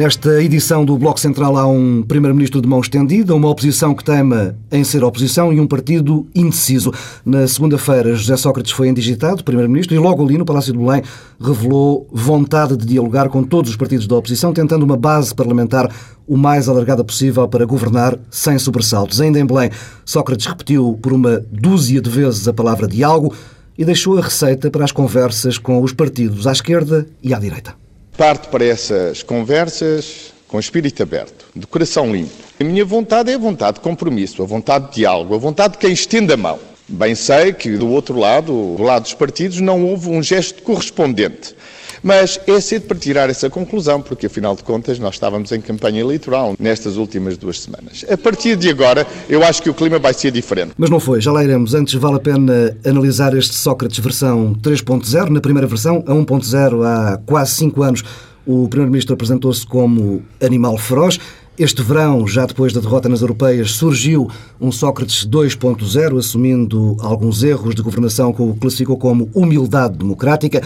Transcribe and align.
Nesta 0.00 0.42
edição 0.42 0.82
do 0.82 0.96
Bloco 0.96 1.20
Central 1.20 1.58
há 1.58 1.66
um 1.66 2.02
Primeiro-Ministro 2.02 2.62
de 2.62 2.66
mão 2.66 2.80
estendida, 2.80 3.34
uma 3.34 3.50
oposição 3.50 3.94
que 3.94 4.02
teima 4.02 4.56
em 4.72 4.82
ser 4.82 5.04
oposição 5.04 5.52
e 5.52 5.60
um 5.60 5.66
partido 5.66 6.26
indeciso. 6.34 6.90
Na 7.22 7.46
segunda-feira, 7.46 8.14
José 8.14 8.34
Sócrates 8.38 8.72
foi 8.72 8.88
indigitado, 8.88 9.44
Primeiro-Ministro, 9.44 9.94
e 9.94 9.98
logo 9.98 10.24
ali 10.24 10.38
no 10.38 10.44
Palácio 10.46 10.72
de 10.72 10.78
Belém 10.78 11.02
revelou 11.38 12.08
vontade 12.10 12.78
de 12.78 12.86
dialogar 12.86 13.28
com 13.28 13.42
todos 13.42 13.72
os 13.72 13.76
partidos 13.76 14.06
da 14.06 14.16
oposição, 14.16 14.54
tentando 14.54 14.84
uma 14.84 14.96
base 14.96 15.34
parlamentar 15.34 15.94
o 16.26 16.34
mais 16.34 16.66
alargada 16.66 17.04
possível 17.04 17.46
para 17.46 17.66
governar 17.66 18.18
sem 18.30 18.58
sobressaltos. 18.58 19.20
Ainda 19.20 19.38
em 19.38 19.44
Belém, 19.44 19.70
Sócrates 20.06 20.46
repetiu 20.46 20.98
por 21.02 21.12
uma 21.12 21.44
dúzia 21.52 22.00
de 22.00 22.08
vezes 22.08 22.48
a 22.48 22.54
palavra 22.54 22.88
diálogo 22.88 23.34
e 23.76 23.84
deixou 23.84 24.16
a 24.16 24.22
receita 24.22 24.70
para 24.70 24.82
as 24.82 24.92
conversas 24.92 25.58
com 25.58 25.82
os 25.82 25.92
partidos 25.92 26.46
à 26.46 26.52
esquerda 26.52 27.06
e 27.22 27.34
à 27.34 27.38
direita. 27.38 27.74
Parto 28.20 28.50
para 28.50 28.62
essas 28.62 29.22
conversas 29.22 30.34
com 30.46 30.60
espírito 30.60 31.02
aberto, 31.02 31.46
de 31.56 31.66
coração 31.66 32.12
limpo. 32.12 32.30
A 32.60 32.62
minha 32.62 32.84
vontade 32.84 33.30
é 33.30 33.34
a 33.34 33.38
vontade 33.38 33.76
de 33.76 33.80
compromisso, 33.80 34.42
a 34.42 34.44
vontade 34.44 34.88
de 34.88 34.96
diálogo, 34.96 35.34
a 35.34 35.38
vontade 35.38 35.72
de 35.72 35.78
quem 35.78 35.90
estende 35.90 36.30
a 36.30 36.36
mão. 36.36 36.58
Bem 36.86 37.14
sei 37.14 37.54
que 37.54 37.78
do 37.78 37.88
outro 37.88 38.18
lado, 38.18 38.74
do 38.76 38.82
lado 38.82 39.04
dos 39.04 39.14
partidos, 39.14 39.62
não 39.62 39.86
houve 39.86 40.10
um 40.10 40.22
gesto 40.22 40.62
correspondente. 40.62 41.54
Mas 42.02 42.40
é 42.46 42.60
cedo 42.60 42.86
para 42.86 42.98
tirar 42.98 43.28
essa 43.28 43.50
conclusão, 43.50 44.00
porque 44.00 44.26
afinal 44.26 44.56
de 44.56 44.62
contas 44.62 44.98
nós 44.98 45.14
estávamos 45.14 45.52
em 45.52 45.60
campanha 45.60 46.00
eleitoral 46.00 46.54
nestas 46.58 46.96
últimas 46.96 47.36
duas 47.36 47.60
semanas. 47.60 48.04
A 48.10 48.16
partir 48.16 48.56
de 48.56 48.70
agora, 48.70 49.06
eu 49.28 49.44
acho 49.44 49.62
que 49.62 49.70
o 49.70 49.74
clima 49.74 49.98
vai 49.98 50.14
ser 50.14 50.30
diferente. 50.30 50.72
Mas 50.76 50.90
não 50.90 50.98
foi, 50.98 51.20
já 51.20 51.30
lá 51.30 51.44
iremos. 51.44 51.74
Antes 51.74 51.94
vale 51.94 52.16
a 52.16 52.20
pena 52.20 52.76
analisar 52.84 53.36
este 53.36 53.54
Sócrates 53.54 53.98
versão 53.98 54.54
3.0. 54.62 55.28
Na 55.28 55.40
primeira 55.40 55.66
versão, 55.66 56.02
a 56.06 56.12
1.0, 56.12 56.84
há 56.84 57.18
quase 57.26 57.52
cinco 57.52 57.82
anos, 57.82 58.02
o 58.46 58.66
Primeiro-Ministro 58.68 59.14
apresentou-se 59.14 59.66
como 59.66 60.22
animal 60.40 60.78
feroz. 60.78 61.18
Este 61.58 61.82
verão, 61.82 62.26
já 62.26 62.46
depois 62.46 62.72
da 62.72 62.80
derrota 62.80 63.06
nas 63.06 63.20
europeias, 63.20 63.72
surgiu 63.72 64.30
um 64.58 64.72
Sócrates 64.72 65.26
2.0, 65.26 66.18
assumindo 66.18 66.96
alguns 67.00 67.42
erros 67.42 67.74
de 67.74 67.82
governação 67.82 68.32
que 68.32 68.40
o 68.40 68.54
classificou 68.54 68.96
como 68.96 69.28
humildade 69.34 69.98
democrática. 69.98 70.62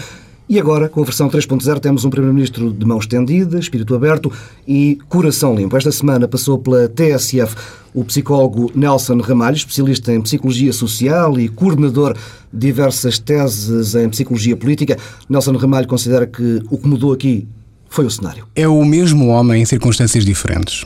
E 0.47 0.59
agora, 0.59 0.87
com 0.87 1.01
a 1.01 1.03
versão 1.03 1.27
3.0, 1.27 1.79
temos 1.79 2.05
um 2.05 2.09
Primeiro-Ministro 2.11 2.71
de 2.71 2.85
mão 2.85 2.99
estendida, 2.99 3.57
espírito 3.57 3.95
aberto 3.95 4.31
e 4.67 4.99
coração 5.09 5.55
limpo. 5.55 5.75
Esta 5.75 5.91
semana 5.91 6.27
passou 6.27 6.59
pela 6.59 6.87
TSF 6.87 7.55
o 7.95 8.03
psicólogo 8.03 8.71
Nelson 8.75 9.17
Ramalho, 9.21 9.55
especialista 9.55 10.13
em 10.13 10.21
psicologia 10.21 10.71
social 10.71 11.39
e 11.39 11.49
coordenador 11.49 12.13
de 12.53 12.67
diversas 12.67 13.17
teses 13.17 13.95
em 13.95 14.07
psicologia 14.07 14.55
política. 14.55 14.97
Nelson 15.27 15.57
Ramalho 15.57 15.87
considera 15.87 16.27
que 16.27 16.61
o 16.69 16.77
que 16.77 16.87
mudou 16.87 17.11
aqui 17.11 17.47
foi 17.89 18.05
o 18.05 18.11
cenário. 18.11 18.45
É 18.55 18.67
o 18.67 18.85
mesmo 18.85 19.29
homem 19.29 19.63
em 19.63 19.65
circunstâncias 19.65 20.23
diferentes. 20.23 20.85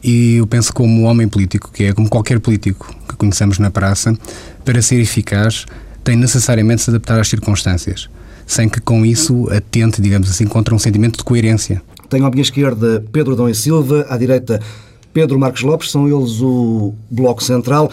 E 0.00 0.36
eu 0.36 0.46
penso 0.46 0.72
como 0.72 1.02
homem 1.02 1.26
político, 1.26 1.72
que 1.72 1.84
é 1.84 1.92
como 1.92 2.08
qualquer 2.08 2.38
político 2.38 2.94
que 3.08 3.16
conhecemos 3.16 3.58
na 3.58 3.70
praça, 3.70 4.16
para 4.64 4.80
ser 4.80 5.00
eficaz, 5.00 5.66
tem 6.04 6.14
necessariamente 6.14 6.78
de 6.78 6.84
se 6.84 6.90
adaptar 6.90 7.18
às 7.18 7.26
circunstâncias 7.26 8.08
sem 8.46 8.68
que 8.68 8.80
com 8.80 9.04
isso 9.04 9.48
atente, 9.50 10.00
digamos 10.00 10.30
assim, 10.30 10.46
contra 10.46 10.74
um 10.74 10.78
sentimento 10.78 11.18
de 11.18 11.24
coerência. 11.24 11.82
Tenho 12.08 12.24
à 12.24 12.30
minha 12.30 12.42
esquerda 12.42 13.04
Pedro 13.12 13.34
Dom 13.34 13.48
e 13.48 13.54
Silva, 13.54 14.06
à 14.08 14.16
direita 14.16 14.60
Pedro 15.12 15.38
Marcos 15.38 15.62
Lopes, 15.62 15.90
são 15.90 16.06
eles 16.06 16.40
o 16.40 16.94
Bloco 17.10 17.42
Central. 17.42 17.90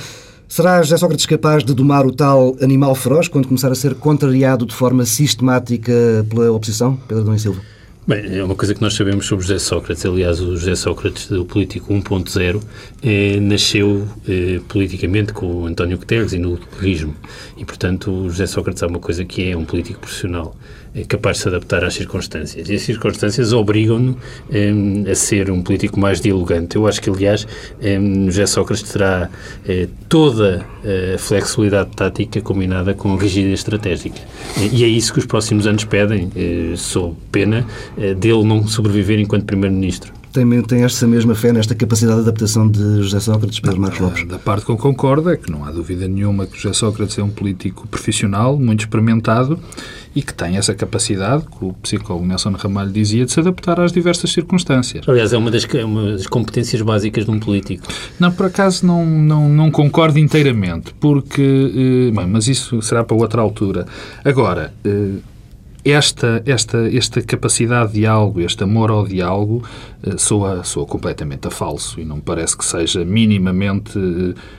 Será 0.48 0.84
José 0.84 0.98
Sócrates 0.98 1.26
capaz 1.26 1.64
de 1.64 1.74
domar 1.74 2.06
o 2.06 2.12
tal 2.12 2.56
animal 2.62 2.94
feroz 2.94 3.28
quando 3.28 3.48
começar 3.48 3.72
a 3.72 3.76
ser 3.76 3.96
contrariado 3.96 4.68
de 4.68 4.76
forma 4.76 5.04
sistemática 5.06 5.92
pela 6.30 6.52
oposição? 6.52 6.96
Pedro 7.08 7.24
Dom 7.24 7.34
e 7.34 7.40
Silva. 7.40 7.62
Bem, 8.06 8.38
é 8.38 8.44
uma 8.44 8.54
coisa 8.54 8.76
que 8.76 8.82
nós 8.82 8.96
sabemos 8.96 9.26
sobre 9.26 9.46
José 9.46 9.58
Sócrates. 9.60 10.06
Aliás, 10.06 10.42
o 10.42 10.58
José 10.58 10.76
Sócrates, 10.76 11.30
do 11.30 11.46
Político 11.46 11.94
1.0, 11.94 12.62
eh, 13.02 13.40
nasceu 13.40 14.06
eh, 14.28 14.60
politicamente 14.68 15.32
com 15.32 15.46
o 15.46 15.66
António 15.66 15.98
Guterres 15.98 16.34
e 16.34 16.38
no 16.38 16.58
terrorismo. 16.58 17.16
E, 17.56 17.64
portanto, 17.64 18.12
o 18.12 18.30
José 18.30 18.46
Sócrates 18.46 18.84
é 18.84 18.88
uma 18.88 19.00
coisa 19.00 19.24
que 19.24 19.50
é 19.50 19.56
um 19.56 19.64
político 19.64 20.02
profissional 20.02 20.54
é 20.96 21.04
capaz 21.04 21.38
de 21.38 21.44
se 21.44 21.50
adaptar 21.50 21.84
às 21.84 21.94
circunstâncias. 21.94 22.70
E 22.70 22.76
as 22.76 22.82
circunstâncias 22.82 23.52
obrigam-no 23.52 24.18
um, 24.52 25.10
a 25.10 25.16
ser 25.16 25.50
um 25.50 25.62
político 25.62 26.00
mais 26.00 26.22
dialogante. 26.22 26.76
Eu 26.76 26.88
acho 26.88 27.02
que, 27.02 27.10
aliás, 27.10 27.48
um, 27.82 28.26
José 28.26 28.46
Sócrates 28.46 28.92
terá 28.92 29.30
uh, 29.30 29.90
toda 30.08 30.66
a 31.16 31.18
flexibilidade 31.18 31.92
tática 31.96 32.42
combinada 32.42 32.94
com 32.94 33.16
rigidez 33.16 33.60
estratégica. 33.60 34.20
E 34.72 34.84
é 34.84 34.88
isso 34.88 35.14
que 35.14 35.20
os 35.20 35.26
próximos 35.26 35.66
anos 35.66 35.84
pedem, 35.84 36.26
uh, 36.28 36.78
sob 36.78 37.16
pena 37.32 37.66
uh, 37.98 38.16
dele 38.16 38.44
não 38.44 38.68
sobreviver 38.68 39.20
enquanto 39.20 39.46
Primeiro-Ministro 39.46 40.23
tem, 40.34 40.62
tem 40.64 40.84
esta 40.84 41.08
mesma 41.08 41.36
fé 41.36 41.54
nesta 41.54 41.76
capacidade 41.76 42.18
de 42.18 42.24
adaptação 42.24 42.68
de 42.68 43.04
José 43.04 43.20
Sócrates, 43.20 43.60
Pedro 43.60 43.80
Marcos 43.80 44.00
Lopes? 44.00 44.28
Da 44.28 44.40
parte 44.40 44.66
que 44.66 44.72
eu 44.72 44.78
concordo 44.78 45.30
é 45.30 45.38
que 45.38 45.52
não 45.52 45.64
há 45.64 45.72
dúvida 45.72 46.08
nenhuma 46.08 46.48
que 46.48 46.58
José 46.60 46.74
Sócrates 46.74 47.18
é 47.20 47.24
um 47.24 47.30
político 47.30 47.88
profissional, 47.88 48.58
muito 48.58 48.82
experimentado 48.82 49.60
e 50.16 50.22
que 50.22 50.34
tem 50.34 50.58
essa 50.58 50.74
capacidade, 50.74 51.44
que 51.46 51.66
o 51.66 51.74
psicólogo 51.74 52.26
Nelson 52.26 52.52
Ramalho 52.52 52.92
dizia, 52.92 53.26
de 53.26 53.32
se 53.32 53.40
adaptar 53.40 53.80
às 53.80 53.92
diversas 53.92 54.32
circunstâncias. 54.32 55.08
Aliás, 55.08 55.34
é 55.34 55.38
uma 55.38 55.52
das, 55.52 55.66
é 55.74 55.86
uma 55.86 56.14
das 56.14 56.28
competências 56.28 56.82
básicas 56.82 57.26
de 57.26 57.32
um 57.32 57.40
político. 57.40 57.88
Não, 58.20 58.32
por 58.32 58.48
acaso 58.48 58.86
não, 58.86 59.06
não, 59.06 59.50
não 59.50 59.72
concordo 59.72 60.18
inteiramente, 60.20 60.94
porque... 61.00 61.42
Eh, 62.12 62.16
bem, 62.16 62.28
mas 62.28 62.48
isso 62.48 62.82
será 62.82 63.04
para 63.04 63.16
outra 63.16 63.42
altura. 63.42 63.86
Agora... 64.24 64.74
Eh, 64.84 65.33
esta, 65.86 66.42
esta, 66.46 66.90
esta 66.96 67.22
capacidade 67.22 67.92
de 67.92 68.00
diálogo, 68.02 68.40
este 68.40 68.64
amor 68.64 68.90
ao 68.90 69.06
diálogo, 69.06 69.64
eh, 70.04 70.18
soa, 70.18 70.64
soa 70.64 70.86
completamente 70.86 71.48
a 71.48 71.52
falso 71.52 72.00
e 72.00 72.06
não 72.06 72.18
me 72.18 72.22
parece 72.22 72.58
que 72.58 72.66
seja 72.66 73.04
minimamente, 73.04 73.98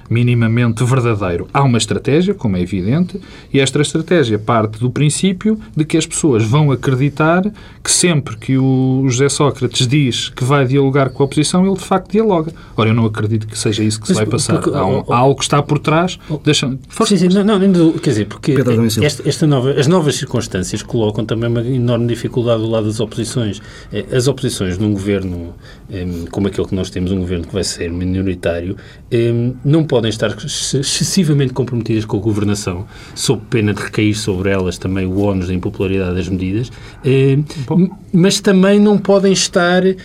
minimamente 0.09 0.83
verdadeiro. 0.85 1.47
Há 1.53 1.63
uma 1.63 1.79
estratégia, 1.79 2.35
como 2.35 2.57
é 2.57 2.61
evidente, 2.61 3.21
e 3.53 3.61
esta 3.61 3.81
estratégia 3.81 4.39
parte 4.39 4.79
do 4.79 4.91
princípio 4.91 5.59
de 5.77 5.85
que 5.85 5.97
as 5.97 6.07
pessoas 6.07 6.45
vão 6.45 6.73
acreditar 6.73 7.43
que 7.83 7.91
sempre 7.91 8.37
que 8.37 8.57
o 8.57 9.05
José 9.09 9.29
Sócrates 9.29 9.87
diz 9.87 10.31
que 10.31 10.45
vai 10.45 10.67
dialogar 10.67 11.11
com 11.11 11.23
a 11.23 11.27
oposição, 11.27 11.67
ele 11.67 11.77
de 11.77 11.85
facto 11.85 12.11
dialoga. 12.11 12.53
Ora, 12.77 12.91
eu 12.91 12.95
não 12.95 13.05
acredito 13.05 13.47
que 13.47 13.59
seja 13.59 13.85
isso 13.85 14.01
que 14.01 14.07
se 14.07 14.15
vai 14.15 14.27
passar. 14.27 14.55
Porque, 14.55 14.77
há, 14.77 14.85
um, 14.85 15.05
há, 15.13 15.17
algo 15.17 15.37
que 15.37 15.45
está 15.45 15.63
por 15.63 15.79
trás. 15.79 16.19
Deixa, 16.43 16.75
sim, 17.07 17.17
sim, 17.17 17.29
não, 17.29 17.45
não, 17.45 17.93
quer 17.93 18.11
dizer, 18.11 18.27
porque 18.27 18.57
esta, 19.03 19.29
esta 19.29 19.47
nova, 19.47 19.73
as 19.73 19.87
novas 19.87 20.17
circunstâncias 20.17 20.83
colocam 20.83 21.14
colocam 21.15 21.25
também 21.25 21.49
uma 21.49 21.61
enorme 21.61 22.07
dificuldade 22.09 22.61
do 22.61 22.69
lado 22.69 22.87
das 22.87 22.99
oposições. 22.99 23.63
Eh, 23.93 24.05
as 24.13 24.27
oposições 24.27 24.77
num 24.77 24.93
governo 24.93 25.55
como 26.31 26.49
aquele 26.49 26.67
que 26.67 26.75
nós 26.75 26.91
temos, 26.91 27.13
um 27.13 27.21
governo 27.21 27.47
que 27.47 27.53
vai 27.53 27.63
ser 27.63 27.91
minoritário, 27.91 28.77
não 29.65 29.85
podem 29.85 30.09
estar 30.09 30.35
excessivamente 30.45 31.53
comprometidas 31.53 32.05
com 32.05 32.17
a 32.17 32.21
governação, 32.21 32.87
sob 33.15 33.43
pena 33.49 33.73
de 33.73 33.83
recair 33.83 34.15
sobre 34.15 34.51
elas 34.51 34.77
também 34.77 35.07
o 35.07 35.21
ónus 35.21 35.49
da 35.49 35.55
impopularidade 35.55 36.17
das 36.17 36.29
medidas, 36.29 36.73
mas 38.13 38.41
também 38.41 38.81
não 38.81 38.99
podem 38.99 39.33
estar 39.33 39.87
eh, 39.87 39.97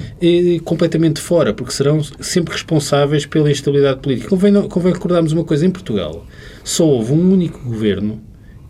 completamente 0.64 1.20
fora, 1.20 1.54
porque 1.54 1.72
serão 1.72 2.04
sempre 2.20 2.54
responsáveis 2.54 3.26
pela 3.26 3.50
instabilidade 3.50 4.00
política. 4.00 4.30
Convém, 4.30 4.54
convém 4.68 4.94
recordarmos 4.94 5.32
uma 5.32 5.44
coisa, 5.44 5.66
em 5.66 5.72
Portugal 5.72 6.26
só 6.64 6.86
houve 6.86 7.14
um 7.14 7.34
único 7.34 7.60
governo 7.64 8.22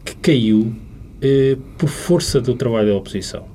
que 0.06 0.16
caiu 0.16 0.74
por 1.78 1.90
força 1.90 2.40
do 2.40 2.56
trabalho 2.56 2.90
da 2.90 2.96
oposição, 2.96 3.47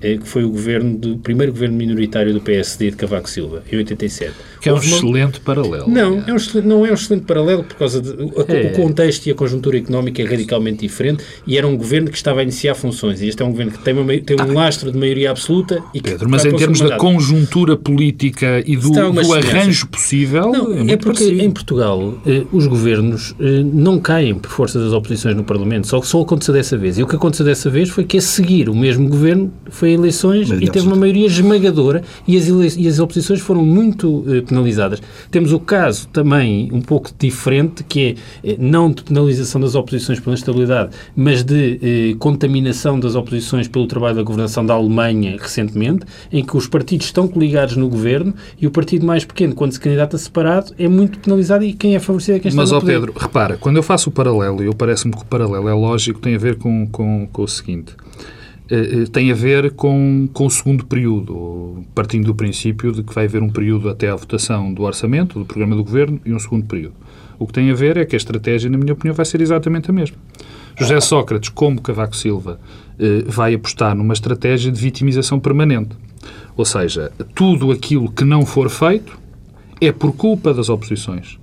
eh, 0.00 0.16
que 0.16 0.26
foi 0.26 0.44
o 0.44 0.50
governo 0.50 0.96
do 0.96 1.18
primeiro 1.18 1.52
governo 1.52 1.76
minoritário 1.76 2.32
do 2.32 2.40
PSD 2.40 2.90
de 2.90 2.96
Cavaco 2.96 3.28
Silva, 3.28 3.62
em 3.70 3.76
87. 3.76 4.34
Que 4.60 4.68
é 4.68 4.72
um 4.72 4.78
excelente 4.78 5.40
paralelo. 5.40 5.88
Não, 5.88 6.22
é 6.26 6.32
um 6.32 6.36
excelente, 6.36 6.66
não 6.66 6.86
é 6.86 6.90
um 6.90 6.94
excelente 6.94 7.24
paralelo 7.24 7.64
por 7.64 7.76
causa 7.76 8.00
de 8.00 8.10
é. 8.10 8.72
o 8.72 8.72
contexto 8.72 9.26
e 9.26 9.30
a 9.30 9.34
conjuntura 9.34 9.78
económica 9.78 10.22
é 10.22 10.24
radicalmente 10.24 10.80
diferente 10.80 11.24
e 11.46 11.56
era 11.56 11.66
um 11.66 11.76
governo 11.76 12.10
que 12.10 12.16
estava 12.16 12.40
a 12.40 12.42
iniciar 12.42 12.74
funções. 12.74 13.20
E 13.20 13.28
este 13.28 13.42
é 13.42 13.44
um 13.44 13.50
governo 13.50 13.72
que 13.72 13.78
tem, 13.78 13.94
uma, 13.94 14.16
tem 14.18 14.36
um 14.36 14.42
ah, 14.42 14.62
lastro 14.62 14.90
de 14.90 14.98
maioria 14.98 15.30
absoluta 15.30 15.82
e 15.94 16.00
que 16.00 16.10
Pedro, 16.10 16.30
mas 16.30 16.44
em 16.44 16.54
termos 16.54 16.80
da 16.80 16.96
conjuntura 16.96 17.76
política 17.76 18.62
e 18.66 18.76
do, 18.76 18.90
do 18.90 19.34
arranjo 19.34 19.86
possível. 19.88 20.52
Não, 20.52 20.72
é, 20.72 20.92
é 20.92 20.96
porque 20.96 21.24
em 21.24 21.50
Portugal 21.50 22.14
eh, 22.26 22.44
os 22.52 22.66
governos 22.66 23.34
eh, 23.38 23.62
não 23.64 23.98
caem 23.98 24.34
por 24.34 24.50
força 24.50 24.78
das 24.78 24.92
oposições 24.92 25.36
no 25.36 25.44
Parlamento, 25.44 25.86
só 25.86 26.00
que 26.00 26.06
só 26.06 26.20
aconteceu 26.20 26.54
dessa 26.54 26.76
vez. 26.76 26.98
E 26.98 27.02
o 27.02 27.06
que 27.06 27.16
aconteceu 27.16 27.44
dessa 27.44 27.68
vez 27.70 27.88
foi 27.88 28.04
que 28.04 28.18
a 28.18 28.20
seguir 28.20 28.68
o 28.68 28.74
mesmo 28.74 29.08
governo 29.08 29.52
foi 29.70 29.90
a 29.90 29.92
eleições 29.92 30.50
e 30.50 30.68
teve 30.68 30.86
uma 30.86 30.96
maioria 30.96 31.26
esmagadora 31.26 32.02
e 32.26 32.36
as, 32.36 32.76
e 32.76 32.88
as 32.88 32.98
oposições 32.98 33.40
foram 33.40 33.64
muito 33.64 34.24
eh, 34.28 34.40
penalizadas. 34.46 35.02
Temos 35.30 35.52
o 35.52 35.60
caso 35.60 36.08
também 36.08 36.70
um 36.72 36.80
pouco 36.80 37.10
diferente, 37.18 37.84
que 37.84 38.16
é 38.44 38.50
eh, 38.52 38.56
não 38.58 38.90
de 38.90 39.02
penalização 39.02 39.60
das 39.60 39.74
oposições 39.74 40.20
pela 40.20 40.34
estabilidade, 40.34 40.90
mas 41.14 41.42
de 41.42 41.78
eh, 41.82 42.16
contaminação 42.18 42.98
das 42.98 43.14
oposições 43.14 43.68
pelo 43.68 43.86
trabalho 43.86 44.16
da 44.16 44.22
governação 44.22 44.64
da 44.64 44.74
Alemanha 44.74 45.36
recentemente, 45.38 46.06
em 46.32 46.44
que 46.44 46.56
os 46.56 46.66
partidos 46.66 47.06
estão 47.06 47.28
coligados 47.28 47.76
no 47.76 47.88
governo 47.88 48.34
e 48.60 48.66
o 48.66 48.70
partido 48.70 49.04
mais 49.04 49.24
pequeno, 49.24 49.54
quando 49.54 49.72
se 49.72 49.80
candidata 49.80 50.16
separado, 50.16 50.72
é 50.78 50.88
muito 50.88 51.18
penalizado 51.18 51.64
e 51.64 51.72
quem 51.72 51.94
é 51.94 51.98
favorecido 51.98 52.38
é 52.38 52.40
quem 52.40 52.48
está 52.48 52.60
mas, 52.62 52.70
no 52.70 52.80
poder. 52.80 52.98
Mas, 52.98 53.06
Pedro, 53.06 53.20
repara, 53.20 53.56
quando 53.56 53.76
eu 53.76 53.82
faço 53.82 54.10
o 54.10 54.12
paralelo, 54.12 54.62
e 54.62 54.66
eu 54.66 54.74
parece-me 54.74 55.14
que 55.14 55.22
o 55.22 55.26
paralelo 55.26 55.68
é 55.68 55.74
lógico, 55.74 56.20
tem 56.20 56.34
a 56.34 56.38
ver 56.38 56.56
com, 56.56 56.86
com, 56.86 57.26
com 57.32 57.42
o 57.42 57.48
seguinte. 57.48 57.94
Eh, 58.70 59.04
tem 59.12 59.30
a 59.30 59.34
ver 59.34 59.72
com, 59.72 60.28
com 60.32 60.46
o 60.46 60.50
segundo 60.50 60.84
período, 60.84 61.84
partindo 61.94 62.26
do 62.26 62.34
princípio 62.34 62.92
de 62.92 63.02
que 63.02 63.14
vai 63.14 63.26
haver 63.26 63.42
um 63.42 63.48
período 63.48 63.88
até 63.88 64.10
a 64.10 64.16
votação 64.16 64.72
do 64.72 64.82
orçamento, 64.82 65.38
do 65.38 65.44
programa 65.44 65.76
do 65.76 65.84
governo, 65.84 66.20
e 66.24 66.32
um 66.32 66.38
segundo 66.38 66.66
período. 66.66 66.94
O 67.38 67.46
que 67.46 67.52
tem 67.52 67.70
a 67.70 67.74
ver 67.74 67.96
é 67.96 68.04
que 68.04 68.16
a 68.16 68.18
estratégia, 68.18 68.70
na 68.70 68.78
minha 68.78 68.92
opinião, 68.92 69.14
vai 69.14 69.26
ser 69.26 69.40
exatamente 69.40 69.90
a 69.90 69.92
mesma. 69.92 70.16
José 70.78 71.00
Sócrates, 71.00 71.48
como 71.50 71.80
Cavaco 71.80 72.16
Silva, 72.16 72.58
vai 73.26 73.54
apostar 73.54 73.94
numa 73.94 74.14
estratégia 74.14 74.72
de 74.72 74.80
vitimização 74.80 75.38
permanente. 75.38 75.94
Ou 76.56 76.64
seja, 76.64 77.12
tudo 77.34 77.70
aquilo 77.70 78.10
que 78.10 78.24
não 78.24 78.44
for 78.46 78.70
feito 78.70 79.18
é 79.80 79.92
por 79.92 80.12
culpa 80.12 80.54
das 80.54 80.68
oposições. 80.68 81.38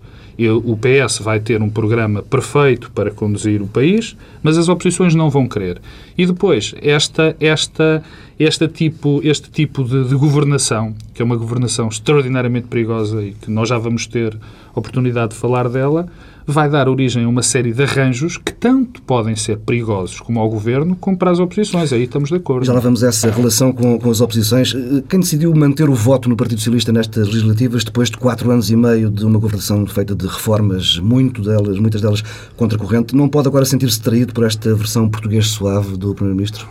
O 0.66 0.76
PS 0.76 1.20
vai 1.20 1.40
ter 1.40 1.62
um 1.62 1.70
programa 1.70 2.24
perfeito 2.24 2.92
para 2.92 3.12
conduzir 3.12 3.62
o 3.62 3.68
país, 3.68 4.18
mas 4.42 4.58
as 4.58 4.68
oposições 4.68 5.14
não 5.14 5.30
vão 5.30 5.48
querer. 5.48 5.80
E 6.18 6.26
depois, 6.26 6.74
esta, 6.82 7.36
esta, 7.40 8.04
este 8.40 8.68
tipo, 8.68 9.22
este 9.24 9.52
tipo 9.52 9.84
de, 9.84 10.06
de 10.08 10.16
governação, 10.16 10.96
que 11.14 11.22
é 11.22 11.26
uma 11.26 11.36
governação 11.36 11.88
extraordinariamente 11.88 12.68
perigosa 12.68 13.22
e 13.24 13.34
que 13.34 13.52
nós 13.52 13.70
já 13.70 13.78
vamos 13.78 14.08
ter 14.08 14.36
oportunidade 14.74 15.34
de 15.34 15.40
falar 15.40 15.70
dela, 15.70 16.08
vai 16.46 16.70
dar 16.70 16.88
origem 16.88 17.24
a 17.24 17.30
uma 17.30 17.42
série 17.42 17.74
de 17.74 17.84
arranjos 17.84 18.38
que 18.38 18.54
tanto 18.54 19.02
podem 19.02 19.36
ser 19.36 19.58
perigosos 19.58 20.20
como 20.20 20.40
ao 20.40 20.50
governo, 20.50 20.96
como 20.96 21.18
para 21.18 21.32
as 21.32 21.40
oposições. 21.40 21.92
Aí 21.94 22.04
estamos 22.04 22.30
de 22.30 22.36
acordo. 22.36 22.66
Já 22.66 22.74
lá 22.74 22.80
vamos 22.80 23.04
a 23.04 23.08
essa 23.08 23.30
relação 23.30 23.72
com, 23.72 24.00
com 24.00 24.10
as 24.10 24.22
oposições. 24.22 24.74
Quem 25.10 25.20
decidiu 25.20 25.54
manter 25.54 25.90
o 25.90 25.94
voto 25.94 26.30
no 26.30 26.36
Partido 26.36 26.60
Socialista 26.60 26.92
nestas 26.92 27.28
legislativas, 27.28 27.84
depois 27.84 28.10
de 28.10 28.18
quatro 28.18 28.52
anos 28.52 28.70
e 28.70 28.76
meio 28.76 29.10
de 29.10 29.26
uma 29.26 29.40
governação 29.40 29.86
feita 29.86 30.16
de 30.16 30.26
reformas, 30.26 31.00
muito 31.00 31.42
delas, 31.42 31.80
muitas 31.80 32.02
delas 32.02 32.24
contra 32.56 32.78
a 32.78 32.82
corrente, 32.82 33.16
não 33.16 33.30
pode 33.30 33.48
agora 33.48 33.66
sentir-se 33.66 34.02
traído 34.02 34.34
por 34.34 34.44
esta 34.44 34.74
versão 34.76 35.10
português 35.10 35.48
suave 35.48 35.98
do 35.98 36.14
Primeiro-Ministro? 36.14 36.68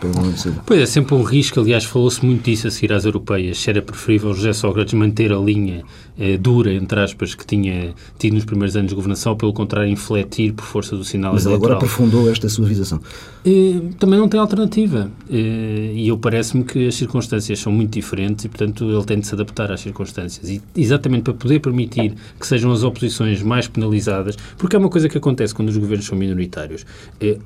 Pois 0.65 0.79
é, 0.79 0.85
sempre 0.85 1.15
um 1.15 1.23
risco. 1.23 1.59
Aliás, 1.59 1.83
falou-se 1.83 2.25
muito 2.25 2.43
disso 2.43 2.67
a 2.67 2.71
seguir 2.71 2.93
às 2.93 3.05
europeias. 3.05 3.57
Se 3.57 3.69
era 3.69 3.81
preferível 3.81 4.33
José 4.33 4.53
Sócrates 4.53 4.93
manter 4.93 5.31
a 5.31 5.37
linha 5.37 5.83
eh, 6.17 6.37
dura, 6.37 6.73
entre 6.73 6.99
aspas, 6.99 7.33
que 7.33 7.45
tinha 7.45 7.93
tido 8.19 8.33
nos 8.33 8.45
primeiros 8.45 8.75
anos 8.75 8.89
de 8.89 8.95
governação, 8.95 9.35
pelo 9.35 9.53
contrário, 9.63 9.91
infletir 9.91 10.53
por 10.53 10.65
força 10.65 10.95
do 10.95 11.03
sinal 11.03 11.33
Mas 11.33 11.45
eleitoral. 11.45 11.71
ele 11.71 11.75
agora 11.75 11.85
aprofundou 11.85 12.29
esta 12.29 12.47
sua 12.49 12.65
visação. 12.65 12.99
Eh, 13.45 13.81
também 13.99 14.19
não 14.19 14.27
tem 14.27 14.39
alternativa. 14.39 15.11
Eh, 15.29 15.93
e 15.95 16.07
eu 16.07 16.17
parece-me 16.17 16.63
que 16.63 16.87
as 16.87 16.95
circunstâncias 16.95 17.59
são 17.59 17.71
muito 17.71 17.91
diferentes 17.91 18.45
e, 18.45 18.49
portanto, 18.49 18.89
ele 18.89 19.03
tem 19.03 19.19
de 19.19 19.27
se 19.27 19.33
adaptar 19.33 19.71
às 19.71 19.81
circunstâncias. 19.81 20.49
E 20.49 20.61
exatamente 20.75 21.23
para 21.23 21.33
poder 21.33 21.59
permitir 21.59 22.13
que 22.39 22.47
sejam 22.47 22.71
as 22.71 22.83
oposições 22.83 23.41
mais 23.41 23.67
penalizadas, 23.67 24.35
porque 24.57 24.75
é 24.75 24.79
uma 24.79 24.89
coisa 24.89 25.09
que 25.09 25.17
acontece 25.17 25.53
quando 25.53 25.69
os 25.69 25.77
governos 25.77 26.05
são 26.05 26.17
minoritários. 26.17 26.85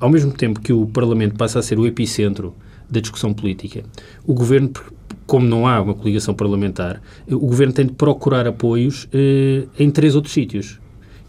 Ao 0.00 0.10
mesmo 0.10 0.32
tempo 0.32 0.60
que 0.60 0.72
o 0.72 0.86
Parlamento 0.86 1.36
passa 1.36 1.58
a 1.58 1.62
ser 1.62 1.78
o 1.78 1.86
epicentro 1.86 2.54
da 2.90 3.00
discussão 3.00 3.32
política, 3.32 3.82
o 4.26 4.34
governo 4.34 4.70
como 5.26 5.46
não 5.46 5.66
há 5.66 5.80
uma 5.80 5.94
coligação 5.94 6.34
parlamentar, 6.34 7.02
o 7.30 7.38
Governo 7.38 7.72
tem 7.72 7.84
de 7.84 7.92
procurar 7.92 8.46
apoios 8.46 9.06
eh, 9.12 9.66
em 9.78 9.90
três 9.90 10.14
outros 10.14 10.32
sítios, 10.32 10.80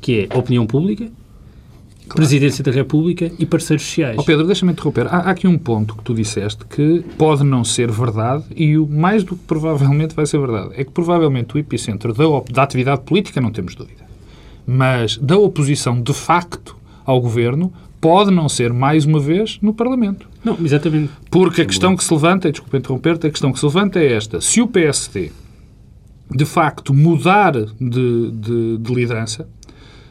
que 0.01 0.27
é 0.31 0.37
opinião 0.37 0.65
pública, 0.65 1.05
claro. 1.05 2.15
Presidência 2.15 2.63
da 2.63 2.71
República 2.71 3.31
e 3.37 3.45
parceiros 3.45 3.85
sociais. 3.85 4.15
Oh 4.17 4.23
Pedro, 4.23 4.45
deixa-me 4.45 4.71
interromper. 4.71 5.07
Há, 5.07 5.17
há, 5.17 5.29
aqui 5.31 5.47
um 5.47 5.57
ponto 5.57 5.95
que 5.95 6.03
tu 6.03 6.13
disseste 6.13 6.65
que 6.65 7.03
pode 7.17 7.43
não 7.43 7.63
ser 7.63 7.91
verdade 7.91 8.43
e 8.55 8.77
o 8.77 8.87
mais 8.87 9.23
do 9.23 9.35
que 9.35 9.43
provavelmente 9.45 10.15
vai 10.15 10.25
ser 10.25 10.39
verdade. 10.39 10.71
É 10.75 10.83
que 10.83 10.91
provavelmente 10.91 11.55
o 11.55 11.59
epicentro 11.59 12.13
da, 12.13 12.23
da 12.51 12.63
atividade 12.63 13.01
política, 13.01 13.39
não 13.39 13.51
temos 13.51 13.75
dúvida, 13.75 14.07
mas 14.65 15.17
da 15.17 15.37
oposição 15.37 16.01
de 16.01 16.13
facto 16.13 16.75
ao 17.05 17.19
Governo 17.19 17.71
pode 17.99 18.31
não 18.31 18.47
ser, 18.47 18.71
mais 18.71 19.05
uma 19.05 19.19
vez, 19.19 19.59
no 19.61 19.73
Parlamento. 19.73 20.27
Não, 20.43 20.57
exatamente. 20.63 21.11
Porque 21.29 21.61
a 21.61 21.65
questão 21.65 21.95
que 21.95 22.03
se 22.03 22.13
levanta, 22.13 22.47
e 22.47 22.51
desculpa 22.51 22.77
interromper-te, 22.77 23.27
a 23.27 23.29
questão 23.29 23.51
que 23.51 23.59
se 23.59 23.65
levanta 23.65 23.99
é 23.99 24.13
esta. 24.13 24.39
Se 24.39 24.61
o 24.61 24.67
PSD, 24.67 25.31
de 26.31 26.45
facto, 26.45 26.93
mudar 26.93 27.53
de, 27.53 28.31
de, 28.31 28.77
de 28.77 28.93
liderança, 28.93 29.47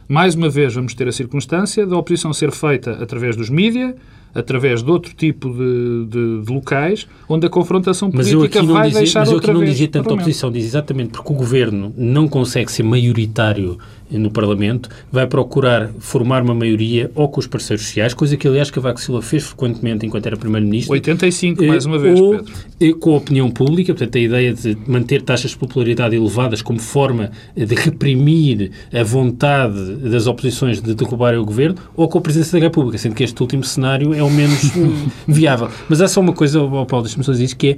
mais 0.08 0.34
uma 0.34 0.48
vez 0.48 0.74
vamos 0.74 0.94
ter 0.94 1.06
a 1.06 1.12
circunstância 1.12 1.86
da 1.86 1.96
oposição 1.96 2.32
ser 2.32 2.50
feita 2.50 2.92
através 2.92 3.36
dos 3.36 3.50
mídias, 3.50 3.94
através 4.34 4.82
de 4.82 4.90
outro 4.90 5.14
tipo 5.14 5.50
de, 5.50 6.06
de, 6.06 6.42
de, 6.42 6.52
locais 6.52 7.06
onde 7.28 7.46
a 7.46 7.50
confrontação 7.50 8.10
política 8.10 8.62
vai 8.62 8.88
dizia, 8.88 9.00
deixar 9.00 9.20
Mas 9.20 9.30
eu 9.30 9.38
aqui 9.38 9.52
não 9.52 9.64
dizia 9.64 9.88
tanto 9.88 10.10
a 10.10 10.14
oposição, 10.14 10.50
diz 10.50 10.64
exatamente 10.64 11.10
porque 11.10 11.32
o 11.32 11.36
governo 11.36 11.92
não 11.96 12.28
consegue 12.28 12.70
ser 12.70 12.82
maioritário 12.82 13.78
no 14.10 14.30
Parlamento, 14.30 14.88
vai 15.10 15.26
procurar 15.26 15.90
formar 15.98 16.42
uma 16.42 16.54
maioria 16.54 17.10
ou 17.14 17.28
com 17.28 17.40
os 17.40 17.46
parceiros 17.46 17.86
sociais, 17.86 18.14
coisa 18.14 18.36
que 18.36 18.46
aliás 18.46 18.70
Cavaco 18.70 19.00
Silva 19.00 19.22
fez 19.22 19.44
frequentemente 19.44 20.06
enquanto 20.06 20.26
era 20.26 20.36
Primeiro-Ministro. 20.36 20.92
85, 20.92 21.64
mais 21.64 21.84
uma 21.84 21.98
vez, 21.98 22.20
ou, 22.20 22.36
Pedro. 22.36 22.52
Eh, 22.80 22.92
com 22.92 23.14
a 23.14 23.16
opinião 23.18 23.50
pública, 23.50 23.92
portanto 23.92 24.16
a 24.16 24.20
ideia 24.20 24.54
de 24.54 24.76
manter 24.86 25.22
taxas 25.22 25.50
de 25.50 25.58
popularidade 25.58 26.16
elevadas 26.16 26.62
como 26.62 26.78
forma 26.78 27.30
de 27.54 27.74
reprimir 27.74 28.70
a 28.92 29.02
vontade 29.02 29.96
das 29.96 30.26
oposições 30.26 30.80
de 30.80 30.94
derrubarem 30.94 31.38
o 31.38 31.44
Governo, 31.44 31.76
ou 31.96 32.08
com 32.08 32.18
a 32.18 32.20
Presidência 32.20 32.58
da 32.58 32.64
República, 32.64 32.98
sendo 32.98 33.14
que 33.14 33.24
este 33.24 33.40
último 33.40 33.64
cenário 33.64 34.14
é 34.14 34.22
o 34.22 34.30
menos 34.30 34.72
viável. 35.26 35.68
Mas 35.88 36.00
há 36.00 36.08
só 36.08 36.20
uma 36.20 36.32
coisa, 36.32 36.60
Paulo, 36.60 37.02
deixa-me 37.02 37.24
só 37.24 37.32
dizer 37.32 37.54
que 37.54 37.68
é 37.70 37.76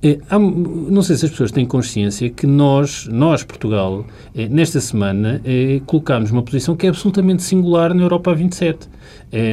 é, 0.00 0.18
há, 0.30 0.38
não 0.38 1.02
sei 1.02 1.16
se 1.16 1.24
as 1.24 1.30
pessoas 1.32 1.50
têm 1.50 1.66
consciência 1.66 2.30
que 2.30 2.46
nós, 2.46 3.08
nós 3.10 3.42
Portugal, 3.42 4.06
é, 4.34 4.48
nesta 4.48 4.80
semana, 4.80 5.40
é, 5.44 5.80
colocámos 5.86 6.30
uma 6.30 6.42
posição 6.42 6.76
que 6.76 6.86
é 6.86 6.88
absolutamente 6.88 7.42
singular 7.42 7.92
na 7.92 8.02
Europa 8.02 8.34
27. 8.34 8.88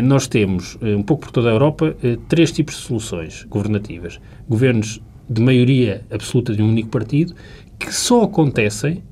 nós 0.03 0.27
temos, 0.27 0.77
um 0.81 1.03
pouco 1.03 1.23
por 1.23 1.31
toda 1.31 1.49
a 1.49 1.51
Europa, 1.51 1.95
três 2.29 2.51
tipos 2.51 2.75
de 2.75 2.81
soluções 2.81 3.43
governativas. 3.49 4.19
Governos 4.47 5.01
de 5.29 5.41
maioria 5.41 6.05
absoluta 6.09 6.53
de 6.53 6.61
um 6.61 6.69
único 6.69 6.89
partido, 6.89 7.33
que 7.77 7.93
só 7.93 8.23
acontecem 8.23 9.03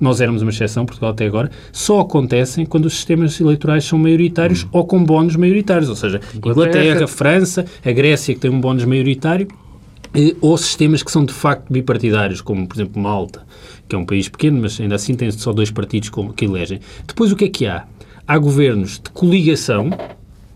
nós 0.00 0.20
éramos 0.20 0.40
uma 0.40 0.50
exceção, 0.50 0.86
Portugal 0.86 1.10
até 1.10 1.26
agora, 1.26 1.50
só 1.70 2.00
acontecem 2.00 2.64
quando 2.64 2.86
os 2.86 2.94
sistemas 2.94 3.38
eleitorais 3.38 3.84
são 3.84 3.98
maioritários 3.98 4.64
hum. 4.64 4.68
ou 4.72 4.86
com 4.86 5.04
bónus 5.04 5.36
maioritários. 5.36 5.90
Ou 5.90 5.96
seja, 5.96 6.20
Inglaterra, 6.34 7.06
França, 7.06 7.66
a 7.84 7.92
Grécia, 7.92 8.34
que 8.34 8.40
tem 8.40 8.50
um 8.50 8.60
bónus 8.60 8.86
maioritário, 8.86 9.46
ou 10.40 10.56
sistemas 10.56 11.02
que 11.02 11.10
são 11.10 11.24
de 11.24 11.32
facto 11.32 11.72
bipartidários, 11.72 12.40
como 12.40 12.66
por 12.66 12.76
exemplo 12.76 13.00
Malta, 13.00 13.46
que 13.88 13.94
é 13.94 13.98
um 13.98 14.04
país 14.04 14.28
pequeno, 14.28 14.60
mas 14.60 14.80
ainda 14.80 14.94
assim 14.94 15.14
tem 15.14 15.30
só 15.30 15.52
dois 15.52 15.70
partidos 15.70 16.10
que 16.36 16.44
elegem. 16.44 16.80
Depois 17.06 17.32
o 17.32 17.36
que 17.36 17.44
é 17.44 17.48
que 17.48 17.66
há? 17.66 17.86
Há 18.26 18.38
governos 18.38 19.00
de 19.00 19.10
coligação 19.10 19.90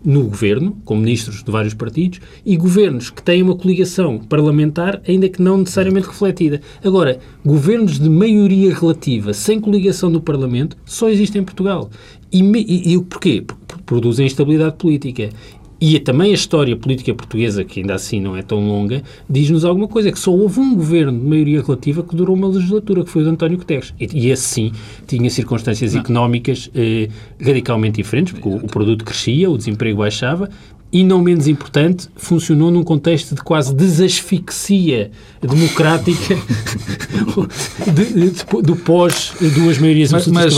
no 0.05 0.23
governo, 0.23 0.77
com 0.85 0.95
ministros 0.95 1.43
de 1.43 1.51
vários 1.51 1.73
partidos, 1.73 2.21
e 2.45 2.55
governos 2.55 3.09
que 3.09 3.23
têm 3.23 3.41
uma 3.41 3.55
coligação 3.55 4.19
parlamentar, 4.19 5.01
ainda 5.07 5.27
que 5.27 5.41
não 5.41 5.57
necessariamente 5.57 6.07
refletida. 6.07 6.61
Agora, 6.83 7.19
governos 7.43 7.99
de 7.99 8.07
maioria 8.07 8.73
relativa, 8.73 9.33
sem 9.33 9.59
coligação 9.59 10.09
no 10.09 10.21
Parlamento, 10.21 10.77
só 10.85 11.09
existem 11.09 11.41
em 11.41 11.45
Portugal. 11.45 11.89
E, 12.31 12.41
e, 12.41 12.93
e 12.93 13.01
porquê? 13.01 13.43
Porque 13.45 13.81
produzem 13.83 14.27
instabilidade 14.27 14.75
política. 14.75 15.29
E 15.79 15.99
também 15.99 16.31
a 16.31 16.33
história 16.33 16.75
política 16.75 17.13
portuguesa, 17.13 17.63
que 17.63 17.81
ainda 17.81 17.95
assim 17.95 18.21
não 18.21 18.35
é 18.35 18.41
tão 18.41 18.65
longa, 18.65 19.03
diz-nos 19.29 19.65
alguma 19.65 19.87
coisa, 19.87 20.09
é 20.09 20.11
que 20.11 20.19
só 20.19 20.31
houve 20.31 20.59
um 20.59 20.73
governo 20.75 21.11
de 21.17 21.25
maioria 21.25 21.61
relativa 21.61 22.01
que 22.01 22.15
durou 22.15 22.35
uma 22.35 22.47
legislatura, 22.47 23.03
que 23.03 23.09
foi 23.09 23.21
o 23.21 23.25
de 23.25 23.31
António 23.31 23.57
Guterres. 23.57 23.93
E, 23.99 24.07
e 24.13 24.29
esse 24.29 24.43
sim 24.43 24.71
tinha 25.05 25.29
circunstâncias 25.29 25.93
não. 25.93 26.01
económicas 26.01 26.69
eh, 26.73 27.09
radicalmente 27.41 27.97
diferentes, 27.97 28.33
porque 28.33 28.47
o, 28.47 28.55
o 28.55 28.67
produto 28.67 29.03
crescia, 29.03 29.49
o 29.49 29.57
desemprego 29.57 29.99
baixava, 29.99 30.49
e, 30.95 31.03
não 31.03 31.21
menos 31.21 31.45
importante, 31.45 32.07
funcionou 32.15 32.71
num 32.71 32.81
contexto 32.81 33.35
de 33.35 33.43
quase 33.43 33.75
desasfixia 33.75 35.11
democrática 35.41 36.35
de, 37.93 38.31
de, 38.31 38.61
do 38.63 38.77
pós 38.77 39.33
duas 39.53 39.77
maiorias 39.77 40.13
mas, 40.13 40.25
mas, 40.27 40.55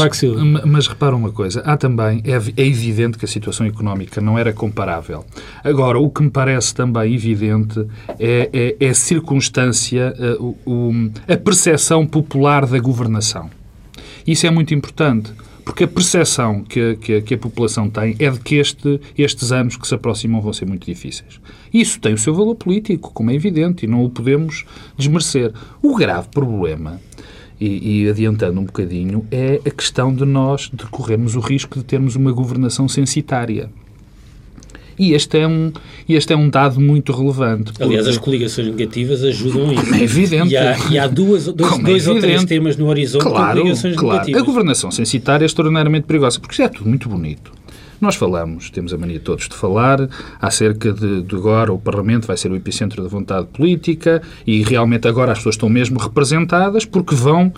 mas 0.64 0.86
repara 0.86 1.16
uma 1.16 1.32
coisa, 1.32 1.62
há 1.62 1.76
também, 1.76 2.22
é, 2.24 2.34
é, 2.34 2.68
evidente 2.68 3.18
que 3.18 3.26
a 3.26 3.28
situação 3.28 3.66
económica 3.66 4.22
não 4.22 4.38
era 4.38 4.54
comparável. 4.54 5.26
Agora, 5.64 5.98
o 5.98 6.08
que 6.08 6.22
me 6.22 6.30
parece 6.30 6.72
também 6.76 7.16
evidente 7.16 7.84
é, 8.20 8.76
é, 8.80 8.86
é 8.86 8.90
a 8.90 8.94
circunstância, 8.94 10.14
a, 10.20 11.32
eh, 11.32 11.34
a 11.34 11.38
percepção 11.38 12.06
popular 12.06 12.68
da 12.68 12.78
governação. 12.78 13.50
Isso 14.28 14.46
é 14.46 14.52
muito 14.52 14.72
importante 14.72 15.34
porque 15.68 15.84
a 15.84 15.88
percepção 15.88 16.64
que, 16.64 16.96
que, 16.96 17.22
que, 17.22 17.34
a 17.34 17.38
população 17.38 17.90
tem 17.90 18.16
é 18.20 18.32
de 18.32 18.40
que 18.40 18.56
este, 18.56 19.02
estes 19.18 19.52
anos 19.52 19.76
que 19.76 19.86
se 19.86 19.94
aproximam 19.94 20.40
vão 20.40 20.54
ser 20.54 20.66
muito 20.66 20.86
difíceis. 20.86 21.42
Isso 21.74 22.00
tem 22.00 22.14
o 22.14 22.18
seu 22.18 22.34
valor 22.34 22.56
político, 22.56 23.12
como 23.14 23.32
é 23.32 23.34
evidente, 23.34 23.84
e 23.84 23.88
não 23.88 24.02
o 24.02 24.10
podemos 24.10 24.64
desmerecer. 24.98 25.52
O 25.82 25.94
grave 25.98 26.30
problema, 26.30 27.02
e, 27.60 28.04
e 28.04 28.10
adiantando 28.10 28.62
um 28.62 28.64
bocadinho, 28.64 29.28
é 29.30 29.60
a 29.66 29.70
questão 29.70 30.16
de 30.16 30.24
nós 30.24 30.72
de 30.74 30.86
corrermos 30.86 31.36
o 31.36 31.42
risco 31.42 31.78
de 31.78 31.84
termos 31.84 32.16
uma 32.16 32.32
governação 32.32 32.88
censitária. 32.88 33.70
E 35.00 35.14
este 35.14 35.38
é 35.38 35.48
um, 35.48 35.72
este 36.10 36.34
é 36.34 36.36
um 36.36 36.50
dado 36.50 36.80
muito 36.80 37.12
relevante. 37.12 37.72
Porque... 37.72 37.84
Aliás, 37.84 38.08
as 38.08 38.18
coligações 38.18 38.68
negativas 38.68 39.24
ajudam 39.24 39.72
isso. 39.72 39.94
É 39.94 40.02
evidente. 40.02 40.54
E 40.54 40.58
há, 40.58 40.78
e 40.92 41.00
há 41.00 41.08
duas, 41.08 41.46
dois, 41.46 41.74
é 41.74 41.82
dois 41.82 42.08
ou 42.08 42.20
três 42.20 42.44
temas 42.46 42.78
no 42.78 42.88
horizonte 42.88 43.24
claro, 43.24 43.58
com 43.58 43.58
coligações 43.60 43.96
claro. 43.96 44.14
negativas. 44.14 44.42
A 44.42 44.46
governação 44.46 44.92
censitária 44.92 45.46
é 45.46 45.48
extraordinariamente 45.48 46.08
perigosa, 46.08 46.40
porque 46.40 46.56
já 46.56 46.66
é 46.66 46.70
tudo 46.70 46.90
muito 46.90 47.08
bonito. 47.08 47.57
Nós 48.00 48.16
falamos, 48.16 48.70
temos 48.70 48.94
a 48.94 48.98
mania 48.98 49.20
todos 49.20 49.50
de 49.50 49.56
falar, 49.56 50.08
acerca 50.40 50.94
de, 50.94 51.24
de 51.24 51.36
agora 51.36 51.74
o 51.74 51.80
Parlamento 51.80 52.28
vai 52.28 52.38
ser 52.38 52.52
o 52.52 52.56
epicentro 52.56 53.02
da 53.02 53.10
vontade 53.10 53.48
política 53.48 54.22
e 54.46 54.62
realmente 54.62 55.08
agora 55.08 55.32
as 55.32 55.40
pessoas 55.40 55.56
estão 55.56 55.68
mesmo 55.68 55.98
representadas 55.98 56.86
porque 56.86 57.16
vão, 57.16 57.52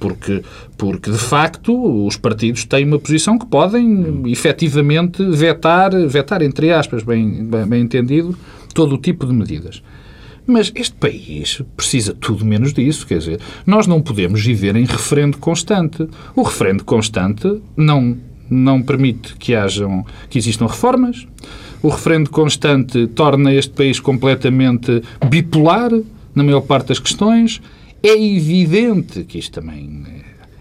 porque, 0.00 0.42
porque 0.76 1.10
de 1.10 1.18
facto 1.18 2.06
os 2.06 2.16
partidos 2.16 2.64
têm 2.64 2.84
uma 2.84 2.98
posição 2.98 3.38
que 3.38 3.46
podem 3.46 4.22
efetivamente 4.26 5.24
vetar, 5.24 5.92
vetar 6.08 6.42
entre 6.42 6.72
aspas, 6.72 7.04
bem, 7.04 7.44
bem, 7.44 7.64
bem 7.64 7.82
entendido, 7.82 8.36
todo 8.74 8.96
o 8.96 8.98
tipo 8.98 9.24
de 9.24 9.32
medidas. 9.32 9.80
Mas 10.46 10.70
este 10.74 10.94
país 10.96 11.62
precisa 11.74 12.12
tudo 12.12 12.44
menos 12.44 12.74
disso. 12.74 13.06
Quer 13.06 13.18
dizer, 13.18 13.40
nós 13.64 13.86
não 13.86 14.02
podemos 14.02 14.44
viver 14.44 14.76
em 14.76 14.84
referendo 14.84 15.38
constante. 15.38 16.06
O 16.36 16.42
referendo 16.42 16.84
constante 16.84 17.62
não, 17.74 18.18
não 18.50 18.82
permite 18.82 19.36
que, 19.36 19.54
hajam, 19.54 20.04
que 20.28 20.38
existam 20.38 20.66
reformas. 20.66 21.26
O 21.82 21.88
referendo 21.88 22.30
constante 22.30 23.06
torna 23.08 23.52
este 23.52 23.72
país 23.72 24.00
completamente 24.00 25.02
bipolar 25.28 25.90
na 26.34 26.42
maior 26.42 26.62
parte 26.62 26.88
das 26.88 26.98
questões. 26.98 27.60
É 28.02 28.12
evidente 28.12 29.24
que 29.24 29.38
isto 29.38 29.52
também 29.52 30.04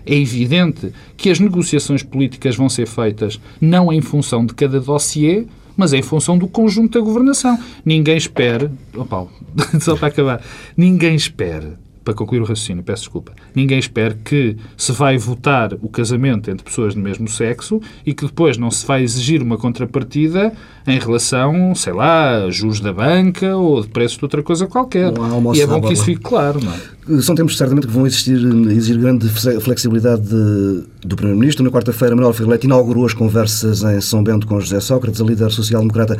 é 0.05 0.15
evidente 0.15 0.91
que 1.15 1.29
as 1.29 1.39
negociações 1.39 2.03
políticas 2.03 2.55
vão 2.55 2.67
ser 2.67 2.87
feitas 2.87 3.39
não 3.59 3.91
em 3.91 4.01
função 4.01 4.45
de 4.45 4.53
cada 4.53 4.79
dossiê, 4.79 5.45
mas 5.77 5.93
é 5.93 5.97
em 5.97 6.01
função 6.01 6.37
do 6.37 6.47
conjunto 6.47 6.99
da 6.99 7.05
governação. 7.05 7.57
Ninguém 7.85 8.17
espera. 8.17 8.71
Paulo, 9.09 9.31
só 9.79 9.95
para 9.95 10.09
acabar. 10.09 10.41
Ninguém 10.75 11.15
espera 11.15 11.79
para 12.03 12.13
concluir 12.13 12.41
o 12.41 12.45
raciocínio, 12.45 12.83
peço 12.83 13.03
desculpa, 13.03 13.33
ninguém 13.55 13.79
espera 13.79 14.17
que 14.23 14.57
se 14.75 14.91
vai 14.91 15.17
votar 15.17 15.73
o 15.81 15.89
casamento 15.89 16.51
entre 16.51 16.63
pessoas 16.63 16.93
do 16.93 17.01
mesmo 17.01 17.27
sexo 17.27 17.79
e 18.05 18.13
que 18.13 18.25
depois 18.25 18.57
não 18.57 18.69
se 18.69 18.85
vai 18.85 19.03
exigir 19.03 19.41
uma 19.41 19.57
contrapartida 19.57 20.51
em 20.85 20.99
relação, 20.99 21.73
sei 21.73 21.93
lá, 21.93 22.43
a 22.43 22.51
juros 22.51 22.79
da 22.79 22.91
banca 22.91 23.55
ou 23.55 23.81
de 23.81 23.87
preços 23.87 24.17
de 24.17 24.25
outra 24.25 24.43
coisa 24.43 24.67
qualquer. 24.67 25.13
E 25.55 25.61
é 25.61 25.67
bom 25.67 25.81
que 25.81 25.93
isso 25.93 26.03
fique 26.03 26.21
claro, 26.21 26.59
não 26.61 26.73
é? 26.73 27.21
São 27.21 27.35
tempos 27.35 27.57
certamente 27.57 27.87
que 27.87 27.93
vão 27.93 28.05
existir, 28.05 28.37
exigir 28.71 28.97
grande 28.97 29.27
flexibilidade 29.29 30.21
de, 30.21 30.83
do 31.05 31.15
Primeiro-Ministro. 31.15 31.63
Na 31.63 31.71
quarta-feira, 31.71 32.15
Manuel 32.15 32.33
Filete 32.33 32.65
inaugurou 32.65 33.05
as 33.05 33.13
conversas 33.13 33.83
em 33.83 33.99
São 33.99 34.23
Bento 34.23 34.47
com 34.47 34.59
José 34.59 34.79
Sócrates, 34.79 35.21
a 35.21 35.23
líder 35.25 35.51
social-democrata. 35.51 36.17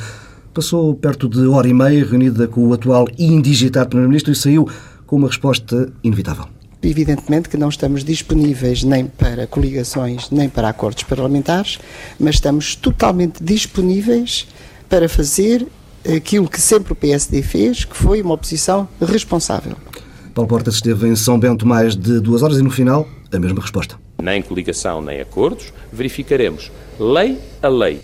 Passou 0.53 0.93
perto 0.93 1.27
de 1.27 1.47
hora 1.47 1.67
e 1.67 1.73
meia 1.73 2.05
reunida 2.05 2.47
com 2.47 2.67
o 2.67 2.73
atual 2.73 3.07
indigitado 3.17 3.89
Primeiro-Ministro 3.89 4.31
e 4.31 4.35
saiu 4.35 4.67
uma 5.15 5.27
resposta 5.27 5.91
inevitável. 6.03 6.46
Evidentemente 6.82 7.48
que 7.48 7.55
não 7.55 7.70
estamos 7.70 8.03
disponíveis 8.03 8.84
nem 8.84 9.05
para 9.05 9.48
coligações 9.48 10.29
nem 10.29 10.50
para 10.50 10.67
acordos 10.67 11.03
parlamentares, 11.03 11.79
mas 12.20 12.36
estamos 12.36 12.75
totalmente 12.75 13.41
disponíveis 13.41 14.48
para 14.89 15.08
fazer 15.08 15.65
aquilo 16.15 16.50
que 16.50 16.60
sempre 16.60 16.91
o 16.91 16.96
PSD 16.96 17.41
fez, 17.41 17.86
que 17.86 17.96
foi 17.96 18.22
uma 18.22 18.34
oposição 18.34 18.88
responsável. 19.01 19.77
Paulo 20.34 20.50
Portas 20.50 20.75
esteve 20.75 21.08
em 21.08 21.15
São 21.15 21.39
Bento 21.39 21.65
mais 21.65 21.96
de 21.96 22.20
duas 22.20 22.43
horas 22.43 22.58
e 22.58 22.62
no 22.62 22.72
final 22.72 23.08
a 23.32 23.39
mesma 23.39 23.62
resposta. 23.62 23.96
Nem 24.22 24.41
coligação 24.41 25.01
nem 25.01 25.22
acordos, 25.22 25.72
verificaremos 25.91 26.72
lei 27.00 27.39
a 27.62 27.70
lei. 27.70 28.01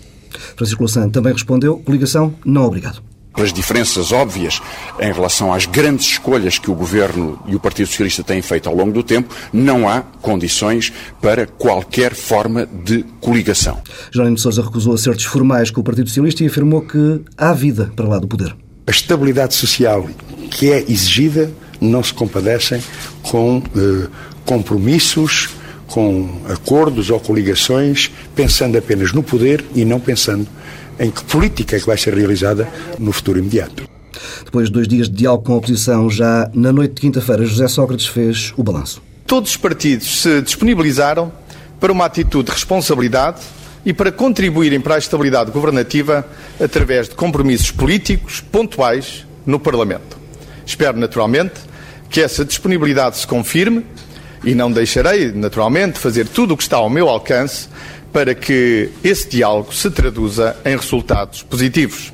Francisco 0.56 0.82
Louçã 0.82 1.08
também 1.08 1.32
respondeu, 1.32 1.78
coligação 1.78 2.34
não 2.44 2.64
obrigado 2.64 3.09
pelas 3.34 3.52
diferenças 3.52 4.12
óbvias 4.12 4.60
em 5.00 5.12
relação 5.12 5.52
às 5.52 5.66
grandes 5.66 6.06
escolhas 6.06 6.58
que 6.58 6.70
o 6.70 6.74
Governo 6.74 7.38
e 7.46 7.54
o 7.54 7.60
Partido 7.60 7.86
Socialista 7.86 8.22
têm 8.22 8.42
feito 8.42 8.68
ao 8.68 8.74
longo 8.74 8.92
do 8.92 9.02
tempo, 9.02 9.34
não 9.52 9.88
há 9.88 10.02
condições 10.20 10.92
para 11.20 11.46
qualquer 11.46 12.14
forma 12.14 12.66
de 12.66 13.04
coligação. 13.20 13.80
Jerónimo 14.10 14.36
de 14.36 14.42
Sousa 14.42 14.62
recusou 14.62 14.94
acertos 14.94 15.24
formais 15.24 15.70
com 15.70 15.80
o 15.80 15.84
Partido 15.84 16.08
Socialista 16.08 16.42
e 16.42 16.46
afirmou 16.46 16.82
que 16.82 17.20
há 17.36 17.52
vida 17.52 17.92
para 17.94 18.08
lá 18.08 18.18
do 18.18 18.26
poder. 18.26 18.54
A 18.86 18.90
estabilidade 18.90 19.54
social 19.54 20.08
que 20.50 20.70
é 20.70 20.84
exigida 20.88 21.50
não 21.80 22.02
se 22.02 22.12
compadecem 22.12 22.82
com 23.22 23.62
eh, 23.76 24.08
compromissos, 24.44 25.50
com 25.86 26.40
acordos 26.48 27.10
ou 27.10 27.18
coligações, 27.18 28.10
pensando 28.34 28.76
apenas 28.76 29.12
no 29.12 29.22
poder 29.22 29.64
e 29.74 29.84
não 29.84 29.98
pensando 29.98 30.46
em 31.00 31.10
que 31.10 31.24
política 31.24 31.76
é 31.76 31.80
que 31.80 31.86
vai 31.86 31.96
ser 31.96 32.14
realizada 32.14 32.68
no 32.98 33.10
futuro 33.10 33.38
imediato. 33.38 33.88
Depois 34.44 34.68
de 34.68 34.74
dois 34.74 34.86
dias 34.86 35.08
de 35.08 35.16
diálogo 35.16 35.44
com 35.44 35.54
a 35.54 35.56
oposição, 35.56 36.10
já 36.10 36.50
na 36.52 36.70
noite 36.70 36.94
de 36.94 37.00
quinta-feira, 37.00 37.44
José 37.44 37.66
Sócrates 37.66 38.06
fez 38.06 38.52
o 38.56 38.62
balanço. 38.62 39.02
Todos 39.26 39.50
os 39.50 39.56
partidos 39.56 40.22
se 40.22 40.42
disponibilizaram 40.42 41.32
para 41.80 41.90
uma 41.90 42.04
atitude 42.04 42.46
de 42.46 42.52
responsabilidade 42.52 43.40
e 43.84 43.92
para 43.94 44.12
contribuírem 44.12 44.80
para 44.80 44.96
a 44.96 44.98
estabilidade 44.98 45.50
governativa 45.50 46.26
através 46.62 47.08
de 47.08 47.14
compromissos 47.14 47.70
políticos 47.70 48.40
pontuais 48.40 49.26
no 49.46 49.58
Parlamento. 49.58 50.18
Espero, 50.66 50.98
naturalmente, 50.98 51.54
que 52.10 52.20
essa 52.20 52.44
disponibilidade 52.44 53.16
se 53.16 53.26
confirme 53.26 53.86
e 54.44 54.54
não 54.54 54.70
deixarei, 54.70 55.32
naturalmente, 55.32 55.98
fazer 55.98 56.26
tudo 56.26 56.54
o 56.54 56.56
que 56.56 56.62
está 56.62 56.76
ao 56.76 56.90
meu 56.90 57.08
alcance 57.08 57.68
para 58.12 58.34
que 58.34 58.90
esse 59.02 59.28
diálogo 59.28 59.74
se 59.74 59.90
traduza 59.90 60.56
em 60.64 60.76
resultados 60.76 61.42
positivos. 61.42 62.12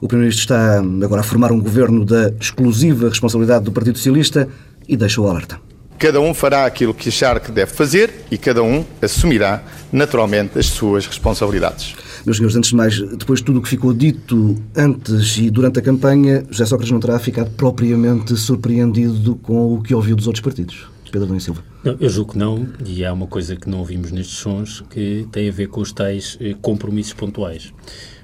O 0.00 0.08
Primeiro-Ministro 0.08 0.42
está 0.42 0.80
agora 1.04 1.20
a 1.20 1.24
formar 1.24 1.52
um 1.52 1.60
governo 1.60 2.04
da 2.04 2.32
exclusiva 2.40 3.08
responsabilidade 3.08 3.64
do 3.64 3.72
Partido 3.72 3.98
Socialista 3.98 4.48
e 4.88 4.96
deixa 4.96 5.20
o 5.20 5.28
alerta. 5.28 5.60
Cada 5.98 6.20
um 6.20 6.34
fará 6.34 6.66
aquilo 6.66 6.92
que 6.92 7.10
achar 7.10 7.38
que 7.38 7.52
deve 7.52 7.72
fazer 7.72 8.12
e 8.30 8.36
cada 8.36 8.62
um 8.62 8.84
assumirá 9.00 9.62
naturalmente 9.92 10.58
as 10.58 10.66
suas 10.66 11.06
responsabilidades. 11.06 11.94
Meus 12.26 12.36
senhores, 12.36 12.56
antes 12.56 12.70
de 12.70 12.76
mais, 12.76 13.00
depois 13.16 13.38
de 13.38 13.44
tudo 13.44 13.58
o 13.58 13.62
que 13.62 13.68
ficou 13.68 13.92
dito 13.92 14.56
antes 14.76 15.38
e 15.38 15.50
durante 15.50 15.78
a 15.78 15.82
campanha, 15.82 16.44
José 16.50 16.66
Sócrates 16.66 16.92
não 16.92 17.00
terá 17.00 17.18
ficado 17.18 17.50
propriamente 17.52 18.36
surpreendido 18.36 19.36
com 19.36 19.74
o 19.74 19.82
que 19.82 19.94
ouviu 19.94 20.16
dos 20.16 20.26
outros 20.26 20.42
partidos. 20.42 20.91
Pedro 21.12 21.26
Domingos 21.26 21.44
Silva. 21.44 21.62
Não, 21.84 21.94
eu 22.00 22.08
julgo 22.08 22.32
que 22.32 22.38
não, 22.38 22.66
e 22.86 23.04
há 23.04 23.12
uma 23.12 23.26
coisa 23.26 23.54
que 23.54 23.68
não 23.68 23.80
ouvimos 23.80 24.10
nestes 24.10 24.38
sons 24.38 24.82
que 24.88 25.28
tem 25.30 25.46
a 25.46 25.52
ver 25.52 25.66
com 25.68 25.82
os 25.82 25.92
tais 25.92 26.38
eh, 26.40 26.56
compromissos 26.62 27.12
pontuais. 27.12 27.70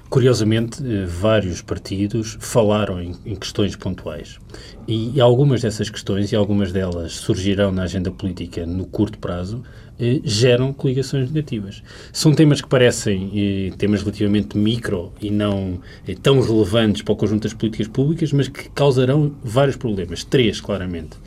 Curiosamente, 0.09 0.83
eh, 0.83 1.05
vários 1.05 1.61
partidos 1.61 2.35
falaram 2.39 2.99
em, 2.99 3.35
questões 3.35 3.75
pontuais. 3.75 4.39
E 4.87 5.21
algumas 5.21 5.61
dessas 5.61 5.87
questões, 5.87 6.31
e 6.31 6.35
algumas 6.35 6.71
delas 6.71 7.13
surgirão 7.13 7.71
na 7.71 7.83
agenda 7.83 8.09
política 8.09 8.65
no 8.65 8.87
curto 8.87 9.19
prazo, 9.19 9.61
eh, 9.99 10.19
geram 10.23 10.73
coligações 10.73 11.29
negativas. 11.29 11.83
São 12.11 12.33
temas 12.33 12.59
que 12.59 12.67
parecem 12.67 13.71
temas 13.77 14.01
relativamente 14.01 14.57
micro 14.57 15.13
e 15.21 15.29
não 15.29 15.79
tão 16.23 16.41
relevantes 16.41 17.03
para 17.03 17.13
o 17.13 17.15
conjunto 17.15 17.43
das 17.43 17.53
políticas 17.53 17.87
públicas, 17.87 18.33
mas 18.33 18.47
que 18.47 18.67
causarão 18.71 19.35
vários 19.43 19.75
problemas. 19.75 20.23
Três, 20.23 20.59
claramente. 20.59 21.17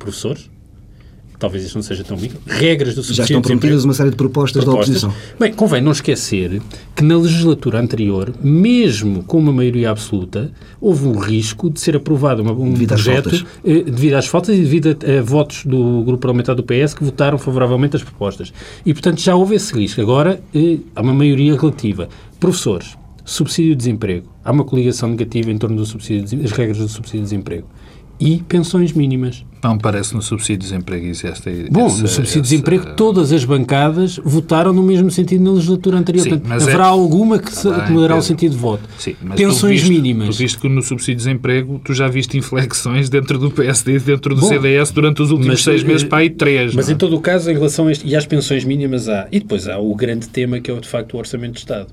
Professores, 0.00 0.50
talvez 1.42 1.64
isso 1.64 1.76
não 1.76 1.82
seja 1.82 2.04
tão 2.04 2.16
micro, 2.16 2.38
regras 2.46 2.94
do 2.94 3.02
Já 3.02 3.24
estão 3.24 3.42
prometidas 3.42 3.84
uma 3.84 3.92
série 3.92 4.10
de 4.10 4.16
propostas, 4.16 4.62
propostas, 4.62 5.00
da 5.02 5.08
oposição. 5.08 5.36
Bem, 5.40 5.52
convém 5.52 5.82
não 5.82 5.90
esquecer 5.90 6.62
que 6.94 7.02
na 7.02 7.18
legislatura 7.18 7.80
anterior, 7.80 8.32
mesmo 8.40 9.24
com 9.24 9.38
uma 9.38 9.52
maioria 9.52 9.90
absoluta, 9.90 10.52
houve 10.80 11.08
um 11.08 11.18
risco 11.18 11.68
de 11.68 11.80
ser 11.80 11.96
aprovado 11.96 12.42
uma, 12.42 12.52
um 12.52 12.72
devido 12.72 12.90
projeto 12.90 13.30
às 13.30 13.44
eh, 13.64 13.82
devido 13.82 14.14
às 14.14 14.26
faltas 14.26 14.54
e 14.56 14.60
devido 14.60 14.96
a, 14.96 15.18
a, 15.18 15.22
votos 15.22 15.64
do 15.64 16.04
grupo 16.04 16.18
parlamentar 16.18 16.54
do 16.54 16.62
PS 16.62 16.94
que 16.94 17.02
votaram 17.02 17.36
favoravelmente 17.36 17.96
as 17.96 18.04
propostas. 18.04 18.52
E, 18.86 18.92
portanto, 18.92 19.20
já 19.20 19.34
houve 19.34 19.56
esse 19.56 19.74
risco. 19.74 20.00
Agora, 20.00 20.40
eh, 20.54 20.78
há 20.94 21.02
uma 21.02 21.12
maioria 21.12 21.56
relativa. 21.56 22.08
Professores, 22.38 22.96
subsídio 23.24 23.72
de 23.72 23.78
desemprego. 23.78 24.28
Há 24.44 24.52
uma 24.52 24.62
coligação 24.62 25.08
negativa 25.08 25.50
em 25.50 25.58
torno 25.58 25.76
do 25.76 25.84
subsídio 25.84 26.38
das 26.38 26.52
regras 26.52 26.78
do 26.78 26.88
subsídio 26.88 27.22
de 27.22 27.30
desemprego. 27.30 27.66
E 28.20 28.44
pensões 28.46 28.92
mínimas. 28.92 29.44
Não 29.62 29.78
parece 29.78 30.12
no 30.14 30.20
subsídio 30.20 30.58
de 30.58 30.70
desemprego 30.70 31.06
isso 31.06 31.24
esta 31.24 31.48
Bom, 31.70 31.86
essa, 31.86 32.02
no 32.02 32.08
subsídio 32.08 32.42
de 32.42 32.48
desemprego 32.48 32.94
todas 32.96 33.32
as 33.32 33.44
bancadas 33.44 34.18
votaram 34.24 34.72
no 34.72 34.82
mesmo 34.82 35.08
sentido 35.08 35.44
na 35.44 35.52
legislatura 35.52 35.98
anterior. 35.98 36.24
Sim, 36.24 36.30
Portanto, 36.30 36.52
haverá 36.52 36.84
é... 36.84 36.88
alguma 36.88 37.38
que, 37.38 37.54
se, 37.54 37.70
que 37.70 37.92
mudará 37.92 38.16
o 38.16 38.22
sentido 38.22 38.52
de 38.52 38.58
voto. 38.58 38.82
Sim, 38.98 39.14
Pensões 39.36 39.60
tu 39.60 39.86
viste, 39.86 39.90
mínimas. 39.90 40.36
Tu 40.36 40.38
viste 40.40 40.58
que 40.58 40.68
no 40.68 40.82
subsídio 40.82 41.14
de 41.14 41.24
desemprego 41.24 41.80
tu 41.84 41.94
já 41.94 42.08
viste 42.08 42.36
inflexões 42.36 43.08
dentro 43.08 43.38
do 43.38 43.52
PSD 43.52 43.94
e 43.94 43.98
dentro 44.00 44.34
do 44.34 44.40
Bom, 44.40 44.48
CDS 44.48 44.90
durante 44.90 45.22
os 45.22 45.30
últimos 45.30 45.54
mas, 45.54 45.62
seis 45.62 45.84
meses 45.84 46.02
eh, 46.02 46.08
para 46.08 46.18
aí 46.18 46.30
três. 46.30 46.74
Mas 46.74 46.86
não? 46.86 46.92
É? 46.92 46.94
em 46.94 46.98
todo 46.98 47.14
o 47.14 47.20
caso, 47.20 47.48
em 47.48 47.54
relação 47.54 47.86
a 47.86 47.92
este, 47.92 48.04
e 48.06 48.16
às 48.16 48.26
pensões 48.26 48.64
mínimas 48.64 49.08
há. 49.08 49.28
E 49.30 49.38
depois 49.38 49.68
há 49.68 49.78
o 49.78 49.94
grande 49.94 50.28
tema 50.28 50.58
que 50.58 50.72
é 50.72 50.74
de 50.74 50.88
facto 50.88 51.14
o 51.14 51.18
Orçamento 51.18 51.52
de 51.52 51.60
Estado. 51.60 51.86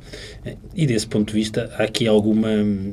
E 0.75 0.87
desse 0.87 1.05
ponto 1.05 1.27
de 1.27 1.33
vista 1.33 1.69
há 1.77 1.83
aqui 1.83 2.07
alguma, 2.07 2.49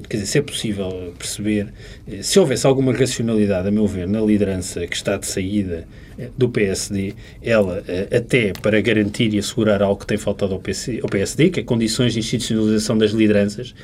quer 0.06 0.18
dizer, 0.18 0.26
se 0.26 0.38
é 0.38 0.42
possível 0.42 1.14
perceber, 1.18 1.72
eh, 2.06 2.18
se 2.20 2.38
houvesse 2.38 2.66
alguma 2.66 2.92
racionalidade, 2.92 3.68
a 3.68 3.70
meu 3.70 3.86
ver, 3.86 4.06
na 4.06 4.20
liderança 4.20 4.65
que 4.74 4.96
está 4.96 5.16
de 5.16 5.26
saída 5.26 5.86
eh, 6.18 6.28
do 6.36 6.48
PSD, 6.48 7.14
ela 7.42 7.82
eh, 7.86 8.16
até 8.16 8.52
para 8.52 8.80
garantir 8.80 9.32
e 9.32 9.38
assegurar 9.38 9.82
algo 9.82 10.00
que 10.00 10.06
tem 10.06 10.18
faltado 10.18 10.52
ao, 10.54 10.60
ao 10.60 11.08
PSD, 11.08 11.50
que 11.50 11.60
é 11.60 11.62
condições 11.62 12.12
de 12.12 12.18
institucionalização 12.18 12.98
das 12.98 13.12
lideranças, 13.12 13.74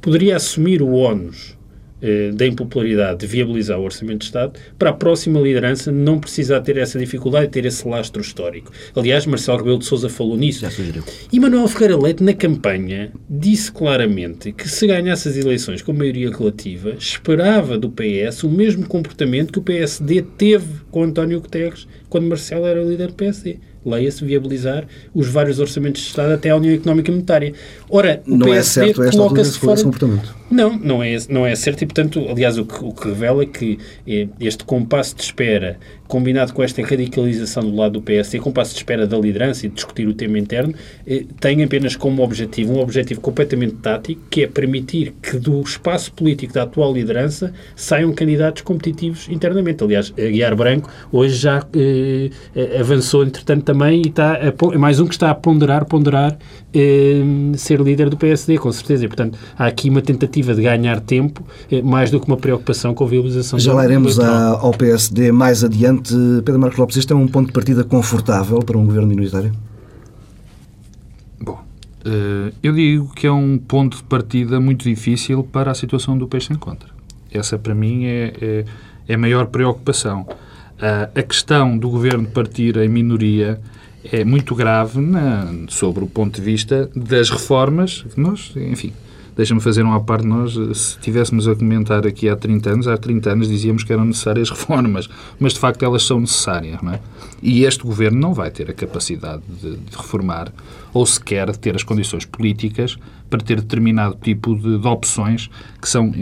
poderia 0.00 0.36
assumir 0.36 0.82
o 0.82 0.92
ónus 0.92 1.55
eh, 2.02 2.30
da 2.32 2.46
impopularidade 2.46 3.20
de 3.20 3.26
viabilizar 3.26 3.78
o 3.78 3.84
Orçamento 3.84 4.18
de 4.18 4.24
Estado, 4.26 4.58
para 4.78 4.90
a 4.90 4.92
próxima 4.92 5.40
liderança 5.40 5.90
não 5.90 6.18
precisar 6.18 6.60
ter 6.60 6.76
essa 6.76 6.98
dificuldade 6.98 7.50
ter 7.50 7.64
esse 7.64 7.86
lastro 7.88 8.20
histórico. 8.20 8.70
Aliás, 8.94 9.24
Marcelo 9.26 9.58
Rebelo 9.58 9.78
de 9.78 9.86
Sousa 9.86 10.08
falou 10.08 10.36
nisso. 10.36 10.60
Já 10.60 10.70
sugeriu. 10.70 11.02
E 11.32 11.40
Manuel 11.40 11.68
Ferreira 11.68 11.96
Leite, 11.96 12.22
na 12.22 12.34
campanha, 12.34 13.12
disse 13.28 13.72
claramente 13.72 14.52
que 14.52 14.68
se 14.68 14.86
ganhasse 14.86 15.28
as 15.28 15.36
eleições 15.36 15.82
com 15.82 15.92
maioria 15.92 16.30
relativa, 16.30 16.94
esperava 16.98 17.78
do 17.78 17.90
PS 17.90 18.44
o 18.44 18.50
mesmo 18.50 18.86
comportamento 18.86 19.52
que 19.52 19.58
o 19.58 19.62
PSD 19.62 20.22
teve 20.36 20.80
com 20.90 21.02
António 21.02 21.40
Guterres 21.40 21.86
quando 22.08 22.28
Marcelo 22.28 22.66
era 22.66 22.82
líder 22.82 23.08
do 23.08 23.14
PSD 23.14 23.58
leia-se, 23.86 24.24
viabilizar 24.24 24.84
os 25.14 25.28
vários 25.28 25.60
orçamentos 25.60 26.02
de 26.02 26.08
Estado 26.08 26.32
até 26.32 26.50
à 26.50 26.56
União 26.56 26.74
Económica 26.74 27.10
e 27.10 27.14
Monetária. 27.14 27.54
Ora, 27.88 28.20
o 28.26 28.36
não 28.36 28.46
PSD 28.46 28.90
é 28.90 28.94
certo 28.94 29.10
coloca-se 29.12 29.58
fora... 29.58 29.82
comportamento. 29.82 30.34
Não, 30.50 30.76
não 30.76 31.02
é, 31.02 31.16
não 31.28 31.46
é 31.46 31.54
certo 31.54 31.82
e, 31.82 31.86
portanto, 31.86 32.26
aliás, 32.28 32.58
o 32.58 32.64
que, 32.64 32.84
o 32.84 32.92
que 32.92 33.08
revela 33.08 33.42
é 33.42 33.46
que 33.46 33.78
eh, 34.06 34.28
este 34.40 34.64
compasso 34.64 35.16
de 35.16 35.22
espera 35.22 35.78
combinado 36.06 36.52
com 36.52 36.62
esta 36.62 36.82
radicalização 36.82 37.62
do 37.62 37.74
lado 37.74 37.92
do 37.92 38.02
PSD, 38.02 38.38
com 38.38 38.52
passo 38.52 38.72
de 38.72 38.78
espera 38.78 39.06
da 39.06 39.18
liderança 39.18 39.66
e 39.66 39.68
de 39.68 39.74
discutir 39.74 40.06
o 40.06 40.14
tema 40.14 40.38
interno, 40.38 40.74
eh, 41.06 41.24
tem 41.40 41.62
apenas 41.62 41.96
como 41.96 42.22
objetivo 42.22 42.72
um 42.72 42.80
objetivo 42.80 43.20
completamente 43.20 43.74
tático, 43.76 44.22
que 44.30 44.42
é 44.42 44.46
permitir 44.46 45.14
que 45.22 45.38
do 45.38 45.60
espaço 45.60 46.12
político 46.12 46.52
da 46.52 46.62
atual 46.62 46.92
liderança 46.92 47.52
saiam 47.74 48.12
candidatos 48.12 48.62
competitivos 48.62 49.28
internamente. 49.28 49.82
Aliás, 49.82 50.10
Guiar 50.10 50.54
Branco 50.56 50.90
hoje 51.12 51.36
já 51.36 51.66
eh, 51.74 52.30
eh, 52.54 52.80
avançou, 52.80 53.24
entretanto, 53.24 53.64
também 53.64 54.02
e 54.02 54.08
está 54.08 54.34
a, 54.34 54.78
mais 54.78 55.00
um 55.00 55.06
que 55.06 55.14
está 55.14 55.30
a 55.30 55.34
ponderar, 55.34 55.84
ponderar 55.84 56.36
eh, 56.74 57.22
ser 57.56 57.80
líder 57.80 58.10
do 58.10 58.16
PSD, 58.16 58.58
com 58.58 58.70
certeza. 58.70 59.04
E, 59.04 59.08
portanto, 59.08 59.38
há 59.58 59.66
aqui 59.66 59.88
uma 59.88 60.02
tentativa 60.02 60.54
de 60.54 60.62
ganhar 60.62 61.00
tempo, 61.00 61.42
eh, 61.70 61.80
mais 61.80 62.10
do 62.10 62.20
que 62.20 62.26
uma 62.26 62.36
preocupação 62.36 62.94
com 62.94 63.04
a 63.04 63.06
viabilização 63.06 63.58
Já 63.58 63.72
lá 63.72 63.84
iremos 63.84 64.18
ao 64.18 64.72
PSD 64.72 65.32
mais 65.32 65.64
adiante 65.64 65.95
Pedro 66.02 66.58
Marcos 66.58 66.78
Lopes, 66.78 66.96
este 66.96 67.12
é 67.12 67.16
um 67.16 67.26
ponto 67.26 67.48
de 67.48 67.52
partida 67.52 67.84
confortável 67.84 68.58
para 68.60 68.76
um 68.76 68.84
governo 68.84 69.08
minoritário? 69.08 69.52
Bom, 71.40 71.62
eh, 72.04 72.52
eu 72.62 72.72
digo 72.72 73.12
que 73.14 73.26
é 73.26 73.32
um 73.32 73.58
ponto 73.58 73.98
de 73.98 74.04
partida 74.04 74.60
muito 74.60 74.84
difícil 74.84 75.44
para 75.44 75.70
a 75.70 75.74
situação 75.74 76.16
do 76.16 76.26
peixe 76.26 76.52
em 76.52 76.56
contra. 76.56 76.88
Essa, 77.32 77.58
para 77.58 77.74
mim, 77.74 78.06
é, 78.06 78.32
é, 78.40 78.64
é 79.08 79.14
a 79.14 79.18
maior 79.18 79.46
preocupação. 79.46 80.26
A 80.78 81.22
questão 81.22 81.78
do 81.78 81.88
governo 81.88 82.26
partir 82.26 82.76
em 82.76 82.88
minoria 82.88 83.58
é 84.12 84.24
muito 84.24 84.54
grave 84.54 85.00
na, 85.00 85.50
sobre 85.68 86.04
o 86.04 86.06
ponto 86.06 86.36
de 86.36 86.42
vista 86.42 86.90
das 86.94 87.30
reformas. 87.30 88.04
Nós, 88.14 88.52
enfim, 88.56 88.92
Deixa-me 89.36 89.60
fazer 89.60 89.82
uma 89.82 90.02
parte. 90.02 90.26
Nós, 90.26 90.54
se 90.74 90.98
tivéssemos 90.98 91.46
a 91.46 91.54
comentar 91.54 92.06
aqui 92.06 92.28
há 92.28 92.34
30 92.34 92.70
anos, 92.70 92.88
há 92.88 92.96
30 92.96 93.30
anos 93.30 93.48
dizíamos 93.48 93.84
que 93.84 93.92
eram 93.92 94.06
necessárias 94.06 94.48
reformas, 94.50 95.08
mas 95.38 95.52
de 95.52 95.60
facto 95.60 95.84
elas 95.84 96.02
são 96.04 96.18
necessárias, 96.18 96.80
não 96.80 96.92
é? 96.92 97.00
E 97.42 97.64
este 97.64 97.82
governo 97.82 98.18
não 98.18 98.32
vai 98.32 98.50
ter 98.50 98.70
a 98.70 98.72
capacidade 98.72 99.42
de, 99.60 99.76
de 99.76 99.96
reformar 99.96 100.50
ou 100.92 101.04
sequer 101.04 101.54
ter 101.56 101.76
as 101.76 101.82
condições 101.82 102.24
políticas 102.24 102.96
para 103.28 103.40
ter 103.40 103.60
determinado 103.60 104.16
tipo 104.22 104.54
de, 104.54 104.78
de 104.78 104.88
opções 104.88 105.50
que 105.80 105.88
são 105.88 106.08
uh, 106.08 106.14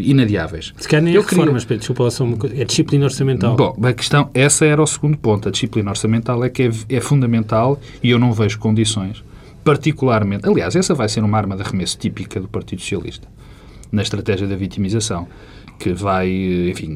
inadiáveis. 0.00 0.74
Se 0.76 0.88
calhar 0.88 1.04
nem 1.04 1.14
é 1.14 1.20
reformas, 1.20 1.64
queria... 1.64 1.78
desculpa, 1.78 2.08
é 2.52 2.64
disciplina 2.64 3.04
orçamental. 3.04 3.54
Bom, 3.54 3.76
a 3.80 3.92
questão, 3.92 4.28
essa 4.34 4.64
era 4.64 4.82
o 4.82 4.86
segundo 4.86 5.16
ponto. 5.16 5.48
A 5.48 5.52
disciplina 5.52 5.90
orçamental 5.90 6.42
é 6.42 6.48
que 6.48 6.64
é, 6.64 6.70
é 6.88 7.00
fundamental 7.00 7.78
e 8.02 8.10
eu 8.10 8.18
não 8.18 8.32
vejo 8.32 8.58
condições 8.58 9.22
particularmente. 9.66 10.48
Aliás, 10.48 10.76
essa 10.76 10.94
vai 10.94 11.08
ser 11.08 11.24
uma 11.24 11.36
arma 11.36 11.56
de 11.56 11.62
arremesso 11.62 11.98
típica 11.98 12.38
do 12.38 12.46
Partido 12.46 12.80
Socialista, 12.80 13.26
na 13.90 14.00
estratégia 14.00 14.46
da 14.46 14.54
vitimização, 14.54 15.26
que 15.76 15.92
vai, 15.92 16.30
enfim, 16.70 16.94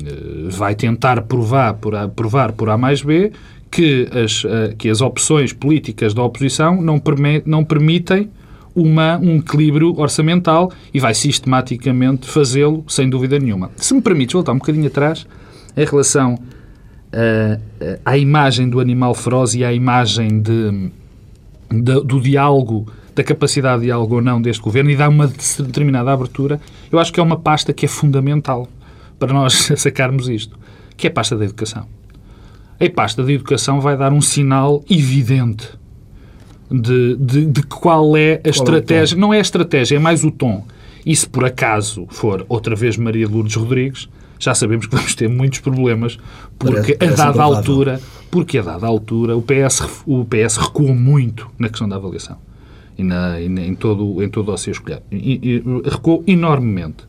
vai 0.49 0.77
tentar 0.77 1.23
provar 1.23 1.75
por 1.75 1.97
A, 1.97 2.07
provar 2.07 2.53
por 2.53 2.71
A 2.71 2.79
mais 2.79 3.03
B 3.03 3.33
que 3.73 4.09
as, 4.13 4.45
eh, 4.45 4.75
que 4.79 4.89
as 4.89 5.01
opções 5.01 5.53
políticas 5.53 6.15
da 6.15 6.23
oposição 6.23 6.81
não, 6.81 7.01
perme, 7.01 7.43
não 7.45 7.65
permitem 7.65 8.31
uma, 8.73 9.19
um 9.19 9.39
equilíbrio 9.39 9.99
orçamental 9.99 10.71
e 10.95 11.01
vai 11.01 11.13
sistematicamente 11.13 12.29
fazê-lo, 12.29 12.85
sem 12.87 13.11
dúvida 13.11 13.37
nenhuma. 13.37 13.73
Se 13.77 13.93
me 13.95 14.01
permites 14.01 14.33
voltar 14.33 14.53
um 14.53 14.59
bocadinho 14.59 14.87
atrás, 14.87 15.27
em 15.77 15.85
relação 15.85 16.35
uh, 16.35 17.61
à 18.05 18.17
imagem 18.17 18.69
do 18.69 18.79
animal 18.79 19.13
feroz 19.15 19.55
e 19.55 19.65
à 19.65 19.73
imagem 19.73 20.41
de, 20.41 20.91
da, 21.71 22.01
do 22.01 22.21
diálogo, 22.21 22.87
da 23.15 23.23
capacidade 23.23 23.81
de 23.81 23.87
diálogo 23.87 24.17
ou 24.17 24.21
não 24.21 24.41
deste 24.41 24.63
governo 24.63 24.91
e 24.91 24.97
dá 24.97 25.09
uma 25.09 25.27
determinada 25.27 26.13
abertura, 26.13 26.61
eu 26.91 26.99
acho 26.99 27.13
que 27.13 27.21
é 27.21 27.23
uma 27.23 27.39
pasta 27.39 27.73
que 27.73 27.87
é 27.87 27.89
fundamental 27.89 28.69
para 29.19 29.33
nós 29.33 29.71
sacarmos 29.77 30.29
isto, 30.29 30.59
que 30.97 31.07
é 31.07 31.11
a 31.11 31.13
pasta 31.13 31.37
da 31.37 31.45
educação. 31.45 31.87
A 32.81 32.91
pasta 32.91 33.23
da 33.23 33.33
educação 33.33 33.81
vai 33.81 33.97
dar 33.97 34.13
um 34.13 34.23
sinal 34.23 34.83
evidente 34.89 35.69
de, 36.71 37.17
de, 37.17 37.47
de 37.47 37.63
qual 37.65 38.17
é 38.17 38.35
a 38.35 38.39
qual 38.39 38.51
estratégia. 38.51 39.15
É 39.17 39.19
não 39.19 39.35
é 39.35 39.39
a 39.39 39.43
estratégia, 39.43 39.97
é 39.97 39.99
mais 39.99 40.25
o 40.25 40.31
tom. 40.31 40.65
E 41.05 41.15
se 41.15 41.29
por 41.29 41.45
acaso 41.45 42.07
for 42.09 42.45
outra 42.49 42.75
vez 42.75 42.97
Maria 42.97 43.29
Lourdes 43.29 43.55
Rodrigues, 43.55 44.09
já 44.41 44.55
sabemos 44.55 44.87
que 44.87 44.97
vamos 44.97 45.15
ter 45.15 45.29
muitos 45.29 45.61
problemas, 45.61 46.19
porque 46.59 46.95
parece, 46.95 46.97
parece 46.97 47.23
a 47.23 47.25
dada 47.27 47.43
altura 47.43 48.01
porque 48.31 48.59
a 48.59 48.63
dada 48.63 48.87
altura 48.87 49.37
o 49.37 49.43
PS, 49.43 50.03
o 50.07 50.25
PS 50.25 50.57
recuou 50.57 50.95
muito 50.95 51.51
na 51.59 51.69
questão 51.69 51.89
da 51.89 51.97
avaliação 51.97 52.39
e, 52.97 53.03
na, 53.03 53.41
e 53.41 53.47
em, 53.47 53.75
todo, 53.75 54.23
em 54.23 54.29
todo 54.29 54.53
o 54.53 54.57
seu 54.57 54.71
escolher. 54.71 55.03
E, 55.11 55.41
e, 55.43 55.89
recuou 55.89 56.23
enormemente. 56.27 57.05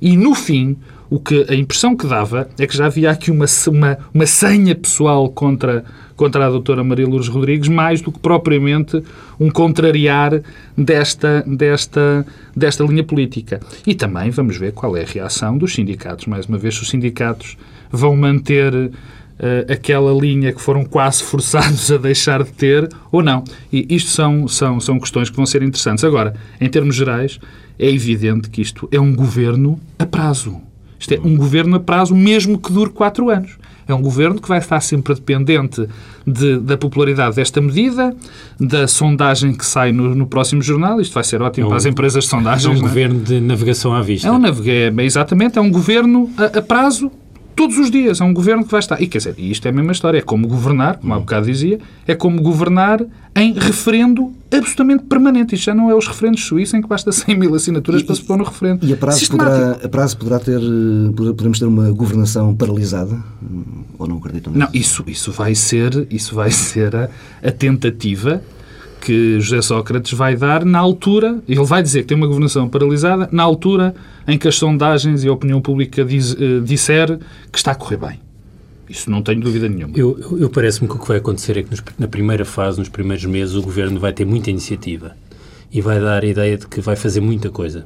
E 0.00 0.16
no 0.16 0.34
fim, 0.34 0.76
o 1.14 1.20
que, 1.20 1.46
a 1.48 1.54
impressão 1.54 1.96
que 1.96 2.08
dava 2.08 2.48
é 2.58 2.66
que 2.66 2.76
já 2.76 2.86
havia 2.86 3.08
aqui 3.08 3.30
uma, 3.30 3.46
uma, 3.68 3.98
uma 4.12 4.26
senha 4.26 4.74
pessoal 4.74 5.28
contra, 5.28 5.84
contra 6.16 6.44
a 6.44 6.50
doutora 6.50 6.82
Maria 6.82 7.06
Lourdes 7.06 7.28
Rodrigues, 7.28 7.68
mais 7.68 8.00
do 8.00 8.10
que 8.10 8.18
propriamente 8.18 9.00
um 9.38 9.48
contrariar 9.48 10.42
desta, 10.76 11.44
desta, 11.46 12.26
desta 12.56 12.82
linha 12.82 13.04
política. 13.04 13.60
E 13.86 13.94
também 13.94 14.30
vamos 14.30 14.56
ver 14.56 14.72
qual 14.72 14.96
é 14.96 15.02
a 15.02 15.06
reação 15.06 15.56
dos 15.56 15.74
sindicatos. 15.74 16.26
Mais 16.26 16.46
uma 16.46 16.58
vez, 16.58 16.82
os 16.82 16.88
sindicatos 16.88 17.56
vão 17.92 18.16
manter 18.16 18.74
uh, 18.74 19.72
aquela 19.72 20.12
linha 20.12 20.52
que 20.52 20.60
foram 20.60 20.84
quase 20.84 21.22
forçados 21.22 21.92
a 21.94 21.96
deixar 21.96 22.42
de 22.42 22.50
ter 22.50 22.88
ou 23.12 23.22
não. 23.22 23.44
E 23.72 23.86
isto 23.88 24.10
são, 24.10 24.48
são, 24.48 24.80
são 24.80 24.98
questões 24.98 25.30
que 25.30 25.36
vão 25.36 25.46
ser 25.46 25.62
interessantes. 25.62 26.02
Agora, 26.02 26.34
em 26.60 26.68
termos 26.68 26.96
gerais, 26.96 27.38
é 27.78 27.88
evidente 27.88 28.50
que 28.50 28.60
isto 28.60 28.88
é 28.90 28.98
um 28.98 29.14
governo 29.14 29.78
a 29.96 30.04
prazo. 30.04 30.60
Isto 30.98 31.14
é 31.14 31.20
um 31.22 31.36
governo 31.36 31.76
a 31.76 31.80
prazo, 31.80 32.14
mesmo 32.14 32.58
que 32.58 32.72
dure 32.72 32.90
quatro 32.90 33.30
anos. 33.30 33.58
É 33.86 33.94
um 33.94 34.00
governo 34.00 34.40
que 34.40 34.48
vai 34.48 34.58
estar 34.58 34.80
sempre 34.80 35.14
dependente 35.14 35.86
de, 36.26 36.58
da 36.58 36.76
popularidade 36.76 37.36
desta 37.36 37.60
medida, 37.60 38.16
da 38.58 38.88
sondagem 38.88 39.52
que 39.52 39.64
sai 39.64 39.92
no, 39.92 40.14
no 40.14 40.26
próximo 40.26 40.62
jornal. 40.62 41.00
Isto 41.00 41.12
vai 41.12 41.24
ser 41.24 41.42
ótimo 41.42 41.64
é 41.64 41.66
um, 41.66 41.68
para 41.68 41.76
as 41.76 41.84
empresas 41.84 42.24
de 42.24 42.30
sondagem. 42.30 42.70
É 42.70 42.74
um 42.74 42.78
é? 42.78 42.80
governo 42.80 43.20
de 43.20 43.40
navegação 43.40 43.94
à 43.94 44.00
vista. 44.00 44.28
É 44.28 44.32
um 44.32 44.40
é, 44.46 45.04
exatamente, 45.04 45.58
é 45.58 45.60
um 45.60 45.70
governo 45.70 46.30
a, 46.38 46.58
a 46.58 46.62
prazo 46.62 47.10
todos 47.54 47.78
os 47.78 47.90
dias. 47.90 48.20
É 48.20 48.24
um 48.24 48.34
governo 48.34 48.64
que 48.64 48.70
vai 48.70 48.80
estar. 48.80 49.00
E 49.00 49.06
quer 49.06 49.18
dizer, 49.18 49.34
isto 49.38 49.66
é 49.66 49.70
a 49.70 49.72
mesma 49.72 49.92
história. 49.92 50.18
É 50.18 50.22
como 50.22 50.46
governar, 50.46 50.98
como 50.98 51.14
há 51.14 51.18
bocado 51.18 51.46
dizia, 51.46 51.78
é 52.06 52.14
como 52.14 52.40
governar 52.40 53.04
em 53.36 53.52
referendo 53.52 54.32
absolutamente 54.52 55.04
permanente. 55.04 55.54
Isto 55.54 55.64
já 55.64 55.74
não 55.74 55.90
é 55.90 55.94
os 55.94 56.06
referendos 56.06 56.44
suíços 56.44 56.74
em 56.74 56.82
que 56.82 56.88
basta 56.88 57.10
100 57.12 57.36
mil 57.36 57.54
assinaturas 57.54 58.02
e, 58.02 58.04
para 58.04 58.14
se 58.14 58.22
pôr 58.22 58.36
no 58.36 58.44
referendo. 58.44 58.86
E 58.86 58.92
a 58.92 58.96
prazo, 58.96 59.30
poderá, 59.30 59.70
a 59.72 59.88
prazo 59.88 60.16
poderá 60.16 60.38
ter. 60.38 60.60
Podemos 61.16 61.58
ter 61.58 61.66
uma 61.66 61.90
governação 61.90 62.54
paralisada? 62.54 63.22
Ou 63.98 64.06
não 64.06 64.18
acreditam 64.18 64.52
nisso? 64.52 64.64
Não, 64.64 64.80
isso, 64.80 65.04
isso 65.06 65.32
vai 65.32 65.54
ser, 65.54 66.06
isso 66.10 66.34
vai 66.34 66.50
ser 66.50 66.94
a, 66.94 67.08
a 67.42 67.50
tentativa 67.50 68.42
que 69.04 69.38
José 69.38 69.60
Sócrates 69.60 70.12
vai 70.12 70.34
dar 70.34 70.64
na 70.64 70.78
altura, 70.78 71.42
ele 71.46 71.62
vai 71.62 71.82
dizer 71.82 72.02
que 72.02 72.08
tem 72.08 72.16
uma 72.16 72.26
governação 72.26 72.66
paralisada, 72.68 73.28
na 73.30 73.42
altura 73.42 73.94
em 74.26 74.38
que 74.38 74.48
as 74.48 74.56
sondagens 74.56 75.22
e 75.22 75.28
a 75.28 75.32
opinião 75.32 75.60
pública 75.60 76.02
diz, 76.02 76.32
uh, 76.32 76.62
disser 76.62 77.18
que 77.52 77.58
está 77.58 77.72
a 77.72 77.74
correr 77.74 77.98
bem. 77.98 78.20
Isso 78.88 79.10
não 79.10 79.22
tenho 79.22 79.40
dúvida 79.40 79.68
nenhuma. 79.68 79.96
Eu, 79.96 80.18
eu, 80.18 80.38
eu 80.40 80.50
parece-me 80.50 80.88
que 80.88 80.94
o 80.94 80.98
que 80.98 81.06
vai 81.06 81.18
acontecer 81.18 81.58
é 81.58 81.62
que 81.62 81.70
nos, 81.70 81.82
na 81.98 82.08
primeira 82.08 82.46
fase, 82.46 82.78
nos 82.78 82.88
primeiros 82.88 83.24
meses, 83.26 83.54
o 83.54 83.62
governo 83.62 84.00
vai 84.00 84.12
ter 84.12 84.24
muita 84.24 84.50
iniciativa 84.50 85.14
e 85.70 85.82
vai 85.82 86.00
dar 86.00 86.22
a 86.22 86.26
ideia 86.26 86.56
de 86.56 86.66
que 86.66 86.80
vai 86.80 86.96
fazer 86.96 87.20
muita 87.20 87.50
coisa. 87.50 87.84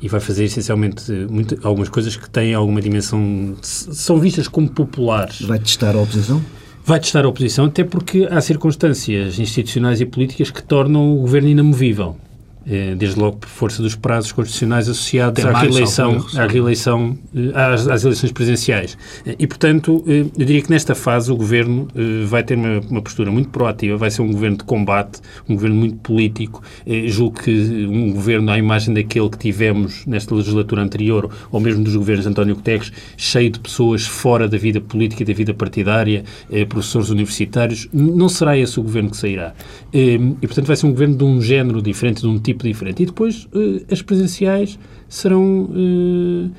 E 0.00 0.08
vai 0.08 0.20
fazer 0.20 0.44
essencialmente 0.44 1.10
muito, 1.30 1.58
algumas 1.62 1.88
coisas 1.88 2.14
que 2.16 2.28
têm 2.28 2.54
alguma 2.54 2.80
dimensão. 2.80 3.54
são 3.62 4.18
vistas 4.18 4.48
como 4.48 4.68
populares. 4.68 5.42
Vai 5.42 5.58
testar 5.58 5.94
a 5.94 6.00
oposição? 6.00 6.42
Vai 6.84 6.98
testar 7.00 7.24
a 7.24 7.28
oposição, 7.28 7.66
até 7.66 7.84
porque 7.84 8.26
há 8.30 8.40
circunstâncias 8.40 9.38
institucionais 9.38 10.00
e 10.00 10.06
políticas 10.06 10.50
que 10.50 10.62
tornam 10.62 11.12
o 11.12 11.20
governo 11.20 11.48
inamovível. 11.48 12.16
Eh, 12.64 12.94
desde 12.96 13.18
logo 13.18 13.38
por 13.38 13.48
força 13.48 13.82
dos 13.82 13.96
prazos 13.96 14.30
constitucionais 14.30 14.88
associados 14.88 15.44
à 15.44 15.58
reeleição, 15.58 16.24
à 16.36 16.46
reeleição 16.46 17.18
eh, 17.34 17.50
às, 17.54 17.88
às, 17.88 18.04
eleições 18.04 18.30
presidenciais. 18.30 18.96
Eh, 19.26 19.34
e, 19.38 19.46
portanto, 19.48 20.04
eu 20.06 20.30
diria 20.36 20.62
que 20.62 20.70
nesta 20.70 20.94
fase 20.94 21.32
o 21.32 21.36
Governo 21.36 21.88
vai 22.26 22.42
ter 22.44 22.54
uma, 22.54 22.80
uma, 22.88 23.02
postura 23.02 23.30
muito 23.30 23.48
proativa, 23.48 23.96
vai 23.96 24.10
ser 24.10 24.22
um 24.22 24.30
Governo 24.30 24.58
de 24.58 24.64
combate, 24.64 25.20
um 25.48 25.54
Governo 25.54 25.76
muito 25.76 25.96
político. 25.96 26.62
Julgo 27.06 27.42
que 27.42 27.50
um 27.86 28.12
Governo 28.12 28.50
à 28.50 28.58
imagem 28.58 28.94
daquele 28.94 29.28
que 29.28 29.38
tivemos 29.38 30.06
nesta 30.06 30.34
legislatura 30.34 30.82
anterior, 30.82 31.30
ou 31.50 31.60
mesmo 31.60 31.82
dos 31.82 31.96
governos 31.96 32.24
de 32.24 32.30
António 32.30 32.54
Guterres, 32.54 32.92
cheio 33.16 33.50
de 33.50 33.58
pessoas 33.58 34.06
fora 34.06 34.48
da 34.48 34.56
vida 34.56 34.80
política 34.80 35.22
e 35.22 35.26
da 35.26 35.32
vida 35.32 35.52
partidária, 35.52 36.24
professores 36.68 37.10
universitários, 37.10 37.88
não 37.92 38.28
será 38.28 38.56
esse 38.56 38.78
o 38.78 38.82
Governo 38.82 39.10
que 39.10 39.16
sairá. 39.16 39.52
E, 39.92 40.18
portanto, 40.42 40.66
vai 40.66 40.76
ser 40.76 40.86
um 40.86 40.90
Governo 40.90 41.16
de 41.16 41.24
um 41.24 41.40
género 41.40 41.82
diferente, 41.82 42.20
de 42.22 42.26
um 42.26 42.38
tipo 42.38 42.51
tipo 42.52 42.64
diferente. 42.64 43.02
E 43.02 43.06
depois 43.06 43.48
uh, 43.52 43.84
as 43.90 44.02
presenciais 44.02 44.78
serão 45.08 45.64
uh, 45.64 46.50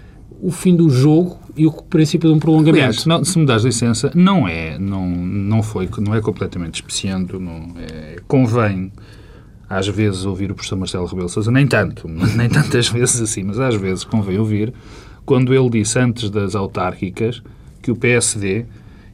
o 0.42 0.52
fim 0.52 0.76
do 0.76 0.90
jogo 0.90 1.40
e 1.56 1.66
o 1.66 1.72
princípio 1.72 2.30
de 2.30 2.36
um 2.36 2.40
prolongamento. 2.40 2.78
Aliás, 2.78 3.06
não, 3.06 3.24
se 3.24 3.38
me 3.40 3.46
das 3.46 3.64
licença, 3.64 4.12
não 4.14 4.48
é, 4.48 4.78
não, 4.78 5.10
não 5.10 5.64
foi, 5.64 5.90
não 6.00 6.14
é 6.14 6.22
completamente 6.22 6.76
especiando, 6.76 7.40
não 7.40 7.74
é, 7.78 8.18
convém 8.28 8.92
às 9.70 9.88
vezes 9.88 10.26
ouvir 10.26 10.52
o 10.52 10.56
professor 10.56 10.76
Marcelo 10.76 11.06
Rebelo 11.06 11.30
Sousa, 11.30 11.52
nem 11.52 11.66
tanto, 11.66 12.08
nem 12.36 12.50
tantas 12.50 12.90
vezes 12.90 13.22
assim, 13.22 13.44
mas 13.44 13.60
às 13.60 13.76
vezes 13.76 14.04
convém 14.04 14.38
ouvir, 14.38 14.74
quando 15.26 15.54
ele 15.54 15.70
disse 15.70 15.98
antes 15.98 16.30
das 16.30 16.56
autárquicas 16.56 17.42
que 17.82 17.92
o 17.92 17.96
PSD 17.96 18.66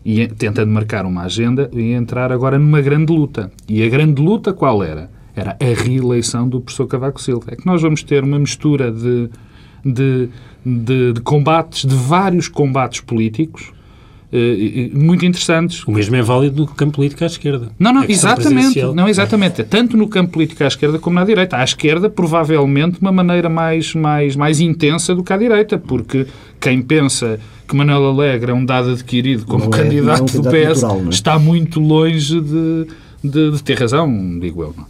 ia, 0.03 0.27
tentando 0.27 0.71
marcar 0.71 1.05
uma 1.05 1.23
agenda, 1.23 1.69
ia 1.73 1.95
entrar 1.95 2.31
agora 2.31 2.57
numa 2.57 2.81
grande 2.81 3.13
luta. 3.13 3.51
E 3.67 3.83
a 3.83 3.89
grande 3.89 4.21
luta 4.21 4.53
qual 4.53 4.83
era? 4.83 5.09
Era 5.39 5.57
a 5.59 5.83
reeleição 5.83 6.47
do 6.47 6.61
professor 6.61 6.87
Cavaco 6.87 7.21
Silva. 7.21 7.45
É 7.51 7.55
que 7.55 7.65
nós 7.65 7.81
vamos 7.81 8.03
ter 8.03 8.23
uma 8.23 8.39
mistura 8.39 8.91
de, 8.91 9.29
de, 9.83 10.29
de, 10.65 11.13
de 11.13 11.21
combates, 11.21 11.85
de 11.85 11.95
vários 11.95 12.47
combates 12.47 13.01
políticos, 13.01 13.71
Uh, 14.31 14.95
muito 14.95 15.25
interessantes. 15.25 15.83
O 15.87 15.91
mesmo 15.91 16.15
é 16.15 16.21
válido 16.21 16.61
no 16.61 16.67
campo 16.67 16.97
político 16.97 17.23
à 17.23 17.27
esquerda. 17.27 17.71
Não, 17.79 17.91
não, 17.91 18.03
exatamente. 18.03 18.79
Não, 18.93 19.09
exatamente. 19.09 19.63
Tanto 19.63 19.97
no 19.97 20.07
campo 20.07 20.33
político 20.33 20.63
à 20.63 20.67
esquerda 20.67 20.99
como 20.99 21.15
na 21.15 21.25
direita. 21.25 21.57
À 21.57 21.63
esquerda, 21.63 22.11
provavelmente, 22.11 22.97
de 22.97 23.01
uma 23.01 23.11
maneira 23.11 23.49
mais, 23.49 23.95
mais, 23.95 24.35
mais 24.35 24.59
intensa 24.59 25.15
do 25.15 25.23
que 25.23 25.33
à 25.33 25.37
direita, 25.37 25.79
porque 25.79 26.27
quem 26.59 26.79
pensa 26.79 27.39
que 27.67 27.75
Manuel 27.75 28.05
Alegre 28.05 28.51
é 28.51 28.53
um 28.53 28.63
dado 28.63 28.91
adquirido 28.91 29.45
como 29.45 29.63
não 29.63 29.71
candidato, 29.71 30.31
é, 30.31 30.37
é 30.37 30.39
um 30.39 30.41
do 30.41 30.49
PS 30.49 30.81
natural, 30.81 31.01
é? 31.05 31.09
está 31.09 31.39
muito 31.39 31.79
longe 31.79 32.39
de, 32.39 32.87
de, 33.23 33.51
de, 33.51 33.63
ter 33.63 33.79
razão, 33.79 34.39
digo 34.39 34.61
eu. 34.61 34.75
Não? 34.77 34.85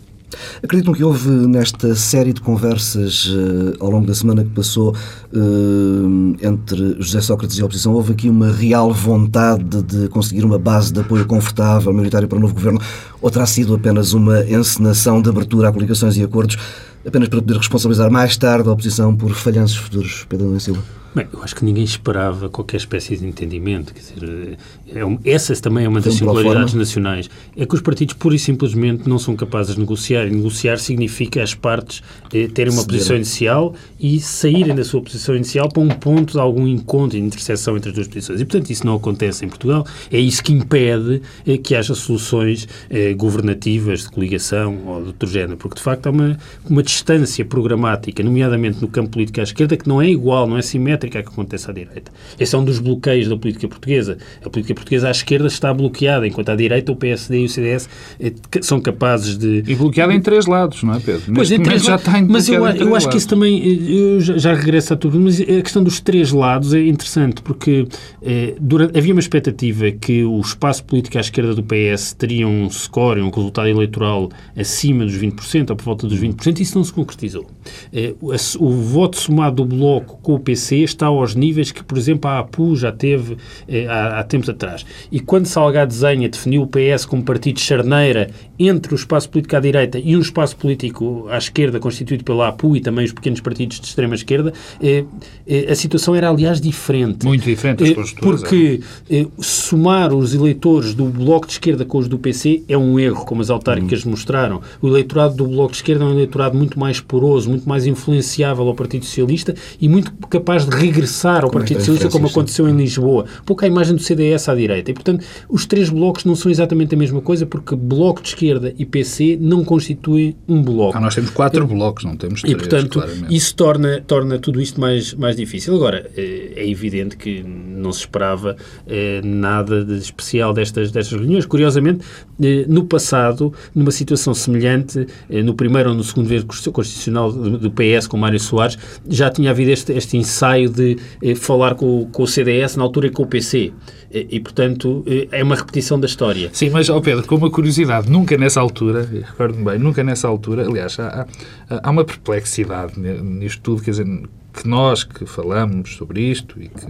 Acreditam 0.63 0.94
que 0.94 1.04
houve 1.04 1.30
nesta 1.30 1.96
série 1.96 2.34
de 2.34 2.42
conversas 2.42 3.28
uh, 3.28 3.76
ao 3.80 3.89
longo 3.89 4.06
da 4.06 4.13
semana 4.13 4.44
que 4.44 4.52
passou 4.52 4.92
uh, 4.92 6.36
entre 6.42 6.96
José 7.00 7.22
Sócrates 7.22 7.58
e 7.58 7.62
a 7.62 7.65
oposição, 7.65 7.94
houve 7.94 8.13
aqui 8.13 8.30
uma 8.30 8.52
real 8.52 8.94
vontade 8.94 9.82
de 9.84 10.08
conseguir 10.10 10.44
uma 10.44 10.60
base 10.60 10.94
de 10.94 11.00
apoio 11.00 11.26
confortável, 11.26 11.92
maioritário 11.92 12.28
para 12.28 12.38
o 12.38 12.42
novo 12.42 12.54
governo, 12.54 12.80
ou 13.22 13.30
terá 13.32 13.46
sido 13.46 13.74
apenas 13.74 14.13
uma 14.13 14.44
encenação 14.46 15.22
de 15.22 15.30
abertura 15.30 15.70
a 15.70 15.72
coligações 15.72 16.18
e 16.18 16.24
acordos, 16.24 16.58
apenas 17.06 17.30
para 17.30 17.42
poder 17.42 17.58
responsabilizar 17.58 18.12
mais 18.12 18.38
tarde 18.38 18.70
a 18.70 18.72
oposição 18.72 19.15
por 19.15 19.34
falhanços 19.34 19.78
futuros? 19.78 20.26
Pedro 20.28 20.60
Silva. 20.60 21.00
Bem, 21.13 21.28
eu 21.34 21.41
acho 21.41 21.56
que 21.56 21.65
ninguém 21.65 21.84
esperava 21.84 22.50
qualquer 22.50 22.78
espécie 22.78 23.17
de 23.17 23.26
entendimento. 23.26 23.93
Quer 23.93 24.00
dizer, 24.00 24.58
é 24.93 25.04
um, 25.04 25.17
essa 25.26 25.56
também 25.56 25.86
é 25.86 25.89
uma 25.89 26.00
das 26.00 26.13
singularidades 26.13 26.76
nacionais. 26.76 27.30
É 27.58 27.65
que 27.65 27.74
os 27.74 27.82
partidos, 27.82 28.13
pura 28.13 28.36
e 28.36 28.39
simplesmente, 28.39 29.10
não 29.10 29.17
são 29.17 29.36
capazes 29.36 29.74
de 29.74 29.80
negociar. 29.80 30.28
E 30.28 30.30
negociar 30.30 30.78
significa 30.78 31.41
as 31.41 31.56
partes 31.56 32.04
eh, 32.32 32.48
terem 32.48 32.72
uma 32.72 32.86
posição 32.86 33.15
inicial 33.15 33.74
e 34.00 34.19
saírem 34.19 34.76
da 34.76 34.84
sua 34.84 35.02
posição 35.02 35.36
inicial 35.36 35.67
para 35.67 35.82
um 35.82 35.89
ponto 35.89 36.34
de 36.34 36.39
algum 36.39 36.67
encontro 36.67 37.17
e 37.17 37.22
interseção 37.22 37.76
entre 37.76 37.89
as 37.89 37.95
duas 37.95 38.08
posições. 38.08 38.39
E, 38.39 38.45
portanto, 38.45 38.69
isso 38.69 38.86
não 38.86 38.95
acontece 38.95 39.43
em 39.43 39.50
Portugal. 39.50 39.86
É 40.12 40.19
isso 40.19 40.43
que 40.43 40.54
impede 40.54 41.24
eh, 41.45 41.58
que 41.58 41.76
haja 41.76 41.95
soluções 41.95 42.67
eh, 42.88 43.13
governativas 43.13 44.02
de 44.02 44.12
coligação 44.12 44.78
ou 44.86 45.02
de 45.02 45.08
outro 45.08 45.28
género. 45.28 45.58
Porque, 45.58 45.76
de 45.76 45.82
facto, 45.82 46.06
há 46.06 46.12
uma, 46.12 46.38
uma 46.69 46.84
distância 46.84 47.43
programática, 47.43 48.22
nomeadamente 48.22 48.80
no 48.80 48.88
campo 48.88 49.10
político 49.10 49.39
à 49.39 49.43
esquerda, 49.43 49.76
que 49.76 49.89
não 49.89 50.00
é 50.00 50.08
igual, 50.08 50.48
não 50.48 50.56
é 50.56 50.62
simétrica 50.62 50.98
simétrica 50.99 51.23
que 51.23 51.29
acontece 51.29 51.69
à 51.69 51.73
direita. 51.73 52.12
Esse 52.39 52.53
é 52.53 52.57
um 52.57 52.63
dos 52.63 52.79
bloqueios 52.79 53.27
da 53.27 53.38
política 53.38 53.67
portuguesa. 53.67 54.17
A 54.43 54.49
política 54.49 54.73
portuguesa 54.75 55.07
à 55.07 55.12
esquerda 55.12 55.47
está 55.47 55.73
bloqueada, 55.73 56.27
enquanto 56.27 56.49
à 56.49 56.55
direita 56.55 56.91
o 56.91 56.95
PSD 56.95 57.41
e 57.41 57.45
o 57.45 57.49
CDS 57.49 57.89
eh, 58.19 58.33
são 58.62 58.79
capazes 58.81 59.38
de... 59.38 59.63
E 59.65 59.75
bloqueada 59.75 60.13
em 60.13 60.21
três 60.21 60.45
lados, 60.45 60.83
não 60.83 60.95
é, 60.95 60.99
Pedro? 60.99 61.33
Pois, 61.33 61.51
em 61.51 61.62
três 61.62 61.83
já 61.83 61.95
está 61.95 62.21
Mas 62.21 62.49
eu, 62.49 62.65
eu 62.65 62.95
acho 62.95 63.09
que 63.09 63.17
isso 63.17 63.27
também... 63.27 63.62
Eh, 63.62 64.15
eu 64.15 64.21
já, 64.21 64.38
já 64.38 64.53
regresso 64.53 64.93
a 64.93 64.97
tudo, 64.97 65.19
mas 65.19 65.39
a 65.39 65.45
questão 65.62 65.83
dos 65.83 65.99
três 65.99 66.31
lados 66.31 66.73
é 66.73 66.85
interessante, 66.85 67.41
porque 67.41 67.88
eh, 68.21 68.55
durante, 68.59 68.97
havia 68.97 69.13
uma 69.13 69.21
expectativa 69.21 69.91
que 69.91 70.23
o 70.23 70.39
espaço 70.41 70.83
político 70.83 71.17
à 71.17 71.21
esquerda 71.21 71.55
do 71.55 71.63
PS 71.63 72.13
teria 72.13 72.47
um 72.47 72.69
score, 72.69 73.21
um 73.21 73.29
resultado 73.29 73.67
eleitoral 73.67 74.29
acima 74.57 75.05
dos 75.05 75.15
20%, 75.15 75.69
ou 75.69 75.75
por 75.75 75.85
volta 75.85 76.07
dos 76.07 76.19
20%, 76.19 76.59
e 76.59 76.63
isso 76.63 76.77
não 76.77 76.83
se 76.83 76.93
concretizou. 76.93 77.45
Eh, 77.93 78.13
o, 78.21 78.31
o 78.59 78.69
voto 78.69 79.17
somado 79.17 79.59
do 79.59 79.65
Bloco 79.65 80.19
com 80.21 80.35
o 80.35 80.39
PC 80.39 80.77
está 80.89 81.08
aos 81.08 81.36
níveis 81.36 81.71
que, 81.71 81.84
por 81.84 81.97
exemplo, 81.97 82.30
a 82.30 82.39
APU 82.39 82.75
já 82.75 82.91
teve 82.91 83.38
eh, 83.67 83.86
há, 83.88 84.19
há, 84.19 84.23
tempos 84.23 84.49
atrás. 84.49 84.86
E 85.12 85.19
quando 85.19 85.45
Salgado 85.45 85.89
Desenha 85.89 86.30
definiu 86.30 86.63
o 86.63 86.67
PS 86.67 87.06
como 87.06 87.23
partido 87.23 87.56
de 87.56 87.62
charneira 87.62 88.30
entre 88.60 88.93
o 88.93 88.95
espaço 88.95 89.30
político 89.30 89.56
à 89.56 89.60
direita 89.60 89.97
e 89.97 90.15
um 90.17 90.19
espaço 90.19 90.56
político 90.58 91.28
à 91.30 91.38
esquerda 91.38 91.80
constituído 91.80 92.23
pela 92.23 92.49
APU 92.49 92.75
e 92.75 92.82
também 92.82 93.06
os 93.06 93.13
pequenos 93.13 93.39
partidos 93.39 93.80
de 93.80 93.88
extrema-esquerda, 93.88 94.54
eh, 94.82 95.06
eh, 95.47 95.71
a 95.71 95.75
situação 95.75 96.13
era, 96.13 96.30
aliás, 96.30 96.60
diferente. 96.60 97.25
Muito 97.25 97.45
diferente 97.45 97.84
as 97.84 98.12
eh, 98.12 98.15
Porque 98.19 98.82
é. 99.10 99.25
somar 99.39 100.13
os 100.13 100.34
eleitores 100.34 100.93
do 100.93 101.06
Bloco 101.06 101.47
de 101.47 101.54
Esquerda 101.54 101.86
com 101.86 101.97
os 101.97 102.08
do 102.08 102.19
PC 102.19 102.63
é 102.67 102.78
um 102.78 102.99
erro, 102.99 103.25
como 103.25 103.41
as 103.41 103.49
autárquicas 103.49 104.06
hum. 104.06 104.12
mostraram. 104.12 104.62
O 104.82 104.88
eleitorado 104.88 105.36
do 105.36 105.47
Bloco 105.47 105.71
de 105.71 105.78
Esquerda 105.78 106.04
é 106.04 106.08
um 106.08 106.12
eleitorado 106.12 106.58
muito 106.58 106.78
mais 106.78 106.99
poroso, 106.99 107.49
muito 107.49 107.67
mais 107.67 107.86
influenciável 107.86 108.67
ao 108.67 108.75
Partido 108.75 109.06
Socialista 109.06 109.56
e 109.80 109.88
muito 109.88 110.12
capaz 110.28 110.65
de 110.65 110.75
regressar 110.80 111.44
ao 111.44 111.52
Partido 111.52 111.80
Socialista, 111.80 112.10
como 112.10 112.28
aconteceu 112.28 112.68
em 112.68 112.76
Lisboa. 112.76 113.26
Pouco 113.46 113.63
a 113.63 113.68
imagem 113.68 113.96
do 113.96 114.02
CDS 114.02 114.50
à 114.50 114.56
direita. 114.56 114.92
E, 114.92 114.94
portanto, 114.94 115.24
os 115.50 115.65
três 115.65 115.89
blocos 115.89 116.26
não 116.26 116.36
são 116.36 116.50
exatamente 116.52 116.96
a 116.96 116.98
mesma 116.98 117.22
coisa, 117.22 117.46
porque 117.46 117.76
Bloco 117.76 118.22
de 118.22 118.30
Esquerda 118.30 118.74
e 118.78 118.86
PC 118.86 119.38
não 119.39 119.63
constituem 119.63 120.36
um 120.48 120.62
bloco. 120.62 120.98
Ah, 120.98 121.02
nós 121.02 121.15
temos 121.15 121.30
quatro 121.32 121.65
blocos, 121.68 122.04
não 122.06 122.15
temos 122.15 122.42
três, 122.42 122.54
E, 122.54 122.58
portanto, 122.58 123.00
claramente. 123.00 123.36
isso 123.36 123.56
torna, 123.56 124.02
torna 124.06 124.39
tudo 124.39 124.62
isto 124.62 124.80
mais, 124.80 125.13
mais 125.13 125.36
difícil. 125.36 125.76
Agora, 125.76 126.10
eh, 126.15 126.54
é 126.56 126.70
evidente 126.70 127.18
que 127.18 127.44
não 127.44 127.92
se 127.92 128.00
esperava 128.00 128.56
eh, 128.88 129.22
nada 129.24 129.84
de 129.84 129.98
especial 129.98 130.54
destas, 130.54 130.92
destas 130.92 131.20
reuniões. 131.20 131.46
Curiosamente, 131.46 132.06
eh, 132.42 132.65
no 132.68 132.86
passado, 132.86 133.54
numa 133.76 133.92
situação 133.92 134.34
semelhante, 134.34 135.06
no 135.30 135.54
primeiro 135.54 135.89
ou 135.89 135.96
no 135.96 136.04
segundo 136.04 136.26
governo 136.26 136.48
constitucional 136.72 137.32
do 137.32 137.72
PS, 137.72 138.08
com 138.08 138.18
Mário 138.18 138.39
Soares, 138.39 138.78
já 139.08 139.30
tinha 139.30 139.52
havido 139.52 139.72
este, 139.72 139.92
este 139.94 140.18
ensaio 140.18 140.68
de 140.69 140.97
eh, 141.21 141.36
falar 141.36 141.75
com, 141.75 142.08
com 142.12 142.23
o 142.23 142.27
CDS 142.27 142.75
na 142.75 142.84
altura 142.84 143.08
e 143.08 143.10
com 143.10 143.23
o 143.23 143.27
PC. 143.27 143.73
E, 144.12 144.27
e, 144.32 144.39
portanto, 144.39 145.03
eh, 145.08 145.27
é 145.32 145.43
uma 145.43 145.55
repetição 145.55 145.99
da 145.99 146.05
história. 146.05 146.49
Sim, 146.53 146.69
mas, 146.69 146.89
oh 146.89 147.01
Pedro, 147.01 147.25
com 147.25 147.36
uma 147.36 147.49
curiosidade, 147.49 148.10
nunca 148.10 148.38
nessa 148.38 148.60
altura, 148.62 149.08
recordo-me 149.12 149.65
bem, 149.65 149.79
nunca 149.79 150.03
nessa 150.03 150.27
altura, 150.27 150.65
aliás, 150.67 150.99
há, 150.99 151.27
há, 151.69 151.89
uma 151.89 152.05
perplexidade 152.05 152.99
nisto 152.99 153.62
tudo, 153.62 153.82
quer 153.82 153.91
dizer, 153.91 154.05
que 154.53 154.67
nós 154.67 155.03
que 155.03 155.25
falamos 155.25 155.95
sobre 155.95 156.21
isto 156.21 156.62
e 156.62 156.69
que 156.69 156.88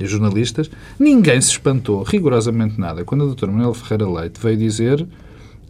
e 0.00 0.06
jornalistas, 0.06 0.70
ninguém 0.98 1.40
se 1.40 1.50
espantou 1.50 2.02
rigorosamente 2.02 2.80
nada 2.80 3.04
quando 3.04 3.22
a 3.22 3.26
doutora 3.26 3.52
Manuel 3.52 3.74
Ferreira 3.74 4.10
Leite 4.10 4.40
veio 4.40 4.56
dizer 4.56 5.06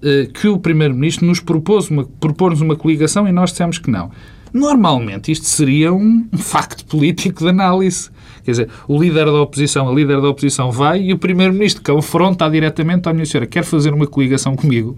eh, 0.03 0.29
que 0.33 0.49
o 0.49 0.59
Primeiro-Ministro 0.59 1.27
nos 1.27 1.41
propôs 1.41 1.91
uma, 1.91 2.05
propôs 2.05 2.61
uma 2.61 2.77
coligação 2.77 3.29
e 3.29 3.33
nós 3.33 3.51
dissemos 3.51 3.79
que 3.79 3.91
não. 3.91 4.11
Normalmente 4.55 5.33
isto 5.33 5.47
seria 5.47 5.93
um 5.93 6.29
facto 6.39 6.87
político 6.87 7.43
de 7.43 7.51
análise. 7.51 8.09
Quer 8.45 8.51
dizer, 8.53 8.69
o 8.87 8.97
líder 8.97 9.25
da 9.25 9.43
oposição, 9.43 9.89
a 9.89 9.93
líder 9.93 10.21
da 10.21 10.29
oposição 10.29 10.71
vai 10.71 11.03
e 11.03 11.13
o 11.13 11.19
primeiro-ministro 11.19 11.83
confronta 11.83 12.49
diretamente 12.49 13.09
à 13.09 13.13
minha 13.13 13.27
senhora, 13.27 13.49
quer 13.49 13.65
fazer 13.65 13.93
uma 13.93 14.07
coligação 14.07 14.55
comigo? 14.55 14.97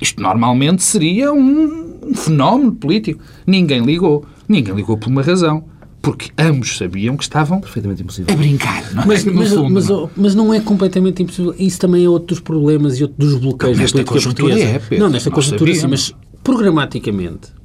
Isto 0.00 0.20
normalmente 0.20 0.82
seria 0.82 1.32
um 1.32 2.14
fenómeno 2.16 2.72
político. 2.72 3.22
Ninguém 3.46 3.84
ligou. 3.84 4.26
Ninguém 4.48 4.74
ligou 4.74 4.98
por 4.98 5.08
uma 5.08 5.22
razão 5.22 5.64
porque 6.02 6.30
ambos 6.36 6.76
sabiam 6.76 7.16
que 7.16 7.22
estavam 7.22 7.60
perfeitamente 7.60 8.02
impossível 8.02 8.32
a 8.34 8.36
brincar. 8.36 8.92
Não 8.92 9.02
é? 9.02 9.06
mas, 9.06 9.26
é? 9.26 9.30
mas, 9.30 9.48
fundo, 9.50 9.70
mas, 9.70 9.88
não. 9.88 10.10
mas, 10.16 10.34
não 10.34 10.54
é 10.54 10.60
completamente 10.60 11.22
impossível. 11.22 11.54
Isso 11.58 11.78
também 11.78 12.04
é 12.04 12.08
outro 12.08 12.28
dos 12.28 12.40
problemas 12.40 12.98
e 12.98 13.02
outro 13.02 13.16
dos 13.18 13.36
bloqueios 13.36 13.78
da 13.78 14.04
política 14.04 14.20
portuguesa. 14.20 14.64
É, 14.64 14.78
Pedro, 14.78 15.04
não, 15.04 15.10
nesta 15.12 15.30
conjuntura 15.30 15.74
sim, 15.74 15.86
mas 15.86 16.12
programaticamente 16.42 17.55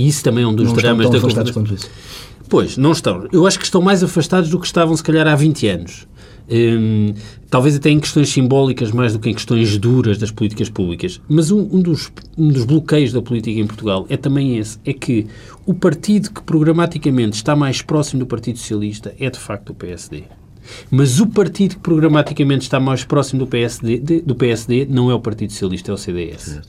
e 0.00 0.08
isso 0.08 0.24
também 0.24 0.44
é 0.44 0.46
um 0.46 0.54
dos 0.54 0.68
não 0.68 0.74
dramas 0.74 1.10
da 1.10 1.18
afastados 1.18 1.50
quanto 1.50 1.74
isso. 1.74 1.90
Pois, 2.48 2.78
não 2.78 2.92
estão. 2.92 3.28
Eu 3.30 3.46
acho 3.46 3.58
que 3.58 3.66
estão 3.66 3.82
mais 3.82 4.02
afastados 4.02 4.48
do 4.48 4.58
que 4.58 4.64
estavam, 4.64 4.96
se 4.96 5.02
calhar, 5.02 5.26
há 5.26 5.36
20 5.36 5.68
anos. 5.68 6.06
um, 6.50 7.12
talvez 7.50 7.76
até 7.76 7.90
em 7.90 8.00
questões 8.00 8.30
simbólicas 8.30 8.92
mais 8.92 9.12
do 9.12 9.18
que 9.18 9.28
em 9.28 9.34
questões 9.34 9.76
duras 9.76 10.16
das 10.16 10.30
políticas 10.30 10.70
públicas. 10.70 11.20
Mas 11.28 11.50
um, 11.50 11.60
um, 11.70 11.82
dos, 11.82 12.10
um 12.38 12.48
dos 12.48 12.64
bloqueios 12.64 13.12
da 13.12 13.20
política 13.20 13.60
em 13.60 13.66
Portugal 13.66 14.06
é 14.08 14.16
também 14.16 14.56
esse, 14.56 14.78
é 14.86 14.94
que 14.94 15.26
o 15.66 15.74
partido 15.74 16.30
que 16.30 16.42
programaticamente 16.42 17.36
está 17.36 17.54
mais 17.54 17.82
próximo 17.82 18.20
do 18.20 18.26
Partido 18.26 18.58
Socialista 18.58 19.14
é 19.20 19.28
de 19.28 19.38
facto 19.38 19.70
o 19.70 19.74
PSD. 19.74 20.24
Mas 20.90 21.20
o 21.20 21.26
partido 21.26 21.74
que 21.74 21.82
programaticamente 21.82 22.62
está 22.62 22.80
mais 22.80 23.04
próximo 23.04 23.40
do 23.40 23.46
PSD, 23.46 24.22
do 24.22 24.34
PSD 24.34 24.86
não 24.88 25.10
é 25.10 25.14
o 25.14 25.20
Partido 25.20 25.52
Socialista, 25.52 25.90
é 25.90 25.94
o 25.94 25.98
CDS. 25.98 26.40
Certo. 26.40 26.68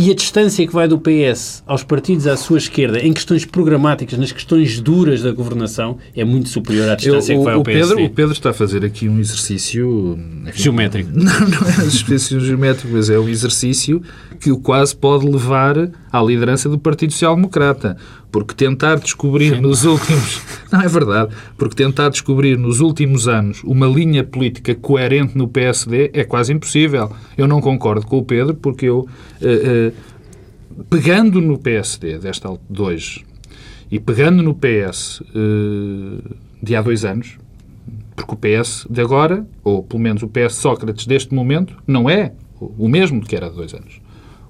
E 0.00 0.12
a 0.12 0.14
distância 0.14 0.64
que 0.64 0.72
vai 0.72 0.86
do 0.86 0.96
PS 0.96 1.64
aos 1.66 1.82
partidos 1.82 2.28
à 2.28 2.36
sua 2.36 2.58
esquerda 2.58 3.00
em 3.00 3.12
questões 3.12 3.44
programáticas, 3.44 4.16
nas 4.16 4.30
questões 4.30 4.78
duras 4.78 5.22
da 5.22 5.32
governação, 5.32 5.98
é 6.14 6.24
muito 6.24 6.48
superior 6.48 6.88
à 6.88 6.94
distância 6.94 7.32
Eu, 7.32 7.38
o, 7.38 7.40
que 7.40 7.44
vai 7.44 7.54
ao 7.54 7.62
PSD. 7.64 7.94
Pedro, 7.96 8.04
o 8.04 8.14
Pedro 8.14 8.32
está 8.32 8.50
a 8.50 8.52
fazer 8.52 8.84
aqui 8.84 9.08
um 9.08 9.18
exercício... 9.18 10.16
Enfim, 10.46 10.62
geométrico. 10.62 11.10
Não, 11.12 11.24
não 11.24 11.58
é 11.58 11.82
um 11.82 11.86
exercício 11.86 12.38
geométrico, 12.38 12.94
mas 12.94 13.10
é 13.10 13.18
um 13.18 13.28
exercício 13.28 14.00
que 14.38 14.52
o 14.52 14.58
quase 14.60 14.94
pode 14.94 15.26
levar 15.26 15.90
à 16.12 16.22
liderança 16.22 16.68
do 16.68 16.78
Partido 16.78 17.12
Social 17.12 17.34
Democrata. 17.34 17.96
Porque 18.30 18.54
tentar 18.54 18.96
descobrir 18.98 19.54
Sim. 19.54 19.60
nos 19.60 19.84
últimos. 19.84 20.42
Não 20.70 20.80
é 20.80 20.88
verdade. 20.88 21.34
Porque 21.56 21.74
tentar 21.74 22.10
descobrir 22.10 22.58
nos 22.58 22.80
últimos 22.80 23.26
anos 23.26 23.62
uma 23.64 23.86
linha 23.86 24.22
política 24.22 24.74
coerente 24.74 25.36
no 25.36 25.48
PSD 25.48 26.10
é 26.12 26.24
quase 26.24 26.52
impossível. 26.52 27.10
Eu 27.36 27.48
não 27.48 27.60
concordo 27.60 28.06
com 28.06 28.18
o 28.18 28.22
Pedro, 28.22 28.54
porque 28.54 28.86
eu, 28.86 28.98
uh, 28.98 29.06
uh, 29.08 30.84
pegando 30.90 31.40
no 31.40 31.58
PSD 31.58 32.18
desta 32.18 32.48
de 32.68 32.82
hoje 32.82 33.24
e 33.90 33.98
pegando 33.98 34.42
no 34.42 34.54
PS 34.54 35.20
uh, 35.20 35.24
eh, 35.34 36.34
de 36.62 36.76
há 36.76 36.82
dois 36.82 37.04
anos, 37.04 37.38
porque 38.14 38.34
o 38.34 38.36
PS 38.36 38.86
de 38.90 39.00
agora, 39.00 39.46
ou 39.64 39.82
pelo 39.82 40.02
menos 40.02 40.22
o 40.22 40.28
PS 40.28 40.54
Sócrates 40.54 41.06
deste 41.06 41.32
momento, 41.34 41.74
não 41.86 42.10
é 42.10 42.32
o 42.60 42.88
mesmo 42.88 43.24
que 43.24 43.34
era 43.34 43.46
há 43.46 43.50
dois 43.50 43.72
anos. 43.72 44.00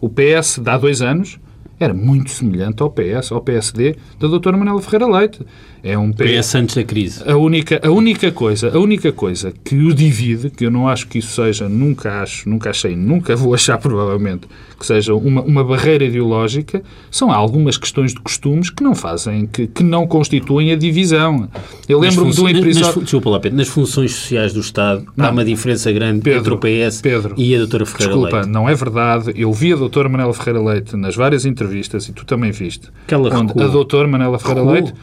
O 0.00 0.08
PS 0.08 0.58
de 0.58 0.70
há 0.70 0.78
dois 0.78 1.02
anos 1.02 1.38
era 1.78 1.94
muito 1.94 2.30
semelhante 2.30 2.82
ao 2.82 2.90
PS, 2.90 3.32
ao 3.32 3.40
PSD 3.40 3.96
da 4.18 4.28
doutora 4.28 4.56
Manuela 4.56 4.82
Ferreira 4.82 5.06
Leite. 5.06 5.40
É 5.82 5.96
um 5.96 6.12
PS 6.12 6.54
antes 6.54 6.74
da 6.74 6.84
crise. 6.84 7.22
A 7.28 7.36
única, 7.36 7.80
a 7.82 7.90
única 7.90 8.32
coisa, 8.32 8.74
a 8.74 8.78
única 8.78 9.12
coisa 9.12 9.52
que 9.64 9.76
o 9.76 9.94
divide, 9.94 10.50
que 10.50 10.66
eu 10.66 10.70
não 10.70 10.88
acho 10.88 11.06
que 11.06 11.18
isso 11.18 11.34
seja, 11.34 11.68
nunca 11.68 12.20
acho, 12.22 12.48
nunca 12.48 12.70
achei, 12.70 12.96
nunca 12.96 13.36
vou 13.36 13.54
achar 13.54 13.78
provavelmente 13.78 14.46
que 14.78 14.86
seja 14.86 15.12
uma, 15.14 15.42
uma 15.42 15.64
barreira 15.64 16.04
ideológica, 16.04 16.82
são 17.10 17.32
algumas 17.32 17.76
questões 17.76 18.14
de 18.14 18.20
costumes 18.20 18.70
que 18.70 18.82
não 18.82 18.94
fazem, 18.94 19.46
que, 19.46 19.66
que 19.66 19.82
não 19.82 20.06
constituem 20.06 20.70
a 20.72 20.76
divisão. 20.76 21.48
Eu 21.88 21.98
lembro-me 21.98 22.32
de 22.32 22.40
um 22.40 22.48
episódio... 22.48 23.02
Desculpa 23.02 23.30
lá, 23.30 23.40
Pedro, 23.40 23.58
nas 23.58 23.68
funções 23.68 24.14
sociais 24.14 24.52
do 24.52 24.60
Estado 24.60 25.04
não, 25.16 25.26
há 25.26 25.30
uma 25.30 25.44
diferença 25.44 25.90
grande 25.90 26.20
Pedro, 26.20 26.54
entre 26.54 26.54
o 26.54 26.86
PS 26.88 27.00
Pedro, 27.00 27.34
e 27.36 27.54
a 27.54 27.58
doutora 27.58 27.86
Ferreira 27.86 28.12
desculpa, 28.12 28.36
Leite. 28.36 28.50
não 28.50 28.68
é 28.68 28.74
verdade. 28.74 29.32
Eu 29.34 29.52
vi 29.52 29.72
a 29.72 29.76
doutora 29.76 30.08
Manuela 30.08 30.32
Ferreira 30.32 30.62
Leite 30.62 30.96
nas 30.96 31.16
várias 31.16 31.44
entrevistas, 31.44 32.08
e 32.08 32.12
tu 32.12 32.24
também 32.24 32.52
viste, 32.52 32.88
que 33.06 33.14
ela 33.14 33.36
onde 33.36 33.60
a 33.60 33.66
doutora 33.66 34.06
Manuela 34.06 34.38
Ferreira. 34.38 34.70
Leite 34.70 34.94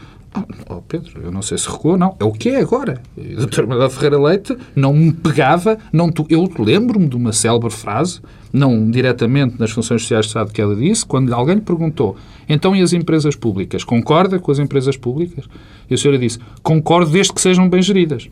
Oh, 0.68 0.82
Pedro, 0.82 1.22
eu 1.22 1.30
não 1.30 1.42
sei 1.42 1.58
se 1.58 1.68
recuou, 1.68 1.96
não. 1.96 2.16
É 2.18 2.24
o 2.24 2.32
que 2.32 2.50
é 2.50 2.60
agora. 2.60 3.00
O 3.16 3.46
Dr. 3.46 3.66
Manuel 3.66 3.90
Ferreira 3.90 4.20
Leite 4.20 4.56
não 4.74 4.92
me 4.92 5.12
pegava, 5.12 5.78
não 5.92 6.10
tu, 6.10 6.26
eu 6.28 6.48
lembro-me 6.58 7.08
de 7.08 7.16
uma 7.16 7.32
célebre 7.32 7.70
frase, 7.70 8.20
não 8.52 8.90
diretamente 8.90 9.56
nas 9.58 9.70
funções 9.70 10.02
sociais 10.02 10.26
de 10.26 10.30
Estado 10.30 10.52
que 10.52 10.60
ela 10.60 10.74
disse, 10.74 11.04
quando 11.04 11.32
alguém 11.32 11.56
lhe 11.56 11.60
perguntou, 11.60 12.16
então 12.48 12.74
e 12.74 12.82
as 12.82 12.92
empresas 12.92 13.36
públicas? 13.36 13.84
Concorda 13.84 14.38
com 14.38 14.50
as 14.50 14.58
empresas 14.58 14.96
públicas? 14.96 15.44
E 15.88 15.94
a 15.94 15.96
senhora 15.96 16.18
disse, 16.18 16.38
concordo 16.62 17.10
desde 17.10 17.32
que 17.32 17.40
sejam 17.40 17.68
bem 17.68 17.82
geridas. 17.82 18.28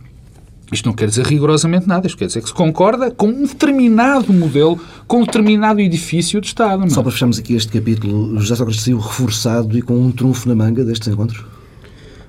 Isto 0.73 0.87
não 0.87 0.95
quer 0.95 1.09
dizer 1.09 1.27
rigorosamente 1.27 1.87
nada, 1.87 2.07
isto 2.07 2.17
quer 2.17 2.27
dizer 2.27 2.41
que 2.41 2.49
se 2.49 2.55
concorda 2.55 3.11
com 3.11 3.29
um 3.29 3.43
determinado 3.43 4.33
modelo, 4.33 4.81
com 5.07 5.19
um 5.19 5.25
determinado 5.25 5.81
edifício 5.81 6.41
de 6.41 6.49
Estado. 6.49 6.85
É? 6.85 6.89
Só 6.89 7.03
para 7.03 7.13
fecharmos 7.13 7.39
aqui 7.39 7.55
este 7.55 7.71
capítulo, 7.71 8.39
José 8.41 8.57
Sócrates 8.57 8.83
saiu 8.83 8.99
reforçado 8.99 9.77
e 9.77 9.83
com 9.83 9.95
um 9.95 10.11
trunfo 10.11 10.49
na 10.49 10.55
manga 10.55 10.85
destes 10.85 11.09
encontros? 11.09 11.45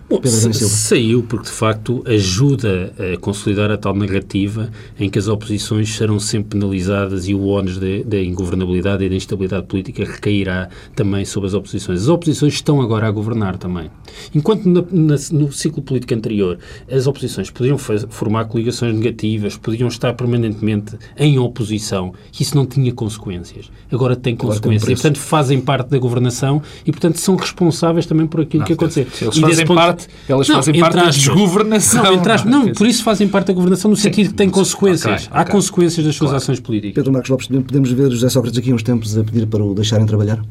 Bom, 0.08 0.22
saiu 0.24 1.24
porque, 1.24 1.46
de 1.46 1.52
facto, 1.52 2.04
ajuda 2.06 2.94
a 3.00 3.18
consolidar 3.18 3.72
a 3.72 3.78
tal 3.78 3.96
narrativa 3.96 4.70
em 5.00 5.10
que 5.10 5.18
as 5.18 5.28
oposições 5.28 5.96
serão 5.96 6.20
sempre 6.20 6.60
penalizadas 6.60 7.28
e 7.28 7.34
o 7.34 7.48
ónus 7.48 7.80
da 7.80 8.22
ingovernabilidade 8.22 9.04
e 9.04 9.10
da 9.10 9.16
instabilidade 9.16 9.66
política 9.66 10.06
recairá 10.06 10.70
também 10.96 11.26
sobre 11.26 11.48
as 11.48 11.56
oposições. 11.56 12.04
As 12.04 12.08
oposições 12.08 12.54
estão 12.54 12.82
agora 12.82 13.08
a 13.08 13.12
governar 13.12 13.58
também. 13.58 13.90
Enquanto 14.34 14.66
na, 14.66 14.84
na, 14.92 15.16
no 15.32 15.52
ciclo 15.52 15.82
político 15.82 16.14
anterior 16.14 16.60
as 16.90 17.08
oposições 17.08 17.50
podiam 17.50 17.78
formar 17.78 18.46
coligações 18.46 18.96
negativas, 18.96 19.58
podiam 19.58 19.88
estar 19.88 20.14
permanentemente 20.14 20.98
em 21.18 21.40
oposição, 21.40 22.14
isso 22.40 22.56
não 22.56 22.68
tinha 22.68 22.94
consequências. 22.94 23.72
Agora 23.92 24.16
tem 24.16 24.36
consequências. 24.36 24.88
e, 24.88 24.94
portanto, 24.94 25.20
fazem 25.20 25.60
parte 25.60 25.90
da 25.90 25.98
governação 25.98 26.62
e, 26.86 26.92
portanto, 26.92 27.18
são 27.18 27.36
responsáveis 27.36 28.06
também 28.06 28.28
por 28.28 28.42
aquilo 28.42 28.60
não, 28.60 28.68
que 28.68 28.74
acontecer. 28.74 29.08
Eles 29.20 29.38
e 29.38 29.42
fazem 29.42 29.66
ponto, 29.66 29.95
parte, 29.96 30.08
elas 30.28 30.48
não, 30.48 30.56
fazem 30.56 30.80
parte 30.80 30.96
da 30.96 31.10
desgovernação. 31.10 32.04
Não, 32.04 32.34
aspas, 32.34 32.46
não, 32.46 32.74
por 32.74 32.88
isso 32.88 33.04
fazem 33.04 33.28
parte 33.28 33.48
da 33.48 33.54
governação 33.54 33.90
no 33.90 33.98
sentido 33.98 34.26
Sim, 34.26 34.32
que 34.32 34.38
tem 34.38 34.50
consequências. 34.50 35.24
Okay, 35.24 35.38
Há 35.38 35.42
okay. 35.42 35.52
consequências 35.52 36.06
das 36.06 36.16
suas 36.16 36.30
claro. 36.30 36.44
ações 36.44 36.60
políticas. 36.60 36.96
Pedro 36.96 37.12
Marcos 37.12 37.30
Lopes, 37.30 37.48
podemos 37.48 37.92
ver 37.92 38.12
José 38.12 38.30
Sócrates 38.30 38.60
aqui 38.60 38.74
uns 38.74 38.84
tempos 38.84 39.18
a 39.18 39.24
pedir 39.24 39.48
para 39.48 39.64
o 39.64 39.74
deixarem 39.74 40.06
trabalhar? 40.06 40.42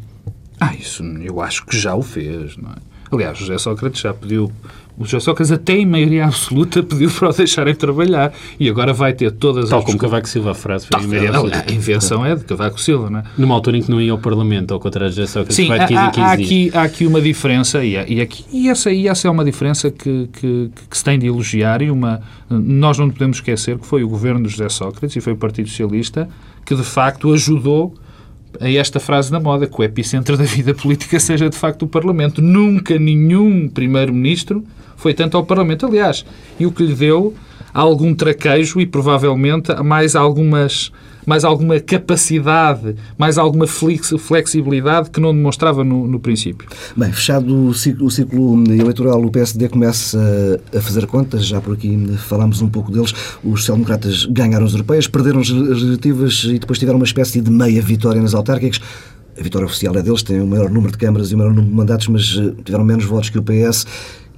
Ah, 0.61 0.75
isso 0.75 1.03
eu 1.03 1.41
acho 1.41 1.67
que 1.67 1.79
já 1.79 1.95
o 1.95 2.03
fez, 2.03 2.57
não 2.57 2.71
é? 2.71 2.95
Aliás, 3.13 3.39
José 3.39 3.59
Sócrates 3.59 4.01
já 4.01 4.13
pediu. 4.13 4.51
O 4.97 5.05
José 5.05 5.21
Sócrates, 5.21 5.51
até 5.51 5.75
em 5.75 5.87
maioria 5.87 6.27
absoluta, 6.27 6.81
pediu 6.85 7.11
para 7.11 7.31
o 7.31 7.33
deixarem 7.33 7.75
trabalhar. 7.75 8.33
E 8.59 8.69
agora 8.69 8.93
vai 8.93 9.13
ter 9.13 9.33
todas 9.33 9.69
Tal 9.69 9.81
as. 9.81 9.85
Tal 9.85 9.93
como 9.93 9.99
Cavaco 9.99 10.29
Silva, 10.29 10.53
a 10.53 10.55
frase 10.55 10.87
foi 10.87 11.01
Tal, 11.31 11.47
a, 11.47 11.65
a 11.69 11.73
invenção 11.73 12.25
é 12.25 12.37
de 12.37 12.45
Cavaco 12.45 12.81
Silva, 12.81 13.11
não 13.11 13.19
é? 13.21 13.25
Numa 13.37 13.55
altura 13.55 13.79
em 13.79 13.83
que 13.83 13.91
não 13.91 14.01
ia 14.01 14.13
ao 14.13 14.19
Parlamento, 14.19 14.73
ao 14.73 14.81
contrário 14.81 15.11
de 15.11 15.17
José 15.17 15.33
Sócrates, 15.33 15.57
Sim, 15.57 15.67
vai 15.67 15.81
de 15.81 15.87
15 15.87 15.99
há, 15.99 16.07
em 16.07 16.11
15 16.11 16.21
há 16.21 16.33
aqui, 16.33 16.71
há 16.75 16.83
aqui 16.83 17.07
uma 17.07 17.21
diferença, 17.21 17.85
e, 17.85 17.95
e, 17.95 18.21
aqui, 18.21 18.45
e, 18.53 18.69
essa, 18.69 18.93
e 18.93 19.09
essa 19.09 19.27
é 19.27 19.31
uma 19.31 19.45
diferença 19.45 19.91
que, 19.91 20.29
que, 20.33 20.71
que 20.89 20.97
se 20.97 21.03
tem 21.03 21.19
de 21.19 21.27
elogiar. 21.27 21.83
E 21.83 21.91
uma, 21.91 22.21
nós 22.49 22.99
não 22.99 23.11
podemos 23.11 23.39
esquecer 23.39 23.79
que 23.79 23.87
foi 23.87 24.05
o 24.05 24.09
governo 24.09 24.43
de 24.45 24.49
José 24.49 24.69
Sócrates 24.69 25.17
e 25.17 25.21
foi 25.21 25.33
o 25.33 25.37
Partido 25.37 25.69
Socialista 25.69 26.29
que, 26.65 26.75
de 26.75 26.85
facto, 26.85 27.33
ajudou 27.33 27.95
a 28.61 28.69
esta 28.69 29.01
frase 29.01 29.33
na 29.33 29.41
moda, 29.41 29.67
que 29.67 29.81
o 29.81 29.85
epicentro 29.85 30.37
da 30.37 30.45
vida 30.45 30.75
política 30.75 31.19
seja 31.19 31.49
de 31.49 31.57
facto 31.57 31.83
o 31.83 31.89
Parlamento. 31.89 32.41
Nunca 32.43 32.99
nenhum 32.99 33.69
Primeiro-Ministro 33.69 34.65
foi 34.97 35.15
tanto 35.15 35.37
ao 35.37 35.45
Parlamento. 35.45 35.87
Aliás, 35.87 36.25
e 36.59 36.67
o 36.67 36.73
que 36.73 36.83
lhe 36.83 36.95
deu 36.95 37.35
algum 37.75 38.15
traquejo 38.15 38.81
e 38.81 38.87
provavelmente 38.87 39.75
mais 39.83 40.15
algumas 40.15 40.93
mais 41.27 41.43
alguma 41.43 41.81
capacidade, 41.81 42.97
mais 43.17 43.39
alguma 43.39 43.67
flexibilidade 43.67 45.09
que 45.09 45.19
não 45.19 45.35
demonstrava 45.35 45.83
no, 45.83 46.07
no 46.07 46.21
princípio. 46.21 46.69
Bem, 46.95 47.11
fechado 47.13 47.69
o 47.69 47.73
ciclo, 47.73 48.07
o 48.07 48.11
ciclo, 48.11 48.63
eleitoral, 48.71 49.25
o 49.25 49.31
PSD 49.31 49.71
começa 49.71 50.61
a 50.77 50.81
fazer 50.83 51.07
contas, 51.07 51.47
já 51.47 51.63
por 51.63 51.73
aqui 51.73 51.97
falámos 52.19 52.61
um 52.61 52.69
pouco 52.69 52.93
deles. 52.93 53.15
Os 53.43 53.61
social-democratas 53.61 54.27
ganharam 54.27 54.67
as 54.67 54.73
europeias, 54.73 55.09
perderam 55.09 55.41
as 55.41 55.49
legislativas 55.49 56.45
e 56.45 56.59
depois 56.59 56.79
tiveram 56.79 56.99
uma 56.99 57.07
espécie 57.07 57.41
de 57.41 57.51
meia 57.51 57.81
vitória 57.81 58.21
nas 58.21 58.35
autárquicas. 58.35 58.79
A 59.39 59.43
vitória 59.43 59.67
oficial 59.67 59.97
é 59.97 60.03
deles, 60.03 60.23
têm 60.23 60.43
o 60.43 60.47
maior 60.47 60.71
número 60.71 60.93
de 60.93 60.99
câmaras 60.99 61.33
e 61.33 61.35
o 61.35 61.39
maior 61.39 61.55
número 61.55 61.71
de 61.71 61.75
mandatos, 61.75 62.07
mas 62.09 62.39
eh, 62.39 62.53
tiveram 62.65 62.85
menos 62.85 63.05
votos 63.05 63.31
que 63.31 63.39
o 63.39 63.43
PS 63.43 63.87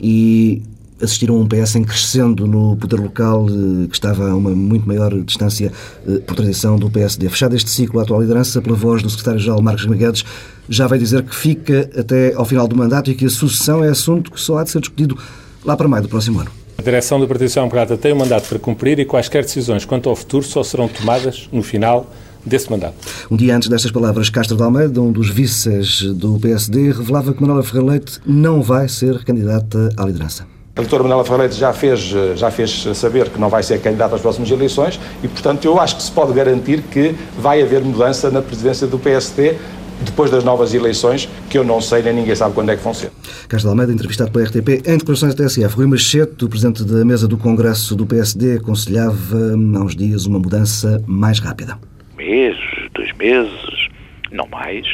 e 0.01 0.63
assistiram 1.01 1.37
a 1.37 1.39
um 1.39 1.47
PS 1.47 1.77
em 1.77 1.85
crescendo 1.85 2.47
no 2.47 2.77
poder 2.77 2.99
local, 3.01 3.47
eh, 3.49 3.87
que 3.89 3.95
estava 3.95 4.31
a 4.31 4.35
uma 4.35 4.51
muito 4.51 4.87
maior 4.87 5.13
distância, 5.23 5.73
eh, 6.09 6.19
por 6.19 6.35
tradição, 6.35 6.79
do 6.79 6.91
PSD. 6.91 7.29
Fechado 7.29 7.55
este 7.55 7.71
ciclo, 7.71 8.01
a 8.01 8.03
atual 8.03 8.21
liderança, 8.21 8.63
pela 8.63 8.77
voz 8.77 9.03
do 9.03 9.11
secretário-geral 9.11 9.61
Marcos 9.63 9.87
Maguedes, 9.87 10.25
já 10.69 10.87
vai 10.87 10.99
dizer 10.99 11.23
que 11.23 11.35
fica 11.35 11.91
até 11.97 12.35
ao 12.35 12.45
final 12.45 12.67
do 12.67 12.77
mandato 12.77 13.11
e 13.11 13.15
que 13.15 13.27
a 13.27 13.31
sucessão 13.31 13.85
é 13.85 13.89
assunto 13.89 14.31
que 14.31 14.41
só 14.41 14.59
há 14.59 14.65
de 14.65 14.71
ser 14.71 14.81
discutido 14.81 15.19
lá 15.65 15.77
para 15.77 15.87
maio 15.87 16.03
do 16.03 16.09
próximo 16.09 16.41
ano. 16.41 16.51
A 16.79 16.83
direção 16.83 17.19
do 17.19 17.27
Partido 17.27 17.49
Social 17.49 17.65
Democrata 17.65 17.97
tem 17.97 18.13
um 18.13 18.17
mandato 18.17 18.49
para 18.49 18.59
cumprir 18.59 18.99
e 18.99 19.05
quaisquer 19.05 19.43
decisões 19.43 19.85
quanto 19.85 20.09
ao 20.09 20.17
futuro 20.17 20.45
só 20.45 20.63
serão 20.63 20.89
tomadas 20.89 21.49
no 21.53 21.63
final 21.63 22.11
desse 22.45 22.71
mandato. 22.71 22.95
Um 23.31 23.37
dia 23.37 23.57
antes 23.57 23.69
destas 23.69 23.91
palavras, 23.91 24.31
Castro 24.31 24.57
de 24.57 24.63
Almeida, 24.63 25.01
um 25.01 25.11
dos 25.11 25.29
vices 25.29 26.03
do 26.03 26.39
PSD, 26.39 26.93
revelava 26.93 27.35
que 27.35 27.41
Manuela 27.41 27.63
Ferreira 27.63 27.93
Leite 27.93 28.21
não 28.25 28.63
vai 28.63 28.89
ser 28.89 29.25
candidata 29.25 29.91
à 29.97 30.05
liderança. 30.05 30.47
A 30.77 30.83
doutora 30.83 31.05
Manuela 31.05 31.25
Ferreira 31.25 31.51
já 31.51 31.73
fez, 31.73 32.01
já 32.01 32.51
fez 32.51 32.87
saber 32.95 33.31
que 33.31 33.41
não 33.41 33.49
vai 33.49 33.63
ser 33.63 33.81
candidata 33.81 34.15
às 34.15 34.21
próximas 34.21 34.51
eleições 34.51 35.01
e, 35.25 35.29
portanto, 35.29 35.65
eu 35.65 35.81
acho 35.81 35.97
que 35.97 36.03
se 36.03 36.13
pode 36.13 36.35
garantir 36.35 36.83
que 36.83 37.15
vai 37.39 37.63
haver 37.63 37.81
mudança 37.83 38.31
na 38.31 38.43
presidência 38.43 38.87
do 38.87 38.99
PSD 38.99 39.57
depois 40.03 40.31
das 40.31 40.45
novas 40.45 40.75
eleições, 40.75 41.31
que 41.49 41.57
eu 41.57 41.65
não 41.65 41.81
sei 41.81 42.03
nem 42.03 42.13
ninguém 42.13 42.35
sabe 42.35 42.55
quando 42.55 42.69
é 42.69 42.77
que 42.77 42.83
vão 42.83 42.93
ser. 42.93 43.11
Castro 43.49 43.71
Almeida, 43.71 43.91
entrevistado 43.91 44.31
pela 44.31 44.45
RTP, 44.45 44.87
em 44.87 44.99
declarações 44.99 45.35
da 45.35 45.45
TSF, 45.45 45.75
Rui 45.75 45.87
Machete, 45.87 46.45
o 46.45 46.49
presidente 46.51 46.85
da 46.85 47.03
mesa 47.07 47.27
do 47.27 47.39
Congresso 47.39 47.97
do 47.97 48.05
PSD, 48.05 48.59
aconselhava 48.59 49.35
há 49.35 49.83
uns 49.83 49.97
dias 49.97 50.27
uma 50.27 50.39
mudança 50.39 51.03
mais 51.07 51.39
rápida. 51.39 51.79
Mês, 52.19 52.55
dois 52.95 53.11
meses, 53.17 53.89
não 54.31 54.47
mais, 54.49 54.87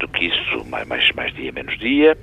do 0.00 0.08
que 0.08 0.26
isso, 0.26 0.64
mais, 0.68 0.86
mais, 0.88 1.12
mais 1.12 1.32
dia, 1.34 1.52
menos 1.52 1.78
dia, 1.78 2.16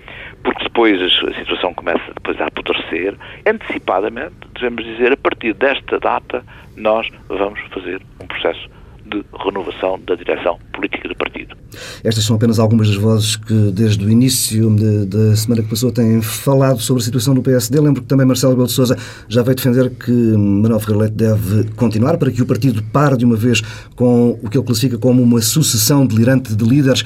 porque 0.44 0.63
depois 0.63 1.02
a 1.02 1.34
situação 1.40 1.74
começa 1.74 2.13
depois 2.13 2.40
a 2.42 2.46
apodrecer. 2.48 3.16
Antecipadamente, 3.46 4.36
devemos 4.56 4.84
dizer, 4.84 5.13
a 5.13 5.18
partir 5.18 5.54
desta 5.54 6.00
data, 6.00 6.44
nós 6.76 7.08
vamos 7.30 7.60
fazer 7.74 8.02
um 8.22 8.28
processo 8.28 8.68
de 9.10 9.24
renovação 9.44 10.00
da 10.06 10.16
direção 10.16 10.60
política 10.74 11.08
do 11.08 11.16
partido. 11.16 11.56
Estas 12.04 12.26
são 12.26 12.36
apenas 12.36 12.60
algumas 12.60 12.88
das 12.88 12.98
vozes 12.98 13.36
que, 13.36 13.72
desde 13.72 14.06
o 14.06 14.10
início 14.10 14.70
da 15.06 15.36
semana 15.36 15.63
que 15.63 15.70
passou, 15.70 15.92
têm 15.92 16.22
falado 16.22 16.80
sobre 16.80 17.02
a 17.02 17.06
situação 17.06 17.34
do 17.34 17.42
PSD. 17.42 17.80
Lembro 17.80 18.02
que 18.02 18.08
também 18.08 18.26
Marcelo 18.26 18.54
Rebelo 18.54 18.68
de 18.68 18.96
já 19.30 19.42
veio 19.42 19.56
defender 19.56 19.90
que 19.92 20.12
Manuel 20.12 20.80
Ferreira 20.80 21.04
Leite 21.04 21.16
deve 21.16 21.72
continuar 21.76 22.18
para 22.18 22.32
que 22.32 22.42
o 22.42 22.46
partido 22.46 22.84
pare 22.92 23.18
de 23.18 23.26
uma 23.26 23.36
vez 23.36 23.62
com 23.96 24.38
o 24.42 24.50
que 24.50 24.58
ele 24.58 24.66
classifica 24.66 24.98
como 24.98 25.22
uma 25.22 25.42
sucessão 25.42 26.06
delirante 26.06 26.56
de 26.56 26.66
líderes. 26.66 27.04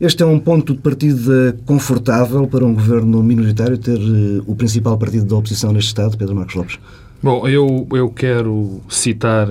Este 0.00 0.22
é 0.22 0.26
um 0.26 0.38
ponto 0.38 0.74
de 0.74 0.80
partida 0.80 1.56
confortável 1.66 2.46
para 2.46 2.64
um 2.64 2.72
governo 2.72 3.22
minoritário 3.22 3.76
ter 3.76 3.98
eh, 3.98 4.42
o 4.46 4.56
principal 4.56 4.96
partido 4.96 5.26
da 5.26 5.36
oposição 5.36 5.72
neste 5.72 5.88
Estado, 5.88 6.16
Pedro 6.16 6.34
Marcos 6.34 6.54
Lopes? 6.54 6.78
Bom, 7.22 7.46
eu, 7.46 7.86
eu 7.92 8.08
quero 8.08 8.80
citar 8.88 9.46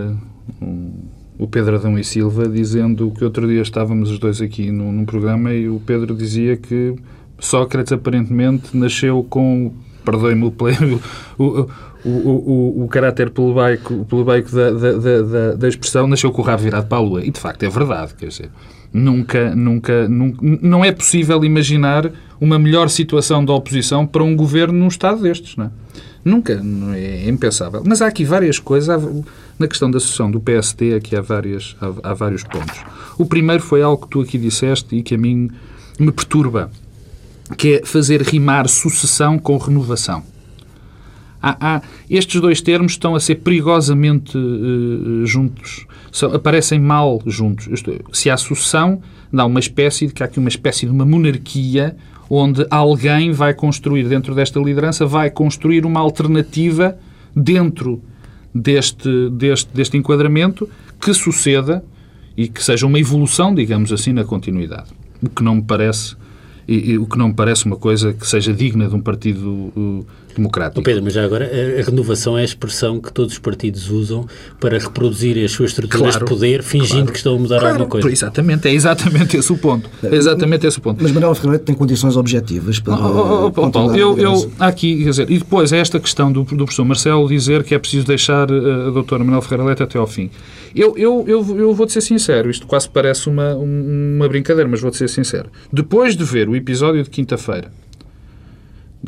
um 0.59 0.91
o 1.39 1.47
Pedro 1.47 1.77
Adão 1.77 1.97
e 1.97 2.03
Silva, 2.03 2.49
dizendo 2.49 3.09
que 3.11 3.23
outro 3.23 3.47
dia 3.47 3.61
estávamos 3.61 4.11
os 4.11 4.19
dois 4.19 4.41
aqui 4.41 4.69
num, 4.69 4.91
num 4.91 5.05
programa 5.05 5.53
e 5.53 5.69
o 5.69 5.79
Pedro 5.79 6.13
dizia 6.13 6.57
que 6.57 6.93
Sócrates 7.39 7.93
aparentemente 7.93 8.75
nasceu 8.75 9.25
com, 9.29 9.71
perdoe-me 10.03 10.43
o, 10.43 10.53
o, 11.39 11.69
o, 12.03 12.09
o, 12.09 12.83
o 12.83 12.87
caráter 12.89 13.29
plebeico, 13.29 14.03
plebeico 14.03 14.51
da, 14.51 14.71
da, 14.71 14.91
da, 15.21 15.53
da, 15.53 15.67
expressão, 15.69 16.07
nasceu 16.07 16.29
com 16.29 16.41
o 16.41 16.45
rabo 16.45 16.61
virado 16.61 16.87
para 16.87 16.97
a 16.97 17.01
lua. 17.01 17.23
E 17.23 17.31
de 17.31 17.39
facto 17.39 17.63
é 17.63 17.69
verdade, 17.69 18.15
quer 18.15 18.27
dizer, 18.27 18.49
nunca, 18.93 19.55
nunca, 19.55 20.07
nunca 20.07 20.37
não 20.61 20.83
é 20.83 20.91
possível 20.91 21.43
imaginar 21.43 22.11
uma 22.39 22.57
melhor 22.57 22.89
situação 22.89 23.43
da 23.43 23.53
oposição 23.53 24.05
para 24.05 24.23
um 24.23 24.35
governo 24.35 24.77
num 24.77 24.87
estado 24.87 25.21
destes, 25.21 25.55
não 25.55 25.65
é? 25.65 25.71
Nunca, 26.23 26.61
é, 26.93 27.25
é 27.25 27.29
impensável. 27.29 27.81
Mas 27.85 28.01
há 28.01 28.07
aqui 28.07 28.25
várias 28.25 28.59
coisas. 28.59 29.01
Na 29.57 29.67
questão 29.67 29.89
da 29.91 29.99
sucessão 29.99 30.31
do 30.31 30.39
PSD, 30.39 30.95
aqui 30.95 31.15
há, 31.15 31.21
várias, 31.21 31.75
há, 31.81 32.11
há 32.11 32.13
vários 32.13 32.43
pontos. 32.43 32.79
O 33.17 33.25
primeiro 33.25 33.61
foi 33.61 33.81
algo 33.81 34.05
que 34.05 34.09
tu 34.09 34.21
aqui 34.21 34.37
disseste 34.37 34.95
e 34.95 35.03
que 35.03 35.15
a 35.15 35.17
mim 35.17 35.49
me 35.99 36.11
perturba, 36.11 36.71
que 37.57 37.75
é 37.75 37.85
fazer 37.85 38.21
rimar 38.21 38.69
sucessão 38.69 39.37
com 39.37 39.57
renovação. 39.57 40.23
Há, 41.41 41.75
há, 41.75 41.81
estes 42.09 42.39
dois 42.41 42.61
termos 42.61 42.93
estão 42.93 43.15
a 43.15 43.19
ser 43.19 43.35
perigosamente 43.35 44.37
uh, 44.37 45.25
juntos. 45.25 45.85
São, 46.11 46.33
aparecem 46.33 46.79
mal 46.79 47.21
juntos. 47.25 47.67
É, 47.87 47.99
se 48.11 48.29
há 48.29 48.37
sucessão, 48.37 49.01
dá 49.31 49.45
uma 49.45 49.59
espécie 49.59 50.07
de 50.07 50.13
que 50.13 50.23
há 50.23 50.25
aqui 50.25 50.39
uma 50.39 50.49
espécie 50.49 50.85
de 50.85 50.91
uma 50.91 51.05
monarquia 51.05 51.95
onde 52.29 52.65
alguém 52.69 53.31
vai 53.31 53.53
construir 53.53 54.07
dentro 54.07 54.35
desta 54.35 54.59
liderança, 54.59 55.05
vai 55.05 55.31
construir 55.31 55.85
uma 55.85 55.99
alternativa 55.99 56.97
dentro 57.35 58.01
deste, 58.53 59.29
deste, 59.31 59.69
deste 59.73 59.97
enquadramento 59.97 60.69
que 60.99 61.13
suceda 61.13 61.83
e 62.37 62.47
que 62.47 62.63
seja 62.63 62.85
uma 62.85 62.99
evolução, 62.99 63.53
digamos 63.53 63.91
assim, 63.91 64.13
na 64.13 64.23
continuidade. 64.23 64.89
O 65.21 65.29
que 65.29 65.43
não 65.43 65.55
me 65.55 65.61
parece 65.61 66.15
e, 66.69 66.91
e, 66.91 66.97
o 66.97 67.05
que 67.07 67.17
não 67.17 67.29
me 67.29 67.33
parece 67.33 67.65
uma 67.65 67.75
coisa 67.75 68.13
que 68.13 68.27
seja 68.27 68.53
digna 68.53 68.87
de 68.87 68.95
um 68.95 69.01
partido 69.01 69.71
uh, 69.75 70.05
democrático. 70.35 70.79
Oh 70.79 70.83
Pedro, 70.83 71.03
mas 71.03 71.13
já 71.13 71.23
agora, 71.23 71.45
a, 71.45 71.81
a, 71.81 71.83
renovação 71.83 72.37
é 72.37 72.41
a 72.41 72.45
expressão 72.45 72.99
que 72.99 73.11
todos 73.11 73.33
os 73.33 73.39
partidos 73.39 73.89
usam 73.89 74.27
para 74.59 74.77
reproduzir 74.77 75.43
as 75.43 75.51
suas 75.51 75.71
estruturas 75.71 76.15
claro, 76.15 76.25
de 76.25 76.31
poder, 76.31 76.63
fingindo 76.63 76.89
claro, 76.93 77.11
que 77.11 77.17
estão 77.17 77.35
a 77.35 77.39
mudar 77.39 77.59
claro, 77.59 77.73
alguma 77.73 77.89
coisa. 77.89 78.09
Exatamente, 78.09 78.67
é 78.67 78.73
exatamente 78.73 79.35
esse 79.35 79.51
o 79.51 79.57
ponto. 79.57 79.89
É 80.03 80.15
exatamente 80.15 80.67
esse 80.67 80.77
o 80.77 80.81
ponto. 80.81 81.01
Mas 81.01 81.11
Manuel 81.11 81.33
Ferreira 81.35 81.59
tem 81.59 81.75
condições 81.75 82.15
objetivas 82.15 82.79
para. 82.79 82.93
Oh, 82.95 83.47
oh, 83.47 83.53
oh, 83.55 83.71
Paulo, 83.71 83.95
eu, 83.95 84.17
eu, 84.17 84.51
aqui, 84.59 85.03
quer 85.03 85.09
dizer, 85.09 85.31
e 85.31 85.39
depois 85.39 85.73
esta 85.73 85.99
questão 85.99 86.31
do, 86.31 86.43
do 86.43 86.65
professor 86.65 86.85
Marcelo 86.85 87.27
dizer 87.27 87.63
que 87.63 87.73
é 87.73 87.79
preciso 87.79 88.05
deixar 88.05 88.49
uh, 88.51 88.87
a 88.87 88.91
doutora 88.91 89.23
Manuel 89.23 89.41
Ferreira 89.41 89.63
Leite 89.63 89.83
até 89.83 89.97
ao 89.97 90.07
fim. 90.07 90.29
Eu, 90.75 90.95
eu, 90.97 91.25
eu, 91.27 91.57
eu 91.57 91.73
vou-te 91.73 91.93
ser 91.93 92.01
sincero, 92.01 92.49
isto 92.49 92.67
quase 92.67 92.87
parece 92.87 93.27
uma, 93.27 93.55
uma 93.55 94.27
brincadeira, 94.27 94.69
mas 94.69 94.79
vou-te 94.79 94.97
ser 94.97 95.09
sincero. 95.09 95.49
Depois 95.73 96.15
de 96.15 96.23
ver 96.23 96.47
o 96.47 96.55
episódio 96.59 97.03
de 97.03 97.09
quinta-feira 97.09 97.71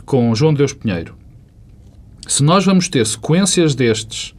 com 0.06 0.34
João 0.34 0.54
Deus 0.54 0.74
Pinheiro, 0.74 1.16
se 2.28 2.44
nós 2.44 2.66
vamos 2.66 2.88
ter 2.88 3.06
sequências 3.06 3.76
destes, 3.76 4.34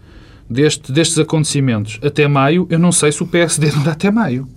deste, 0.49 0.91
destes 0.91 1.19
acontecimentos 1.19 1.99
até 2.03 2.27
maio, 2.27 2.67
eu 2.71 2.79
não 2.79 2.93
sei 2.93 3.13
se 3.13 3.23
o 3.23 3.27
PSD 3.27 3.71
dura 3.71 3.93
até 3.93 4.11
maio. 4.11 4.49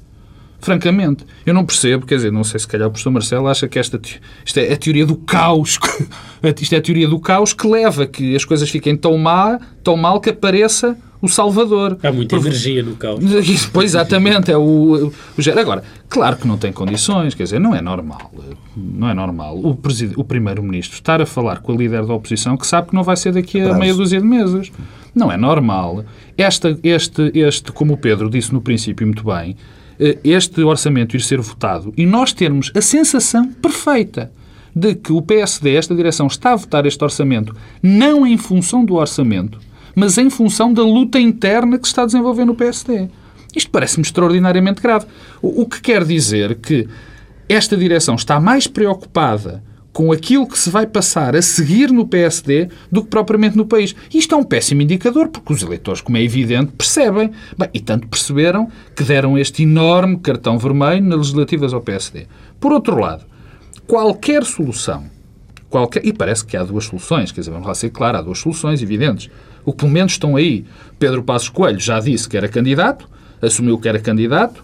Francamente, 0.59 1.25
eu 1.45 1.53
não 1.53 1.65
percebo, 1.65 2.05
quer 2.05 2.15
dizer, 2.15 2.31
não 2.31 2.43
sei 2.43 2.59
se 2.59 2.67
calhar 2.67 2.87
o 2.87 2.91
professor 2.91 3.11
Marcelo 3.11 3.47
acha 3.47 3.67
que 3.67 3.77
esta, 3.77 3.99
isto 4.43 4.57
é 4.59 4.73
a 4.73 4.77
teoria 4.77 5.05
do 5.05 5.15
caos, 5.15 5.77
isto 6.59 6.73
é 6.73 6.77
a 6.77 6.81
teoria 6.81 7.07
do 7.07 7.19
caos 7.19 7.53
que 7.53 7.67
leva 7.67 8.03
a 8.03 8.07
que 8.07 8.35
as 8.35 8.43
coisas 8.43 8.69
fiquem 8.69 8.95
tão, 8.95 9.17
má, 9.17 9.59
tão 9.83 9.95
mal 9.95 10.19
que 10.19 10.29
apareça 10.29 10.97
o 11.21 11.27
Salvador. 11.27 11.97
Há 12.03 12.11
muita 12.11 12.35
Por... 12.35 12.45
energia 12.45 12.83
no 12.83 12.95
caos. 12.95 13.19
Pois, 13.73 13.91
exatamente, 13.91 14.51
é 14.51 14.57
o, 14.57 15.07
o, 15.07 15.13
Agora, 15.59 15.83
claro 16.09 16.37
que 16.37 16.47
não 16.47 16.57
tem 16.57 16.71
condições, 16.71 17.33
quer 17.33 17.43
dizer, 17.43 17.59
não 17.59 17.75
é 17.75 17.81
normal, 17.81 18.31
não 18.75 19.09
é 19.09 19.13
normal 19.13 19.57
o, 19.57 19.77
o 20.15 20.23
Primeiro-Ministro 20.23 20.95
estar 20.95 21.21
a 21.21 21.25
falar 21.25 21.59
com 21.59 21.73
a 21.73 21.75
líder 21.75 22.05
da 22.05 22.13
oposição 22.13 22.55
que 22.55 22.65
sabe 22.65 22.89
que 22.89 22.95
não 22.95 23.03
vai 23.03 23.17
ser 23.17 23.33
daqui 23.33 23.59
a 23.59 23.73
meia 23.73 23.93
dúzia 23.93 24.19
de 24.19 24.25
meses. 24.25 24.71
Não 25.13 25.31
é 25.31 25.37
normal. 25.37 26.03
Esta, 26.37 26.77
este, 26.83 27.31
este, 27.33 27.71
como 27.71 27.93
o 27.93 27.97
Pedro 27.97 28.29
disse 28.29 28.53
no 28.53 28.61
princípio 28.61 29.07
muito 29.07 29.23
bem, 29.23 29.55
este 30.23 30.61
orçamento 30.61 31.15
ir 31.15 31.21
ser 31.21 31.39
votado 31.39 31.93
e 31.97 32.05
nós 32.05 32.33
termos 32.33 32.71
a 32.75 32.81
sensação 32.81 33.51
perfeita 33.53 34.31
de 34.75 34.93
que 34.93 35.13
o 35.13 35.21
PSD, 35.21 35.75
esta 35.75 35.95
direção, 35.95 36.27
está 36.27 36.51
a 36.51 36.55
votar 36.55 36.85
este 36.85 37.01
orçamento 37.03 37.55
não 37.81 38.27
em 38.27 38.37
função 38.37 38.83
do 38.83 38.95
orçamento, 38.95 39.59
mas 39.95 40.17
em 40.17 40.29
função 40.29 40.73
da 40.73 40.83
luta 40.83 41.17
interna 41.19 41.77
que 41.77 41.87
se 41.87 41.91
está 41.91 42.03
a 42.03 42.05
desenvolver 42.05 42.43
no 42.43 42.55
PSD. 42.55 43.07
Isto 43.55 43.71
parece-me 43.71 44.03
extraordinariamente 44.03 44.81
grave. 44.81 45.05
O 45.41 45.65
que 45.65 45.79
quer 45.79 46.03
dizer 46.03 46.55
que 46.55 46.89
esta 47.47 47.77
direção 47.77 48.15
está 48.15 48.37
mais 48.39 48.67
preocupada 48.67 49.63
com 49.95 50.11
aquilo 50.11 50.45
que 50.45 50.59
se 50.59 50.69
vai 50.69 50.85
passar 50.85 51.37
a 51.37 51.41
seguir 51.41 51.89
no 51.89 52.05
PSD 52.05 52.67
do 52.91 53.01
que 53.01 53.09
propriamente 53.09 53.55
no 53.55 53.65
país. 53.65 53.95
Isto 54.13 54.35
é 54.35 54.37
um 54.37 54.43
péssimo 54.43 54.81
indicador, 54.81 55.29
porque 55.29 55.53
os 55.53 55.61
eleitores, 55.61 56.01
como 56.01 56.17
é 56.17 56.21
evidente, 56.21 56.73
percebem. 56.73 57.31
Bem, 57.57 57.69
e 57.73 57.79
tanto 57.79 58.05
perceberam 58.05 58.69
que 58.93 59.05
deram 59.05 59.37
este 59.37 59.63
enorme 59.63 60.17
cartão 60.17 60.59
vermelho 60.59 61.01
nas 61.01 61.19
legislativas 61.19 61.73
ao 61.73 61.79
PSD. 61.79 62.27
Por 62.59 62.73
outro 62.73 62.99
lado, 62.99 63.23
qualquer 63.87 64.43
solução, 64.43 65.05
qualquer, 65.69 66.05
e 66.05 66.11
parece 66.11 66.45
que 66.45 66.57
há 66.57 66.63
duas 66.65 66.83
soluções, 66.83 67.31
quer 67.31 67.39
dizer, 67.39 67.51
vamos 67.51 67.65
lá 67.65 67.73
ser 67.73 67.89
claro, 67.89 68.17
há 68.17 68.21
duas 68.21 68.39
soluções 68.39 68.81
evidentes 68.81 69.29
o 69.63 69.71
que 69.71 69.79
pelo 69.79 69.91
menos 69.91 70.11
estão 70.11 70.35
aí. 70.35 70.65
Pedro 70.99 71.23
Passos 71.23 71.47
Coelho 71.47 71.79
já 71.79 72.01
disse 72.01 72.27
que 72.27 72.35
era 72.35 72.49
candidato, 72.49 73.09
assumiu 73.41 73.79
que 73.79 73.87
era 73.87 73.99
candidato. 73.99 74.61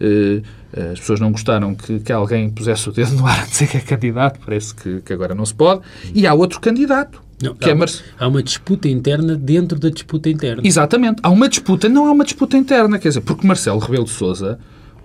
Eh, 0.00 0.40
as 0.72 1.00
pessoas 1.00 1.18
não 1.18 1.32
gostaram 1.32 1.74
que, 1.74 2.00
que 2.00 2.12
alguém 2.12 2.48
pusesse 2.48 2.88
o 2.88 2.92
dedo 2.92 3.12
no 3.12 3.26
ar 3.26 3.40
a 3.40 3.44
dizer 3.44 3.68
que 3.68 3.76
é 3.76 3.80
candidato, 3.80 4.38
parece 4.44 4.74
que, 4.74 5.00
que 5.00 5.12
agora 5.12 5.34
não 5.34 5.44
se 5.44 5.54
pode. 5.54 5.82
E 6.14 6.26
há 6.26 6.34
outro 6.34 6.60
candidato. 6.60 7.22
Não, 7.42 7.56
há, 7.60 7.68
é 7.68 7.72
uma, 7.72 7.86
há, 8.18 8.28
uma, 8.28 8.42
disputa 8.42 8.88
interna 8.88 9.34
dentro 9.34 9.78
da 9.78 9.88
disputa 9.88 10.28
interna. 10.28 10.62
Exatamente. 10.64 11.20
Há 11.22 11.30
uma 11.30 11.48
disputa, 11.48 11.88
não 11.88 12.06
há 12.06 12.12
uma 12.12 12.24
disputa 12.24 12.56
interna, 12.56 12.98
quer 12.98 13.08
dizer, 13.08 13.22
porque 13.22 13.46
Marcelo 13.46 13.78
Rebelo 13.78 14.04
de 14.04 14.10
Sousa, 14.10 14.58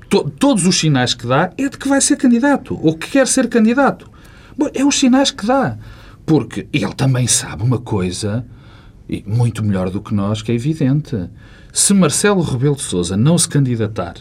to, 0.09 0.29
todos 0.29 0.67
os 0.67 0.77
sinais 0.77 1.13
que 1.13 1.25
dá 1.25 1.51
é 1.57 1.69
de 1.69 1.77
que 1.77 1.87
vai 1.87 2.01
ser 2.01 2.17
candidato, 2.17 2.77
ou 2.81 2.95
que 2.95 3.09
quer 3.09 3.25
ser 3.25 3.47
candidato. 3.47 4.09
Bom, 4.57 4.69
é 4.73 4.83
os 4.83 4.99
sinais 4.99 5.31
que 5.31 5.45
dá. 5.45 5.77
Porque 6.25 6.67
ele 6.73 6.93
também 6.93 7.25
sabe 7.25 7.63
uma 7.63 7.79
coisa 7.79 8.45
e 9.07 9.23
muito 9.25 9.63
melhor 9.63 9.89
do 9.89 10.01
que 10.01 10.13
nós, 10.13 10.41
que 10.41 10.51
é 10.51 10.55
evidente. 10.55 11.29
Se 11.71 11.93
Marcelo 11.93 12.41
Rebelo 12.41 12.75
de 12.75 12.81
Sousa 12.81 13.15
não 13.15 13.37
se 13.37 13.47
candidatar 13.47 14.15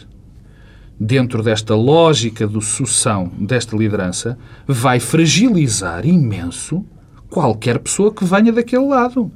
dentro 0.99 1.43
desta 1.43 1.75
lógica 1.75 2.47
de 2.47 2.63
sucessão 2.63 3.31
desta 3.39 3.75
liderança, 3.75 4.37
vai 4.67 4.99
fragilizar 4.99 6.05
imenso 6.05 6.85
qualquer 7.29 7.79
pessoa 7.79 8.13
que 8.13 8.23
venha 8.23 8.51
daquele 8.51 8.85
lado 8.85 9.31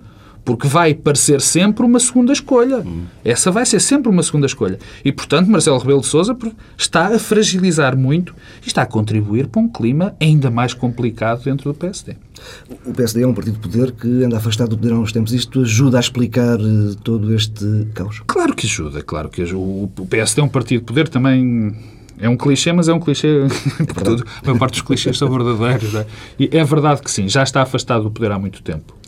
porque 0.49 0.67
vai 0.67 0.95
parecer 0.95 1.41
sempre 1.41 1.85
uma 1.85 1.99
segunda 1.99 2.33
escolha. 2.33 2.83
Essa 3.23 3.51
vai 3.51 3.67
ser 3.67 3.79
sempre 3.79 4.09
uma 4.09 4.23
segunda 4.23 4.47
escolha. 4.47 4.79
E, 5.05 5.11
portanto, 5.11 5.47
Marcelo 5.47 5.77
Rebelo 5.77 6.01
de 6.01 6.07
Sousa 6.07 6.35
está 6.75 7.05
a 7.05 7.19
fragilizar 7.19 7.95
muito 7.95 8.33
e 8.63 8.67
está 8.67 8.81
a 8.81 8.85
contribuir 8.87 9.45
para 9.45 9.61
um 9.61 9.69
clima 9.69 10.15
ainda 10.19 10.49
mais 10.49 10.73
complicado 10.73 11.43
dentro 11.43 11.71
do 11.71 11.77
PSD. 11.77 12.15
O 12.83 12.91
PSD 12.91 13.21
é 13.21 13.27
um 13.27 13.33
partido 13.35 13.53
de 13.53 13.59
poder 13.59 13.91
que 13.91 14.23
anda 14.23 14.37
afastado 14.37 14.69
do 14.69 14.77
poder 14.79 14.93
há 14.93 14.97
uns 14.97 15.11
tempos. 15.11 15.33
Isto 15.33 15.61
ajuda 15.61 15.97
a 15.97 15.99
explicar 15.99 16.59
eh, 16.59 16.95
todo 17.03 17.31
este 17.35 17.87
caos? 17.93 18.23
Claro 18.25 18.55
que 18.55 18.65
ajuda, 18.65 19.03
claro 19.03 19.29
que 19.29 19.43
ajuda. 19.43 20.01
O 20.01 20.07
PSD 20.07 20.41
é 20.41 20.43
um 20.43 20.49
partido 20.49 20.79
de 20.79 20.85
poder 20.87 21.09
também... 21.09 21.75
É 22.17 22.27
um 22.27 22.35
clichê, 22.35 22.73
mas 22.73 22.89
é 22.89 22.93
um 22.93 22.99
clichê 22.99 23.45
por 23.93 24.01
tudo. 24.01 24.25
A 24.41 24.47
maior 24.47 24.57
parte 24.57 24.73
dos 24.73 24.81
clichês 24.81 25.15
são 25.15 25.29
verdadeiros. 25.29 25.93
É? 25.93 26.07
E 26.39 26.49
é 26.51 26.63
verdade 26.63 27.03
que 27.03 27.11
sim, 27.11 27.29
já 27.29 27.43
está 27.43 27.61
afastado 27.61 28.05
do 28.05 28.11
poder 28.11 28.31
há 28.31 28.39
muito 28.39 28.63
tempo. 28.63 28.98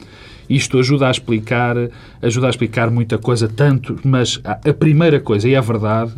Isto 0.52 0.80
ajuda 0.80 1.08
a 1.08 1.12
explicar, 1.12 1.78
ajuda 2.22 2.48
a 2.48 2.50
explicar 2.50 2.92
muita 2.92 3.18
coisa, 3.18 3.48
tanto, 3.48 3.98
mas 4.04 4.42
a 4.44 4.74
primeira 4.74 5.18
coisa, 5.18 5.48
e 5.48 5.54
é 5.54 5.62
verdade, 5.62 6.12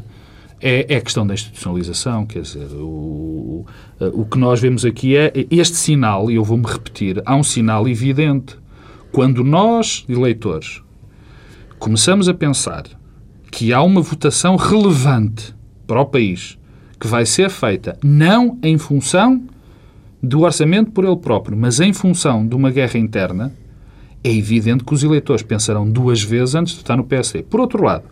é, 0.60 0.92
é 0.92 0.98
a 0.98 1.02
questão 1.02 1.28
da 1.28 1.36
institucionalização, 1.36 2.26
quer 2.26 2.42
dizer, 2.42 2.68
o, 2.74 3.64
o 4.00 4.26
que 4.26 4.40
nós 4.40 4.60
vemos 4.60 4.86
aqui 4.86 5.16
é 5.16 5.32
este 5.52 5.78
sinal, 5.78 6.32
e 6.32 6.36
eu 6.36 6.44
vou-me 6.44 6.66
repetir, 6.66 7.22
há 7.26 7.36
um 7.36 7.44
sinal 7.44 7.88
evidente. 7.88 8.58
Quando 9.12 9.44
nós, 9.44 10.04
eleitores, 10.10 10.82
começamos 11.78 12.28
a 12.28 12.34
pensar 12.34 12.86
que 13.52 13.72
há 13.72 13.84
uma 13.84 14.02
votação 14.02 14.56
relevante 14.56 15.54
para 15.86 16.02
o 16.02 16.06
país 16.06 16.58
que 17.00 17.06
vai 17.06 17.24
ser 17.24 17.52
feita 17.52 17.96
não 18.04 18.58
em 18.64 18.80
função 18.80 19.44
do 20.24 20.42
orçamento 20.42 20.90
por 20.90 21.06
ele 21.06 21.18
próprio, 21.18 21.56
mas 21.56 21.80
em 21.80 21.94
função 21.94 22.48
de 22.48 22.56
uma 22.56 22.72
guerra 22.72 22.98
interna, 22.98 23.54
é 24.24 24.32
evidente 24.32 24.84
que 24.84 24.94
os 24.94 25.04
eleitores 25.04 25.44
pensarão 25.44 25.90
duas 25.90 26.22
vezes 26.24 26.56
antes 26.56 26.74
de 26.74 26.80
votar 26.80 26.98
no 26.98 27.04
PSD. 27.04 27.44
Por 27.44 27.60
outro 27.60 27.84
lado, 27.84 28.04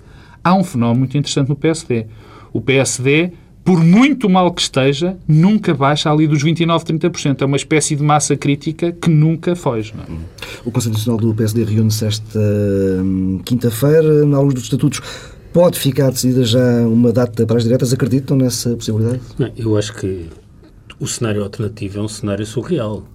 há 0.43 0.53
um 0.53 0.63
fenómeno 0.63 0.99
muito 0.99 1.17
interessante 1.17 1.47
no 1.47 1.55
PSD. 1.55 2.05
O 2.51 2.59
PSD, 2.59 3.31
por 3.63 3.81
muito 3.81 4.29
mal 4.29 4.51
que 4.51 4.61
esteja, 4.61 5.17
nunca 5.27 5.73
baixa 5.73 6.11
ali 6.11 6.27
dos 6.27 6.43
29, 6.43 6.83
30%. 6.83 7.41
É 7.41 7.45
uma 7.45 7.55
espécie 7.55 7.95
de 7.95 8.03
massa 8.03 8.35
crítica 8.35 8.91
que 8.91 9.09
nunca 9.09 9.55
foge. 9.55 9.93
É? 9.97 10.13
O 10.65 10.71
Conselho 10.71 10.93
Nacional 10.93 11.19
do 11.19 11.33
PSD 11.33 11.63
reúne-se 11.63 12.05
esta 12.05 12.39
hum, 12.39 13.39
quinta-feira, 13.45 14.25
na 14.25 14.39
luz 14.41 14.53
dos 14.53 14.63
estatutos. 14.63 15.01
Pode 15.53 15.79
ficar 15.79 16.09
decidida 16.11 16.43
já 16.43 16.81
uma 16.87 17.11
data 17.11 17.45
para 17.45 17.57
as 17.57 17.63
diretas? 17.63 17.93
Acreditam 17.93 18.37
nessa 18.37 18.75
possibilidade? 18.75 19.21
Não, 19.37 19.51
eu 19.55 19.77
acho 19.77 19.93
que 19.93 20.27
o 20.99 21.07
cenário 21.07 21.43
alternativo 21.43 21.99
é 21.99 22.01
um 22.01 22.07
cenário 22.07 22.45
surreal. 22.45 23.05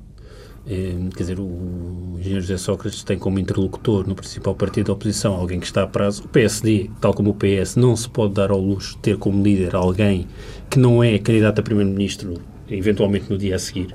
É, 0.68 0.94
quer 1.14 1.22
dizer, 1.22 1.38
o 1.38 2.16
engenheiro 2.18 2.40
José 2.40 2.56
Sócrates 2.56 3.04
tem 3.04 3.16
como 3.16 3.38
interlocutor 3.38 4.06
no 4.06 4.16
principal 4.16 4.54
partido 4.54 4.86
da 4.86 4.92
oposição 4.94 5.34
alguém 5.34 5.60
que 5.60 5.66
está 5.66 5.84
a 5.84 5.86
prazo. 5.86 6.24
O 6.24 6.28
PSD, 6.28 6.90
tal 7.00 7.14
como 7.14 7.30
o 7.30 7.34
PS, 7.34 7.76
não 7.76 7.94
se 7.94 8.08
pode 8.08 8.34
dar 8.34 8.50
ao 8.50 8.60
luxo 8.60 8.96
de 8.96 8.98
ter 8.98 9.16
como 9.16 9.42
líder 9.42 9.76
alguém 9.76 10.26
que 10.68 10.78
não 10.78 11.04
é 11.04 11.18
candidato 11.18 11.60
a 11.60 11.62
primeiro-ministro, 11.62 12.34
eventualmente 12.68 13.30
no 13.30 13.38
dia 13.38 13.54
a 13.54 13.58
seguir. 13.58 13.94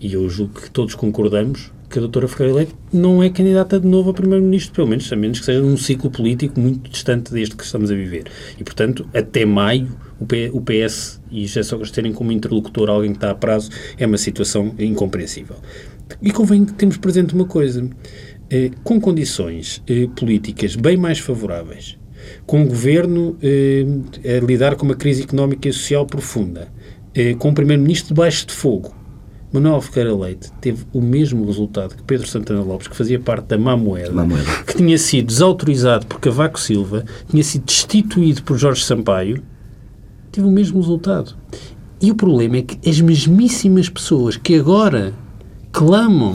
E 0.00 0.12
eu 0.12 0.28
julgo 0.28 0.60
que 0.60 0.70
todos 0.70 0.94
concordamos 0.96 1.70
que 1.88 1.98
a 1.98 2.02
doutora 2.02 2.28
Ferreira 2.28 2.54
Leite 2.56 2.74
não 2.92 3.22
é 3.22 3.30
candidata 3.30 3.80
de 3.80 3.86
novo 3.86 4.10
a 4.10 4.14
Primeiro-Ministro, 4.14 4.74
pelo 4.74 4.88
menos, 4.88 5.10
a 5.10 5.16
menos 5.16 5.40
que 5.40 5.46
seja 5.46 5.60
num 5.60 5.76
ciclo 5.76 6.10
político 6.10 6.60
muito 6.60 6.90
distante 6.90 7.32
deste 7.32 7.56
que 7.56 7.64
estamos 7.64 7.90
a 7.90 7.94
viver. 7.94 8.24
E, 8.58 8.64
portanto, 8.64 9.08
até 9.14 9.46
maio, 9.46 9.88
o 10.20 10.60
PS 10.60 11.20
e 11.30 11.46
José 11.46 11.62
Sócrates 11.62 11.92
terem 11.92 12.12
como 12.12 12.30
interlocutor 12.30 12.90
alguém 12.90 13.12
que 13.12 13.16
está 13.16 13.30
a 13.30 13.34
prazo 13.34 13.70
é 13.96 14.06
uma 14.06 14.18
situação 14.18 14.74
incompreensível. 14.78 15.56
E 16.22 16.30
convém 16.30 16.64
que 16.64 16.72
temos 16.72 16.96
presente 16.96 17.34
uma 17.34 17.44
coisa, 17.44 17.88
eh, 18.50 18.70
com 18.82 19.00
condições 19.00 19.82
eh, 19.86 20.08
políticas 20.16 20.74
bem 20.74 20.96
mais 20.96 21.18
favoráveis, 21.18 21.98
com 22.46 22.62
o 22.62 22.66
governo 22.66 23.36
eh, 23.42 23.84
a 24.38 24.44
lidar 24.44 24.76
com 24.76 24.84
uma 24.84 24.94
crise 24.94 25.22
económica 25.22 25.68
e 25.68 25.72
social 25.72 26.06
profunda, 26.06 26.68
eh, 27.14 27.34
com 27.34 27.50
o 27.50 27.54
primeiro-ministro 27.54 28.14
debaixo 28.14 28.46
de 28.46 28.52
fogo, 28.52 28.94
Manuel 29.52 29.80
Ferreira 29.80 30.14
Leite 30.14 30.52
teve 30.60 30.84
o 30.92 31.00
mesmo 31.00 31.46
resultado 31.46 31.96
que 31.96 32.02
Pedro 32.02 32.26
Santana 32.26 32.60
Lopes, 32.60 32.86
que 32.86 32.96
fazia 32.96 33.18
parte 33.18 33.46
da 33.46 33.58
má 33.58 33.76
moeda, 33.76 34.12
má 34.12 34.24
moeda. 34.24 34.62
que 34.66 34.76
tinha 34.76 34.98
sido 34.98 35.26
desautorizado 35.28 36.06
por 36.06 36.20
Cavaco 36.20 36.60
Silva, 36.60 37.04
tinha 37.30 37.42
sido 37.42 37.64
destituído 37.64 38.42
por 38.42 38.58
Jorge 38.58 38.84
Sampaio, 38.84 39.42
teve 40.30 40.46
o 40.46 40.50
mesmo 40.50 40.80
resultado. 40.80 41.34
E 42.00 42.10
o 42.10 42.14
problema 42.14 42.58
é 42.58 42.62
que 42.62 42.88
as 42.88 43.00
mesmíssimas 43.00 43.88
pessoas 43.88 44.36
que 44.36 44.54
agora 44.54 45.14
clamam 45.78 46.32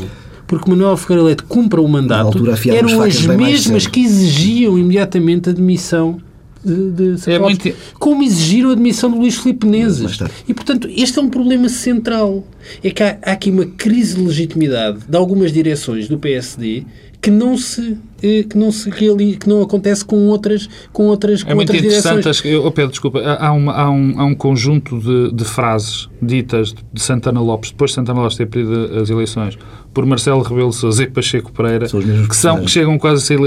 porque 0.48 0.70
Manuel 0.70 0.96
Ferreira 0.98 1.24
Leite 1.24 1.44
cumpra 1.44 1.82
o 1.82 1.88
mandato 1.88 2.38
eram 2.70 3.02
as 3.02 3.26
mesmas 3.26 3.88
que 3.88 4.02
exigiam 4.02 4.78
imediatamente 4.78 5.50
a 5.50 5.52
demissão 5.52 6.20
de, 6.64 7.16
de 7.16 7.32
é 7.32 7.38
muito... 7.38 7.74
como 8.00 8.24
exigiram 8.24 8.70
a 8.70 8.74
admissão 8.74 9.12
de 9.12 9.18
Luís 9.18 9.36
Filipe 9.36 9.66
Menezes. 9.66 10.20
E, 10.48 10.54
portanto, 10.54 10.88
este 10.90 11.20
é 11.20 11.22
um 11.22 11.30
problema 11.30 11.68
central. 11.68 12.48
É 12.82 12.90
que 12.90 13.04
há, 13.04 13.18
há 13.22 13.32
aqui 13.34 13.52
uma 13.52 13.66
crise 13.66 14.16
de 14.16 14.22
legitimidade 14.22 15.00
de 15.08 15.18
algumas 15.18 15.52
direções 15.52 16.08
do 16.08 16.18
PSD 16.18 16.86
que 17.22 17.30
não 17.30 17.58
se 17.58 17.98
eh, 18.24 18.44
que 18.44 18.58
não 18.58 18.72
se 18.72 18.90
realiza, 18.90 19.40
que 19.40 19.50
não 19.50 19.62
acontece 19.62 20.06
com 20.06 20.28
outras 20.28 20.70
com 20.92 21.08
outras 21.08 21.44
com 21.44 21.52
é 21.52 21.54
muito 21.54 21.70
outras 21.70 21.86
interessante 21.86 22.22
direções. 22.22 22.66
oh 22.66 22.72
Pedro 22.72 22.92
desculpa 22.92 23.20
há, 23.20 23.52
uma, 23.52 23.74
há, 23.74 23.90
um, 23.92 24.20
há 24.20 24.26
um 24.26 24.34
conjunto 24.34 24.98
de, 25.00 25.32
de 25.32 25.44
frases 25.44 26.10
ditas 26.22 26.74
de 26.94 27.02
Santana 27.02 27.42
Lopes 27.42 27.72
depois 27.72 27.92
de 27.92 27.96
Santana 27.96 28.22
Lopes 28.22 28.38
ter 28.38 28.46
perdido 28.46 28.98
as 29.00 29.10
eleições 29.10 29.58
por 29.94 30.06
Marcelo 30.06 30.42
Rebelo 30.42 30.72
Sousa 30.72 31.04
e 31.04 31.08
Pacheco 31.08 31.52
Pereira 31.52 31.88
são 31.88 32.02
que 32.02 32.36
são 32.36 32.62
que 32.64 32.72
chegam 32.72 32.98
quase 32.98 33.22
a 33.22 33.26
ser 33.26 33.40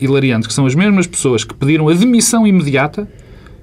hilariantes 0.00 0.48
que 0.48 0.52
são 0.52 0.66
as 0.66 0.74
mesmas 0.74 1.06
pessoas 1.06 1.44
que 1.44 1.54
pediram 1.54 1.88
a 1.88 1.94
demissão 1.94 2.46
imediata 2.46 3.08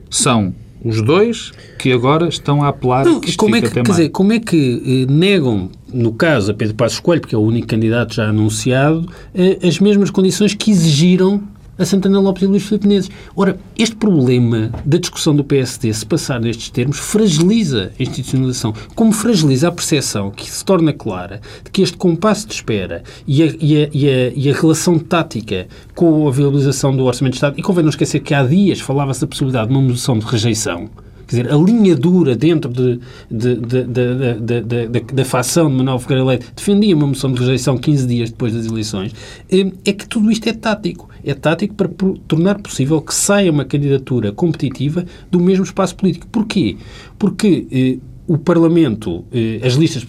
são 0.10 0.54
os 0.84 1.02
dois 1.02 1.52
que 1.78 1.92
agora 1.92 2.28
estão 2.28 2.64
a 2.64 2.70
apelar 2.70 3.06
não, 3.06 3.20
que 3.20 3.36
como 3.36 3.56
é 3.56 3.62
que, 3.62 3.70
quer 3.70 3.84
dizer, 3.84 4.10
como 4.10 4.34
é 4.34 4.40
que 4.40 5.06
eh, 5.08 5.12
negam, 5.12 5.70
no 5.94 6.14
caso 6.14 6.52
a 6.52 6.54
Pedro 6.54 6.76
Passos 6.76 7.00
Coelho, 7.00 7.22
porque 7.22 7.36
é 7.36 7.38
o 7.38 7.42
único 7.42 7.68
candidato 7.68 8.16
já 8.16 8.30
anunciado, 8.30 9.08
eh, 9.34 9.60
as 9.64 9.80
mesmas 9.80 10.10
condições 10.10 10.54
que 10.54 10.72
exigiram 10.72 11.44
a 11.82 11.86
Santana 11.86 12.20
Lopes 12.20 12.44
e 12.44 12.46
Luís 12.46 12.64
Filipe 12.64 12.88
Menezes. 12.88 13.10
Ora, 13.36 13.58
este 13.78 13.96
problema 13.96 14.72
da 14.86 14.98
discussão 14.98 15.36
do 15.36 15.44
PSD, 15.44 15.92
se 15.92 16.06
passar 16.06 16.40
nestes 16.40 16.70
termos, 16.70 17.00
fragiliza 17.00 17.92
a 18.00 18.04
institucionalização, 18.04 18.74
como 18.94 19.12
fragiliza 19.12 19.68
a 19.68 19.72
percepção 19.72 20.30
que 20.30 20.50
se 20.50 20.64
torna 20.64 20.94
clara 20.94 21.42
de 21.64 21.72
que 21.72 21.82
este 21.82 21.98
compasso 21.98 22.48
de 22.48 22.54
espera 22.54 23.04
e 23.28 23.44
a, 23.44 23.46
e 23.60 23.84
a, 23.84 23.90
e 23.92 24.10
a, 24.10 24.32
e 24.36 24.50
a 24.50 24.54
relação 24.54 25.00
tática 25.00 25.68
com 25.96 26.28
a 26.28 26.32
viabilização 26.32 26.96
do 26.96 27.06
Orçamento 27.06 27.34
de 27.34 27.38
Estado, 27.38 27.60
e 27.60 27.64
convém 27.64 27.84
não 27.84 27.90
esquecer 27.90 28.20
que 28.20 28.34
há 28.34 28.44
dias 28.44 28.80
falava-se 28.80 29.22
da 29.22 29.28
possibilidade 29.28 29.70
de 29.70 29.74
uma 29.74 29.82
moção 29.82 30.20
de 30.20 30.26
rejeição, 30.26 30.90
Quer 31.32 31.44
dizer, 31.44 31.54
a 31.54 31.58
linha 31.58 31.96
dura 31.96 32.36
dentro 32.36 32.70
de, 32.70 33.00
de, 33.30 33.56
de, 33.56 33.86
de 33.86 35.00
da 35.14 35.24
facção 35.24 35.70
de 35.70 35.76
Manuel 35.78 35.98
Ferreira 35.98 36.26
Leite 36.26 36.48
defendia 36.54 36.94
uma 36.94 37.08
moção 37.08 37.32
de 37.32 37.40
rejeição 37.40 37.78
15 37.78 38.06
dias 38.06 38.30
depois 38.32 38.54
das 38.54 38.66
eleições, 38.66 39.16
eh, 39.50 39.72
é 39.86 39.94
que 39.94 40.06
tudo 40.06 40.30
isto 40.30 40.48
é 40.50 40.54
tático. 40.54 41.10
É 41.24 41.34
tático 41.34 41.74
para 41.74 41.90
tornar 42.28 42.60
possível 42.60 43.02
que 43.02 43.16
saia 43.16 43.50
uma 43.50 43.64
candidatura 43.64 44.34
competitiva 44.34 45.06
do 45.30 45.40
mesmo 45.40 45.64
espaço 45.64 45.96
político. 45.96 46.28
Porquê? 46.28 46.76
Porque 47.18 47.66
eh, 47.72 47.98
o 48.28 48.38
Parlamento, 48.38 49.24
eh, 49.32 49.62
as 49.64 49.76
listas, 49.76 50.06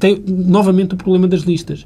tem 0.00 0.20
novamente 0.26 0.94
o 0.94 0.96
problema 0.96 1.28
das 1.28 1.42
listas. 1.42 1.84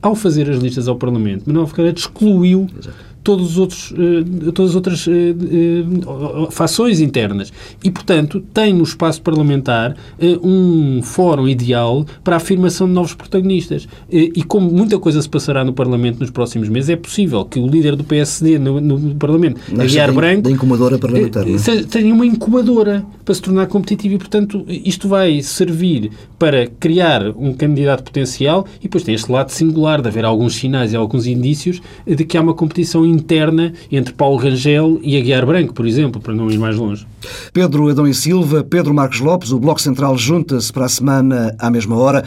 Ao 0.00 0.14
fazer 0.14 0.48
as 0.48 0.62
listas 0.62 0.86
ao 0.86 0.96
Parlamento, 0.96 1.44
Manuel 1.46 1.66
Ferreira 1.66 1.96
excluiu 1.98 2.68
Exato 2.78 3.11
todos 3.22 3.52
os 3.52 3.58
outros, 3.58 3.90
uh, 3.92 4.52
todas 4.52 4.70
as 4.70 4.76
outras 4.76 5.06
uh, 5.06 5.10
uh, 5.10 6.50
fações 6.50 7.00
internas. 7.00 7.52
E, 7.82 7.90
portanto, 7.90 8.42
tem 8.52 8.72
no 8.72 8.82
espaço 8.82 9.22
parlamentar 9.22 9.96
um 10.42 11.00
fórum 11.02 11.48
ideal 11.48 12.06
para 12.22 12.36
a 12.36 12.38
afirmação 12.38 12.86
de 12.86 12.92
novos 12.92 13.14
protagonistas. 13.14 13.88
e 14.10 14.42
como 14.44 14.70
muita 14.70 14.98
coisa 14.98 15.20
se 15.20 15.28
passará 15.28 15.64
no 15.64 15.72
Parlamento 15.72 16.20
nos 16.20 16.30
próximos 16.30 16.68
meses, 16.68 16.90
é 16.90 16.96
possível 16.96 17.44
que 17.44 17.58
o 17.58 17.66
líder 17.66 17.96
do 17.96 18.04
PSD 18.04 18.58
no, 18.58 18.80
no 18.80 19.14
Parlamento, 19.16 19.60
Aguiar 19.78 20.12
Branco, 20.12 20.42
da 20.42 20.50
incubadora 20.50 20.98
parlamentar, 20.98 21.44
é? 21.48 21.82
tenha 21.82 22.14
uma 22.14 22.26
incubadora 22.26 23.04
para 23.24 23.34
se 23.34 23.42
tornar 23.42 23.66
competitivo 23.66 24.14
e, 24.14 24.18
portanto, 24.18 24.64
isto 24.68 25.08
vai 25.08 25.42
servir 25.42 26.10
para 26.38 26.66
criar 26.66 27.28
um 27.36 27.52
candidato 27.52 28.04
potencial 28.04 28.66
e 28.80 28.84
depois 28.84 29.04
tem 29.04 29.14
este 29.14 29.30
lado 29.30 29.50
singular 29.50 30.00
de 30.00 30.08
haver 30.08 30.24
alguns 30.24 30.54
sinais 30.54 30.92
e 30.92 30.96
alguns 30.96 31.26
indícios 31.26 31.80
de 32.06 32.24
que 32.24 32.36
há 32.36 32.40
uma 32.40 32.54
competição 32.54 33.04
interna 33.12 33.72
entre 33.90 34.12
Paulo 34.12 34.36
Rangel 34.36 34.98
e 35.02 35.16
Aguiar 35.16 35.46
Branco, 35.46 35.72
por 35.72 35.86
exemplo, 35.86 36.20
para 36.20 36.34
não 36.34 36.50
ir 36.50 36.58
mais 36.58 36.76
longe. 36.76 37.06
Pedro 37.52 37.88
Adão 37.88 38.06
e 38.06 38.14
Silva, 38.14 38.64
Pedro 38.64 38.92
Marcos 38.94 39.20
Lopes, 39.20 39.52
o 39.52 39.58
Bloco 39.58 39.80
Central 39.80 40.16
junta-se 40.16 40.72
para 40.72 40.86
a 40.86 40.88
semana 40.88 41.54
à 41.58 41.70
mesma 41.70 41.96
hora, 41.96 42.24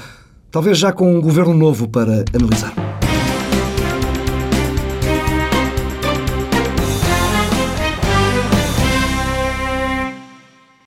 talvez 0.52 0.78
já 0.78 0.92
com 0.92 1.16
um 1.16 1.22
governo 1.22 1.54
novo 1.54 1.88
para 1.88 2.24
analisar. 2.34 2.95